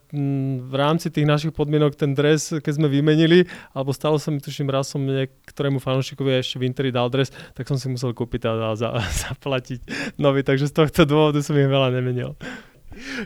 v 0.66 0.74
rámci 0.74 1.14
tých 1.14 1.30
našich 1.30 1.54
podmienok 1.54 1.94
ten 1.94 2.18
dres, 2.18 2.50
keď 2.50 2.74
sme 2.82 2.90
vymenili, 2.90 3.46
alebo 3.78 3.94
stalo 3.94 4.18
sa 4.18 4.34
mi, 4.34 4.42
tuším, 4.42 4.74
raz 4.74 4.90
som 4.90 5.06
niektorému 5.06 5.78
fanúšikovi 5.78 6.42
ešte 6.42 6.58
v 6.58 6.66
Interi 6.66 6.90
dal 6.90 7.14
dres, 7.14 7.30
tak 7.54 7.70
som 7.70 7.78
si 7.78 7.86
musel 7.94 8.18
kúpiť 8.18 8.50
a, 8.50 8.74
za, 8.74 8.98
zaplatiť 9.30 9.86
nový, 10.18 10.42
takže 10.42 10.66
z 10.66 10.74
tohto 10.74 11.06
dôvodu 11.06 11.46
som 11.46 11.54
ich 11.54 11.70
veľa 11.70 11.94
nemenil. 11.94 12.34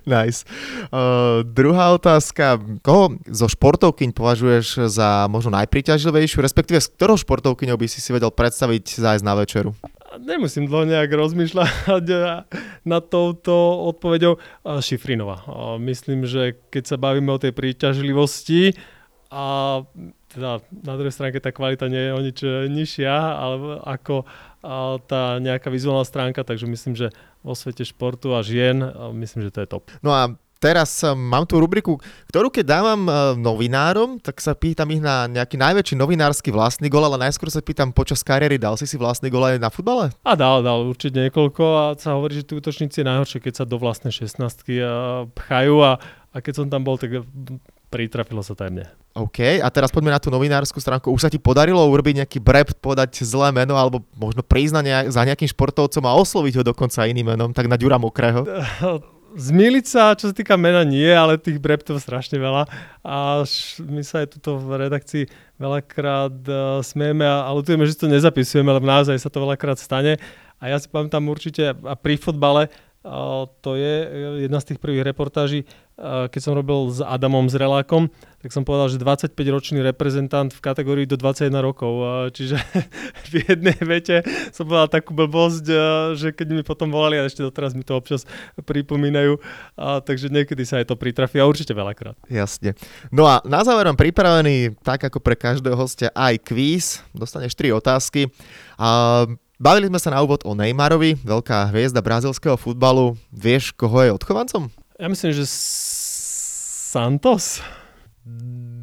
Nice. 0.03 0.43
Uh, 0.91 1.41
druhá 1.47 1.95
otázka. 1.95 2.59
Koho 2.83 3.17
zo 3.25 3.47
športovkyň 3.47 4.11
považuješ 4.11 4.91
za 4.91 5.25
možno 5.31 5.55
najpriťažlivejšiu, 5.55 6.43
respektíve 6.43 6.83
s 6.83 6.91
ktorou 6.91 7.15
športovkyňou 7.15 7.79
by 7.79 7.87
si 7.87 8.03
si 8.03 8.11
vedel 8.11 8.29
predstaviť 8.29 8.99
zájsť 8.99 9.23
na 9.23 9.33
večeru? 9.39 9.71
Nemusím 10.19 10.69
dlho 10.69 10.85
nejak 10.89 11.09
rozmýšľať 11.13 12.05
nad 12.83 13.03
touto 13.07 13.55
odpoveďou. 13.93 14.37
Šifrinova. 14.83 15.45
Myslím, 15.79 16.27
že 16.27 16.59
keď 16.69 16.83
sa 16.93 16.97
bavíme 16.97 17.31
o 17.33 17.41
tej 17.41 17.55
príťažlivosti 17.55 18.77
a 19.33 19.81
teda 20.33 20.61
na 20.69 20.93
druhej 20.97 21.13
stránke 21.13 21.41
tá 21.41 21.49
kvalita 21.53 21.89
nie 21.89 22.09
je 22.09 22.11
o 22.13 22.21
nič 22.21 22.39
nižšia 22.69 23.13
ale 23.13 23.81
ako 23.81 24.25
tá 25.09 25.37
nejaká 25.41 25.73
vizuálna 25.73 26.05
stránka, 26.05 26.45
takže 26.45 26.69
myslím, 26.69 26.93
že 26.93 27.09
vo 27.41 27.57
svete 27.57 27.83
športu 27.83 28.33
a 28.33 28.45
žien, 28.45 28.81
myslím, 29.17 29.45
že 29.45 29.53
to 29.53 29.59
je 29.61 29.67
top. 29.67 29.89
No 30.05 30.13
a 30.13 30.33
teraz 30.63 31.03
mám 31.03 31.43
tú 31.43 31.59
rubriku, 31.59 31.99
ktorú 32.31 32.47
keď 32.47 32.65
dávam 32.79 33.03
e, 33.03 33.11
novinárom, 33.35 34.15
tak 34.23 34.39
sa 34.39 34.55
pýtam 34.55 34.87
ich 34.95 35.03
na 35.03 35.27
nejaký 35.27 35.59
najväčší 35.59 35.99
novinársky 35.99 36.55
vlastný 36.55 36.87
gol, 36.87 37.03
ale 37.03 37.19
najskôr 37.27 37.51
sa 37.51 37.59
pýtam 37.59 37.91
počas 37.91 38.23
kariéry, 38.23 38.55
dal 38.55 38.79
si 38.79 38.87
si 38.87 38.95
vlastný 38.95 39.27
gol 39.27 39.43
aj 39.43 39.59
na 39.59 39.67
futbale? 39.67 40.15
A 40.23 40.39
dal, 40.39 40.63
dal 40.63 40.87
určite 40.87 41.19
niekoľko 41.19 41.63
a 41.75 41.83
sa 41.99 42.15
hovorí, 42.15 42.39
že 42.39 42.47
tí 42.47 42.55
útočníci 42.55 43.03
je 43.03 43.09
najhoršie, 43.11 43.43
keď 43.43 43.53
sa 43.59 43.65
do 43.67 43.75
vlastnej 43.75 44.15
16 44.15 44.39
pchajú 45.35 45.75
a, 45.83 45.99
a 46.31 46.37
keď 46.39 46.53
som 46.63 46.65
tam 46.71 46.87
bol, 46.87 46.95
tak 46.95 47.27
pritrafilo 47.91 48.39
sa 48.39 48.55
to 48.55 48.63
aj 48.63 48.71
mne. 48.71 48.87
OK, 49.13 49.61
a 49.61 49.69
teraz 49.69 49.93
poďme 49.93 50.09
na 50.09 50.17
tú 50.17 50.33
novinárskú 50.33 50.81
stránku. 50.81 51.13
Už 51.13 51.21
sa 51.21 51.29
ti 51.29 51.37
podarilo 51.37 51.77
urobiť 51.85 52.25
nejaký 52.25 52.41
brep, 52.41 52.73
podať 52.81 53.21
zlé 53.21 53.53
meno, 53.53 53.77
alebo 53.77 54.01
možno 54.17 54.41
nejak, 54.41 55.13
za 55.13 55.21
nejakým 55.21 55.45
športovcom 55.53 56.01
a 56.09 56.17
osloviť 56.17 56.53
ho 56.57 56.63
dokonca 56.65 57.05
iným 57.05 57.37
menom, 57.37 57.53
tak 57.53 57.69
na 57.69 57.77
Ďura 57.77 58.01
Mokrého? 58.01 58.41
Zmieliť 59.33 59.85
sa, 59.89 60.13
čo 60.13 60.29
sa 60.29 60.35
týka 60.35 60.53
mena, 60.61 60.85
nie, 60.85 61.09
ale 61.09 61.41
tých 61.41 61.57
breptov 61.57 61.97
strašne 61.97 62.37
veľa. 62.37 62.69
A 63.01 63.41
my 63.81 64.01
sa 64.05 64.21
aj 64.21 64.37
tuto 64.37 64.61
v 64.61 64.77
redakcii 64.85 65.23
veľakrát 65.57 66.37
uh, 66.45 66.79
smieme 66.85 67.25
a 67.25 67.49
lutujeme, 67.49 67.89
že 67.89 67.97
to 67.97 68.05
nezapisujeme, 68.05 68.69
ale 68.69 68.81
naozaj 68.85 69.17
sa 69.17 69.33
to 69.33 69.41
veľakrát 69.41 69.81
stane. 69.81 70.21
A 70.61 70.69
ja 70.69 70.77
si 70.77 70.85
pamätám 70.85 71.25
určite, 71.25 71.73
a 71.73 71.93
pri 71.97 72.15
fotbale, 72.21 72.69
to 73.59 73.71
je 73.75 73.93
jedna 74.47 74.59
z 74.63 74.73
tých 74.73 74.79
prvých 74.79 75.03
reportáží, 75.03 75.67
keď 76.03 76.41
som 76.41 76.57
robil 76.57 76.89
s 76.89 77.05
Adamom 77.05 77.45
Zrelákom, 77.51 78.09
tak 78.41 78.49
som 78.49 78.65
povedal, 78.65 78.89
že 78.89 78.97
25-ročný 78.97 79.85
reprezentant 79.85 80.49
v 80.49 80.59
kategórii 80.59 81.05
do 81.05 81.15
21 81.15 81.53
rokov. 81.61 82.01
Čiže 82.33 82.57
v 83.31 83.33
jednej 83.45 83.77
vete 83.77 84.25
som 84.49 84.65
povedal 84.65 84.89
takú 84.89 85.13
blbosť, 85.13 85.65
že 86.17 86.33
keď 86.33 86.47
mi 86.49 86.63
potom 86.65 86.89
volali, 86.89 87.21
a 87.21 87.27
ešte 87.29 87.45
doteraz 87.45 87.77
mi 87.77 87.85
to 87.85 87.93
občas 87.93 88.25
pripomínajú, 88.57 89.37
takže 89.77 90.33
niekedy 90.33 90.65
sa 90.65 90.81
aj 90.81 90.91
to 90.91 90.95
pritrafí 90.97 91.37
a 91.37 91.47
určite 91.47 91.77
veľakrát. 91.77 92.17
Jasne. 92.31 92.73
No 93.13 93.29
a 93.29 93.43
na 93.45 93.61
záver 93.61 93.85
mám 93.85 93.99
pripravený, 93.99 94.79
tak 94.81 95.07
ako 95.07 95.21
pre 95.21 95.37
každého 95.37 95.77
hostia, 95.77 96.09
aj 96.15 96.41
kvíz. 96.41 97.05
Dostaneš 97.13 97.53
tri 97.53 97.69
otázky. 97.69 98.33
A 98.81 99.23
Bavili 99.61 99.85
sme 99.85 100.01
sa 100.01 100.09
na 100.09 100.19
úvod 100.25 100.41
o 100.49 100.57
Neymarovi, 100.57 101.21
veľká 101.21 101.69
hviezda 101.69 102.01
brazilského 102.01 102.57
futbalu. 102.57 103.13
Vieš, 103.29 103.69
koho 103.77 104.01
je 104.01 104.09
odchovancom? 104.09 104.73
Ja 104.97 105.05
myslím, 105.05 105.29
že 105.29 105.45
Santos. 106.93 107.61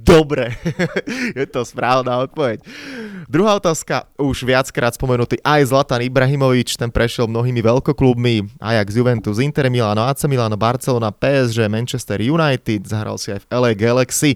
Dobre, 0.05 0.53
je 1.39 1.47
to 1.49 1.65
správna 1.65 2.21
odpoveď. 2.29 2.61
Druhá 3.31 3.57
otázka, 3.57 4.11
už 4.19 4.45
viackrát 4.45 4.93
spomenutý 4.93 5.41
aj 5.41 5.71
Zlatan 5.71 6.03
Ibrahimovič, 6.03 6.77
ten 6.77 6.93
prešiel 6.93 7.31
mnohými 7.31 7.63
veľkoklubmi, 7.63 8.61
Ajax, 8.61 8.91
Juventus, 8.91 9.41
Inter 9.41 9.73
Milano, 9.73 10.05
AC 10.05 10.27
Milano, 10.27 10.59
Barcelona, 10.61 11.15
PSG, 11.15 11.71
Manchester 11.73 12.21
United, 12.21 12.85
zahral 12.85 13.17
si 13.17 13.33
aj 13.33 13.47
v 13.47 13.49
LA 13.49 13.73
Galaxy. 13.79 14.35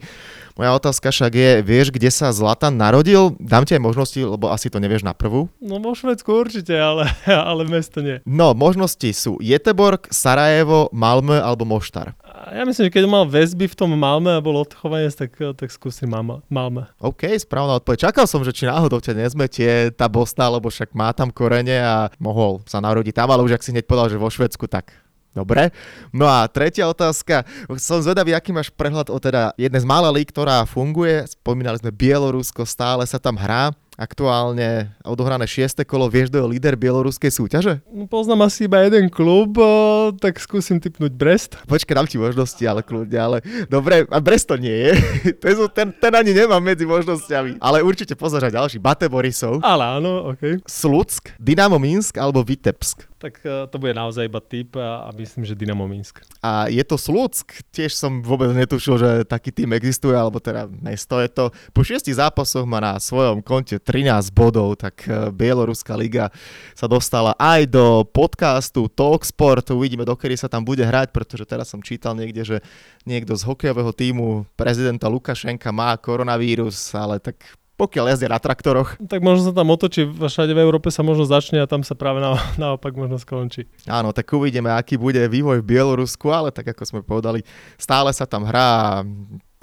Moja 0.55 0.71
otázka 0.79 1.11
však 1.11 1.33
je, 1.35 1.51
vieš, 1.67 1.91
kde 1.91 2.09
sa 2.15 2.31
Zlatan 2.31 2.79
narodil? 2.79 3.35
Dám 3.43 3.67
ti 3.67 3.75
aj 3.75 3.83
možnosti, 3.83 4.21
lebo 4.23 4.55
asi 4.55 4.71
to 4.71 4.79
nevieš 4.79 5.03
na 5.03 5.11
prvú. 5.11 5.51
No 5.59 5.83
vo 5.83 5.93
Švedsku 5.99 6.31
určite, 6.31 6.79
ale, 6.79 7.11
ale 7.51 7.67
mesto 7.67 7.99
nie. 7.99 8.23
No, 8.23 8.55
možnosti 8.55 9.11
sú 9.11 9.43
Jeteborg, 9.43 10.07
Sarajevo, 10.15 10.87
Malmö 10.95 11.43
alebo 11.43 11.67
Moštar. 11.67 12.15
Ja 12.53 12.69
myslím, 12.69 12.91
že 12.91 12.95
keď 12.95 13.05
mal 13.09 13.25
väzby 13.25 13.65
v 13.73 13.79
tom 13.79 13.97
Malme 13.97 14.37
a 14.37 14.45
bol 14.45 14.61
odchovaný, 14.61 15.09
tak, 15.17 15.33
tak 15.33 15.69
skúsim 15.73 16.13
Malme. 16.13 16.85
OK, 17.01 17.25
správna 17.41 17.81
odpoveď. 17.81 18.13
Čakal 18.13 18.29
som, 18.29 18.45
že 18.45 18.53
či 18.53 18.69
náhodou 18.69 19.01
ťa 19.01 19.17
nezmetie 19.17 19.89
tá 19.97 20.11
Bosna, 20.13 20.53
lebo 20.53 20.69
však 20.69 20.93
má 20.93 21.15
tam 21.17 21.33
korene 21.33 21.81
a 21.81 22.13
mohol 22.21 22.61
sa 22.69 22.85
narodiť 22.85 23.17
tam, 23.17 23.33
ale 23.33 23.45
už 23.47 23.57
ak 23.57 23.65
si 23.65 23.73
hneď 23.73 23.89
povedal, 23.89 24.13
že 24.13 24.21
vo 24.21 24.29
Švedsku, 24.29 24.69
tak 24.69 25.05
Dobre. 25.35 25.75
No 26.15 26.31
a 26.31 26.47
tretia 26.47 26.87
otázka. 26.87 27.43
Som 27.83 27.99
zvedavý, 27.99 28.39
aký 28.39 28.55
máš 28.55 28.71
prehľad 28.71 29.11
o 29.11 29.19
teda 29.19 29.51
jednej 29.59 29.83
z 29.83 29.91
mála 29.91 30.07
lík, 30.15 30.31
ktorá 30.31 30.63
funguje. 30.63 31.27
Spomínali 31.27 31.75
sme 31.83 31.91
Bielorusko, 31.91 32.63
stále 32.63 33.03
sa 33.03 33.19
tam 33.19 33.35
hrá 33.35 33.75
aktuálne 33.95 34.95
odohrané 35.07 35.47
6. 35.47 35.87
kolo, 35.87 36.11
vieš, 36.11 36.31
kto 36.31 36.43
je 36.43 36.51
líder 36.59 36.75
bieloruskej 36.75 37.31
súťaže? 37.31 37.81
No, 37.91 38.11
poznám 38.11 38.51
asi 38.51 38.67
iba 38.67 38.83
jeden 38.83 39.07
klub, 39.11 39.55
o, 39.59 40.11
tak 40.19 40.39
skúsim 40.43 40.83
typnúť 40.83 41.13
Brest. 41.15 41.57
Počkaj, 41.67 41.95
dám 41.95 42.09
ti 42.11 42.19
možnosti, 42.19 42.63
ale 42.67 42.83
kľudne, 42.83 43.19
ale 43.19 43.39
dobre, 43.71 44.07
a 44.11 44.19
Brest 44.19 44.51
to 44.51 44.59
nie 44.59 44.91
je. 44.91 44.93
ten, 45.79 45.95
ten 45.95 46.13
ani 46.13 46.35
nemám 46.35 46.63
medzi 46.63 46.85
možnosťami. 46.85 47.63
Ale 47.63 47.87
určite 47.87 48.19
pozor 48.19 48.43
ďalší. 48.45 48.83
Bate 48.83 49.07
Borisov. 49.07 49.63
Ale 49.63 50.03
áno, 50.03 50.35
OK. 50.35 50.67
Sluck, 50.67 51.33
Dynamo 51.39 51.79
Minsk 51.79 52.19
alebo 52.19 52.43
Vitebsk 52.43 53.15
tak 53.25 53.41
uh, 53.49 53.65
to 53.73 53.81
bude 53.81 53.97
naozaj 53.97 54.29
iba 54.29 54.37
typ 54.45 54.77
a, 54.77 55.09
a 55.09 55.11
myslím, 55.17 55.49
že 55.49 55.57
Dynamo 55.57 55.89
Minsk. 55.89 56.21
A 56.45 56.69
je 56.69 56.85
to 56.85 57.01
Sluck, 57.01 57.57
tiež 57.73 57.97
som 57.97 58.21
vôbec 58.21 58.53
netušil, 58.53 59.01
že 59.01 59.11
taký 59.25 59.49
tým 59.49 59.73
existuje, 59.73 60.13
alebo 60.13 60.37
teda 60.37 60.69
mesto 60.69 61.17
je 61.25 61.33
to. 61.33 61.49
Po 61.73 61.81
šiestich 61.81 62.21
zápasoch 62.21 62.69
má 62.69 62.85
na 62.85 63.01
svojom 63.01 63.41
konte 63.41 63.81
13 63.85 64.33
bodov, 64.33 64.81
tak 64.81 65.05
uh, 65.05 65.29
Bieloruská 65.29 65.93
liga 65.95 66.33
sa 66.73 66.89
dostala 66.89 67.37
aj 67.37 67.69
do 67.69 68.03
podcastu 68.09 68.89
Talksport. 68.89 69.69
Uvidíme, 69.77 70.09
dokedy 70.09 70.41
sa 70.41 70.49
tam 70.49 70.65
bude 70.65 70.83
hrať, 70.83 71.13
pretože 71.13 71.45
teraz 71.45 71.69
som 71.69 71.85
čítal 71.85 72.17
niekde, 72.17 72.43
že 72.43 72.57
niekto 73.05 73.37
z 73.37 73.45
hokejového 73.45 73.93
týmu 73.93 74.49
prezidenta 74.57 75.13
Lukašenka 75.13 75.69
má 75.69 75.93
koronavírus, 76.01 76.97
ale 76.97 77.21
tak 77.21 77.37
pokiaľ 77.75 78.15
jazdia 78.15 78.31
na 78.31 78.39
traktoroch. 78.39 78.95
Tak 79.03 79.19
možno 79.19 79.51
sa 79.51 79.53
tam 79.53 79.75
otočí, 79.75 80.07
všade 80.07 80.55
v 80.55 80.63
Európe 80.63 80.95
sa 80.95 81.03
možno 81.03 81.27
začne 81.27 81.59
a 81.59 81.67
tam 81.67 81.83
sa 81.83 81.99
práve 81.99 82.23
na, 82.23 82.39
naopak 82.63 82.95
možno 82.95 83.19
skončí. 83.19 83.67
Áno, 83.91 84.15
tak 84.15 84.31
uvidíme, 84.31 84.71
aký 84.71 84.95
bude 84.95 85.21
vývoj 85.27 85.61
v 85.63 85.69
Bielorusku, 85.75 86.31
ale 86.31 86.55
tak 86.55 86.71
ako 86.71 86.83
sme 86.87 87.01
povedali, 87.03 87.43
stále 87.75 88.15
sa 88.15 88.25
tam 88.31 88.47
hrá 88.47 89.03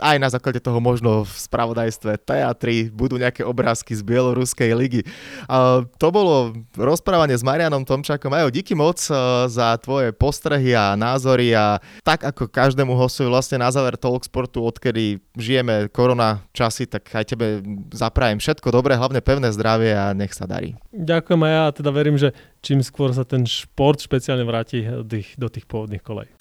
aj 0.01 0.17
na 0.17 0.29
základe 0.33 0.57
toho 0.57 0.81
možno 0.81 1.23
v 1.23 1.31
spravodajstve 1.31 2.17
teatri 2.25 2.89
budú 2.89 3.21
nejaké 3.21 3.45
obrázky 3.45 3.93
z 3.93 4.01
Bieloruskej 4.01 4.73
ligy. 4.73 5.01
A 5.45 5.85
to 6.01 6.09
bolo 6.09 6.57
rozprávanie 6.73 7.37
s 7.37 7.45
Marianom 7.45 7.85
Tomčákom. 7.85 8.33
Ajo, 8.33 8.49
díky 8.49 8.73
moc 8.73 8.97
e, 9.05 9.13
za 9.45 9.77
tvoje 9.77 10.09
postrehy 10.11 10.73
a 10.73 10.97
názory 10.97 11.53
a 11.53 11.77
tak 12.01 12.25
ako 12.25 12.49
každému 12.49 12.97
hostovi 12.97 13.29
vlastne 13.29 13.61
na 13.61 13.69
záver 13.69 13.95
Talksportu, 13.95 14.65
odkedy 14.65 15.21
žijeme 15.37 15.87
korona 15.93 16.41
časy, 16.51 16.89
tak 16.89 17.05
aj 17.13 17.37
tebe 17.37 17.61
zaprajem 17.93 18.41
všetko 18.41 18.73
dobré, 18.73 18.97
hlavne 18.97 19.21
pevné 19.21 19.53
zdravie 19.53 19.93
a 19.93 20.17
nech 20.17 20.33
sa 20.33 20.49
darí. 20.49 20.73
Ďakujem 20.89 21.41
aj 21.45 21.53
ja 21.53 21.65
teda 21.77 21.91
verím, 21.93 22.17
že 22.17 22.33
čím 22.65 22.81
skôr 22.81 23.13
sa 23.13 23.21
ten 23.21 23.45
šport 23.45 24.01
špeciálne 24.01 24.43
vráti 24.43 24.81
do 24.81 25.05
tých, 25.05 25.37
do 25.37 25.47
tých 25.47 25.69
pôvodných 25.69 26.01
kolej. 26.01 26.40